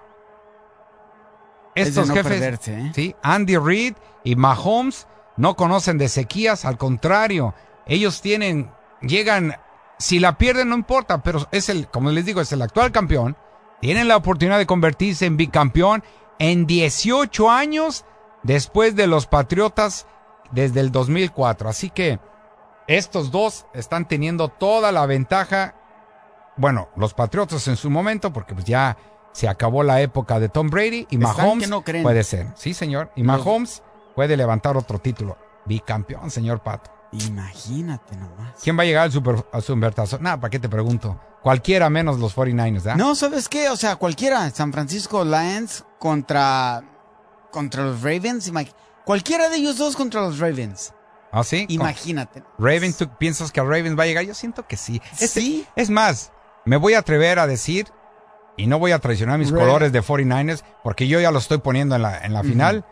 Es 1.75 1.89
Estos 1.89 2.09
no 2.09 2.15
jefes, 2.15 2.33
perderse, 2.33 2.79
¿eh? 2.81 2.93
sí, 2.95 3.15
Andy 3.23 3.57
Reid 3.57 3.95
y 4.25 4.35
Mahomes 4.37 5.07
no 5.37 5.55
conocen 5.57 5.99
de 5.99 6.09
sequías, 6.09 6.65
al 6.65 6.77
contrario, 6.77 7.55
ellos 7.87 8.21
tienen, 8.23 8.71
llegan, 9.01 9.57
si 10.01 10.19
la 10.19 10.39
pierden 10.39 10.71
no 10.71 10.75
importa, 10.75 11.23
pero 11.23 11.47
es 11.53 11.69
el, 11.69 11.87
como 11.87 12.11
les 12.11 12.25
digo, 12.25 12.41
es 12.41 12.51
el 12.53 12.63
actual 12.63 12.91
campeón, 12.91 13.37
tienen 13.83 14.09
la 14.09 14.17
oportunidad 14.17 14.57
de 14.57 14.67
convertirse 14.67 15.27
en 15.27 15.37
bicampeón 15.37 16.03
en 16.39 16.67
18 16.67 17.51
años 17.51 18.07
después 18.43 18.97
de 18.97 19.07
los 19.07 19.27
Patriotas 19.27 20.07
desde 20.53 20.81
el 20.81 20.91
2004. 20.91 21.69
Así 21.69 21.91
que 21.91 22.19
estos 22.87 23.31
dos 23.31 23.67
están 23.75 24.09
teniendo 24.09 24.49
toda 24.49 24.91
la 24.91 25.05
ventaja. 25.05 25.75
Bueno, 26.57 26.89
los 26.97 27.13
Patriotas 27.13 27.69
en 27.69 27.77
su 27.77 27.91
momento, 27.91 28.33
porque 28.33 28.55
pues 28.55 28.65
ya 28.65 28.97
se 29.33 29.49
acabó 29.49 29.83
la 29.83 30.01
época 30.01 30.41
de 30.41 30.49
Tom 30.49 30.71
Brady 30.71 31.07
y 31.11 31.19
Mahomes 31.19 31.69
no 31.69 31.83
creen. 31.83 32.03
puede 32.03 32.25
ser. 32.25 32.49
Sí, 32.55 32.73
señor. 32.73 33.13
Y 33.17 33.23
Mahomes 33.23 33.83
puede 34.15 34.35
levantar 34.39 34.79
otro 34.79 34.99
título. 34.99 35.37
Bicampeón, 35.67 36.31
señor 36.31 36.61
Pato. 36.63 36.91
Imagínate 37.13 38.17
nomás. 38.17 38.55
¿Quién 38.63 38.79
va 38.79 38.83
a 38.83 38.87
llegar 38.87 39.05
al 39.05 39.13
super, 39.13 39.45
a 39.53 39.61
supertazón? 39.61 40.23
Nada, 40.23 40.39
¿para 40.41 40.51
qué 40.51 40.59
te 40.59 40.69
pregunto? 40.69 41.21
Cualquiera 41.43 41.89
menos 41.91 42.19
los 42.19 42.35
49ers, 42.37 42.75
¿verdad? 42.85 42.97
No, 42.97 43.15
¿sabes 43.15 43.49
qué? 43.49 43.69
O 43.71 43.77
sea, 43.77 43.97
cualquiera. 43.97 44.49
San 44.51 44.73
Francisco 44.73 45.25
Lions 45.25 45.85
contra, 45.99 46.83
contra 47.51 47.85
los 47.85 48.03
Ravens. 48.03 48.53
imag- 48.53 48.75
Cualquiera 49.05 49.49
de 49.49 49.57
ellos 49.57 49.79
dos 49.79 49.97
contra 49.97 50.21
los 50.21 50.39
Ravens. 50.39 50.93
¿Ah, 51.33 51.43
sí? 51.45 51.65
Imagínate. 51.69 52.43
Ravens, 52.59 52.97
¿tú 52.97 53.09
piensas 53.19 53.51
que 53.53 53.61
Ravens 53.61 53.99
va 53.99 54.03
a 54.03 54.07
llegar? 54.07 54.25
Yo 54.25 54.35
siento 54.35 54.67
que 54.67 54.77
sí. 54.77 55.01
Este- 55.13 55.41
Sí. 55.41 55.67
Es 55.77 55.89
más, 55.91 56.33
me 56.65 56.77
voy 56.77 56.95
a 56.95 56.99
atrever 56.99 57.39
a 57.39 57.47
decir, 57.47 57.87
y 58.57 58.67
no 58.67 58.79
voy 58.79 58.93
a 58.93 58.99
traicionar 58.99 59.39
mis 59.39 59.51
colores 59.53 59.93
de 59.93 60.03
49ers, 60.03 60.63
porque 60.85 61.09
yo 61.09 61.21
ya 61.21 61.31
lo 61.31 61.39
estoy 61.39 61.59
poniendo 61.59 61.97
en 61.97 62.03
la, 62.03 62.19
en 62.19 62.35
la 62.35 62.43
final. 62.43 62.85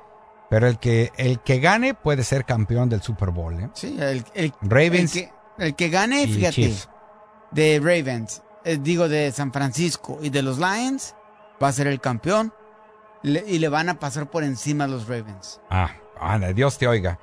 Pero 0.51 0.66
el 0.66 0.78
que, 0.78 1.12
el 1.16 1.40
que 1.40 1.59
gane 1.61 1.94
puede 1.94 2.24
ser 2.24 2.44
campeón 2.44 2.88
del 2.88 3.03
Super 3.03 3.30
Bowl. 3.30 3.59
¿eh? 3.61 3.68
Sí, 3.74 3.96
el, 4.01 4.24
el- 4.34 4.53
Ravens 4.62 5.14
el 5.16 5.22
que, 5.26 5.32
el 5.59 5.74
que 5.74 5.88
gane, 5.90 6.26
fíjate, 6.26 6.53
Chiefs. 6.55 6.88
de 7.51 7.78
Ravens, 7.82 8.42
eh, 8.64 8.78
digo 8.80 9.09
de 9.09 9.30
San 9.32 9.53
Francisco 9.53 10.18
y 10.22 10.30
de 10.30 10.42
los 10.42 10.59
Lions, 10.59 11.14
va 11.62 11.68
a 11.68 11.72
ser 11.72 11.86
el 11.86 12.01
campeón 12.01 12.53
le- 13.22 13.44
y 13.46 13.59
le 13.59 13.68
van 13.68 13.88
a 13.90 13.99
pasar 13.99 14.30
por 14.30 14.42
encima 14.42 14.84
a 14.84 14.88
los 14.88 15.07
Ravens. 15.07 15.61
Ah, 15.68 15.90
anda, 16.20 16.53
Dios 16.53 16.78
te 16.78 16.88
oiga. 16.88 17.18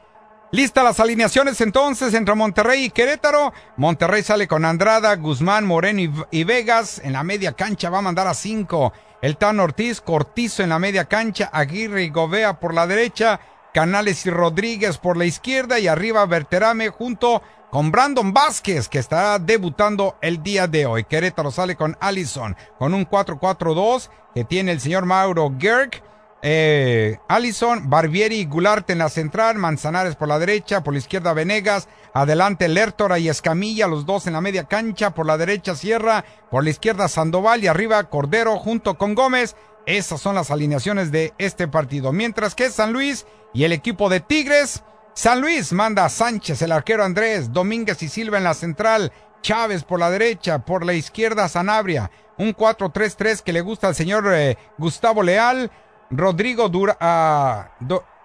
Lista 0.51 0.83
las 0.83 0.99
alineaciones 0.99 1.59
entonces 1.61 2.13
entre 2.13 2.35
Monterrey 2.35 2.85
y 2.85 2.89
Querétaro. 2.91 3.51
Monterrey 3.75 4.21
sale 4.23 4.47
con 4.47 4.63
Andrada, 4.63 5.15
Guzmán, 5.15 5.65
Moreno 5.65 5.99
y, 5.99 6.13
y 6.31 6.43
Vegas. 6.43 7.01
En 7.03 7.13
la 7.13 7.23
media 7.23 7.53
cancha 7.53 7.89
va 7.89 7.97
a 7.97 8.01
mandar 8.03 8.27
a 8.27 8.33
cinco. 8.33 8.93
El 9.25 9.37
Tan 9.37 9.59
Ortiz, 9.59 10.01
Cortizo 10.01 10.61
en 10.61 10.69
la 10.69 10.77
media 10.77 11.05
cancha, 11.05 11.49
Aguirre 11.51 12.03
y 12.03 12.11
Gobea 12.11 12.59
por 12.59 12.75
la 12.75 12.85
derecha, 12.85 13.39
Canales 13.73 14.23
y 14.27 14.29
Rodríguez 14.29 14.99
por 14.99 15.17
la 15.17 15.25
izquierda 15.25 15.79
y 15.79 15.87
arriba 15.87 16.27
Berterame 16.27 16.89
junto 16.89 17.41
con 17.71 17.91
Brandon 17.91 18.33
Vázquez 18.33 18.87
que 18.87 18.99
estará 18.99 19.39
debutando 19.39 20.15
el 20.21 20.43
día 20.43 20.67
de 20.67 20.85
hoy. 20.85 21.05
Querétaro 21.05 21.49
sale 21.49 21.75
con 21.75 21.97
Allison 22.01 22.55
con 22.77 22.93
un 22.93 23.09
4-4-2 23.09 24.11
que 24.35 24.43
tiene 24.43 24.71
el 24.73 24.79
señor 24.79 25.07
Mauro 25.07 25.51
Gerg. 25.57 26.03
Eh, 26.43 27.17
Allison, 27.27 27.89
Barbieri 27.89 28.41
y 28.41 28.45
Gularte 28.45 28.93
en 28.93 28.99
la 28.99 29.09
central, 29.09 29.57
Manzanares 29.57 30.15
por 30.15 30.27
la 30.27 30.37
derecha, 30.37 30.83
por 30.83 30.93
la 30.93 30.99
izquierda 30.99 31.33
Venegas, 31.33 31.89
adelante 32.15 32.69
Lertora 32.69 33.19
y 33.19 33.27
Escamilla, 33.27 33.87
los 33.87 34.05
dos 34.05 34.25
en 34.25 34.33
la 34.33 34.41
media 34.41 34.63
cancha, 34.63 35.11
por 35.11 35.25
la 35.25 35.37
derecha 35.37 35.75
Sierra, 35.75 36.23
por 36.49 36.63
la 36.63 36.69
izquierda 36.69 37.09
Sandoval 37.09 37.61
y 37.63 37.67
arriba 37.67 38.01
Cordero 38.05 38.57
junto 38.57 38.97
con 38.97 39.15
Gómez. 39.15 39.55
Esas 39.85 40.21
son 40.21 40.33
las 40.33 40.49
alineaciones 40.49 41.11
de 41.11 41.33
este 41.37 41.67
partido. 41.67 42.13
Mientras 42.13 42.55
que 42.55 42.71
San 42.71 42.93
Luis 42.93 43.25
y 43.53 43.65
el 43.65 43.73
equipo 43.73 44.07
de 44.09 44.21
Tigres, 44.21 44.81
San 45.13 45.41
Luis 45.41 45.73
manda 45.73 46.05
a 46.05 46.09
Sánchez, 46.09 46.61
el 46.61 46.71
arquero 46.71 47.03
Andrés, 47.03 47.51
Domínguez 47.51 48.01
y 48.01 48.07
Silva 48.07 48.37
en 48.37 48.45
la 48.45 48.53
central, 48.53 49.11
Chávez 49.41 49.83
por 49.83 49.99
la 49.99 50.09
derecha, 50.09 50.59
por 50.59 50.85
la 50.85 50.93
izquierda 50.93 51.49
Sanabria, 51.49 52.09
un 52.37 52.55
4-3-3 52.55 53.41
que 53.41 53.53
le 53.53 53.59
gusta 53.61 53.87
al 53.87 53.95
señor 53.95 54.25
eh, 54.33 54.57
Gustavo 54.77 55.21
Leal, 55.21 55.69
Rodrigo, 56.09 56.69
Dura- 56.69 56.97
ah, 56.99 57.71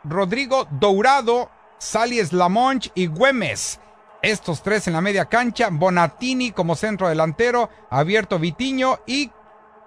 Rodrigo 0.05 0.67
Dourado, 0.71 1.51
Salies 1.81 2.35
Lamonch 2.35 2.93
y 2.95 3.07
Güemes. 3.07 3.81
Estos 4.21 4.63
tres 4.63 4.87
en 4.87 4.93
la 4.93 5.01
media 5.01 5.25
cancha, 5.25 5.71
Bonatini 5.73 6.53
como 6.53 6.77
centro 6.77 7.09
delantero, 7.09 7.71
abierto 7.89 8.39
Vitiño 8.39 8.99
y, 9.07 9.31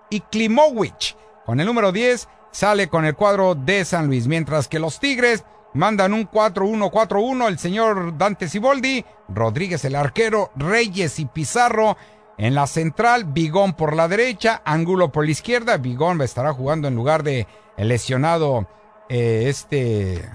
y 0.09 0.19
Klimovic. 0.21 1.15
Con 1.45 1.59
el 1.59 1.67
número 1.67 1.91
10 1.91 2.27
sale 2.51 2.87
con 2.87 3.05
el 3.05 3.15
cuadro 3.15 3.53
de 3.53 3.85
San 3.85 4.07
Luis, 4.07 4.25
mientras 4.25 4.67
que 4.67 4.79
los 4.79 4.99
Tigres 4.99 5.43
mandan 5.75 6.15
un 6.15 6.27
4-1-4-1 6.27 7.47
el 7.47 7.59
señor 7.59 8.17
Dante 8.17 8.49
Siboldi, 8.49 9.05
Rodríguez 9.29 9.85
el 9.85 9.95
arquero, 9.95 10.51
Reyes 10.55 11.19
y 11.19 11.25
Pizarro 11.25 11.95
en 12.39 12.55
la 12.55 12.65
central, 12.65 13.25
Bigón 13.25 13.73
por 13.73 13.95
la 13.95 14.07
derecha, 14.07 14.63
Angulo 14.65 15.11
por 15.11 15.25
la 15.25 15.31
izquierda, 15.31 15.77
Bigón 15.77 16.21
estará 16.21 16.53
jugando 16.53 16.87
en 16.87 16.95
lugar 16.95 17.21
de 17.21 17.45
el 17.77 17.87
lesionado 17.87 18.67
eh, 19.09 19.45
este... 19.47 20.27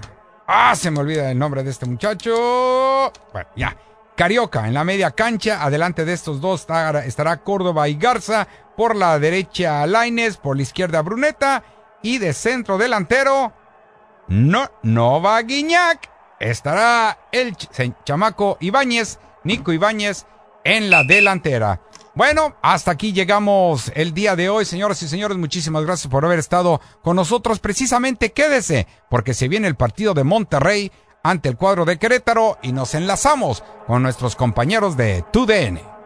Ah, 0.51 0.75
se 0.75 0.89
me 0.89 0.99
olvida 0.99 1.29
el 1.29 1.37
nombre 1.37 1.61
de 1.61 1.69
este 1.69 1.85
muchacho. 1.85 3.13
Bueno, 3.31 3.49
ya. 3.55 3.77
Carioca 4.15 4.67
en 4.67 4.73
la 4.73 4.83
media 4.83 5.11
cancha. 5.11 5.63
Adelante 5.63 6.05
de 6.05 6.13
estos 6.13 6.41
dos 6.41 6.65
estará, 7.05 7.37
Córdoba 7.37 7.87
y 7.87 7.93
Garza. 7.93 8.47
Por 8.75 8.95
la 8.95 9.19
derecha 9.19 9.85
Laines, 9.85 10.37
por 10.37 10.55
la 10.55 10.63
izquierda 10.63 11.03
Bruneta. 11.03 11.63
Y 12.01 12.17
de 12.17 12.33
centro 12.33 12.79
delantero, 12.79 13.53
no, 14.27 14.71
Nova 14.81 15.39
Guiñac. 15.43 16.09
Estará 16.39 17.27
el 17.31 17.55
chamaco 18.03 18.57
Ibáñez, 18.59 19.19
Nico 19.43 19.71
Ibáñez, 19.71 20.25
en 20.63 20.89
la 20.89 21.03
delantera. 21.03 21.79
Bueno, 22.19 22.57
hasta 22.61 22.91
aquí 22.91 23.13
llegamos 23.13 23.93
el 23.95 24.13
día 24.13 24.35
de 24.35 24.49
hoy, 24.49 24.65
señoras 24.65 25.01
y 25.01 25.07
señores. 25.07 25.37
Muchísimas 25.37 25.85
gracias 25.85 26.11
por 26.11 26.25
haber 26.25 26.37
estado 26.37 26.81
con 27.01 27.15
nosotros. 27.15 27.59
Precisamente 27.59 28.33
quédese, 28.33 28.87
porque 29.09 29.33
se 29.33 29.47
viene 29.47 29.69
el 29.69 29.77
partido 29.77 30.13
de 30.13 30.25
Monterrey 30.25 30.91
ante 31.23 31.47
el 31.47 31.55
cuadro 31.55 31.85
de 31.85 31.97
Querétaro 31.97 32.57
y 32.61 32.73
nos 32.73 32.93
enlazamos 32.93 33.63
con 33.87 34.03
nuestros 34.03 34.35
compañeros 34.35 34.97
de 34.97 35.23
TUDN. 35.31 35.98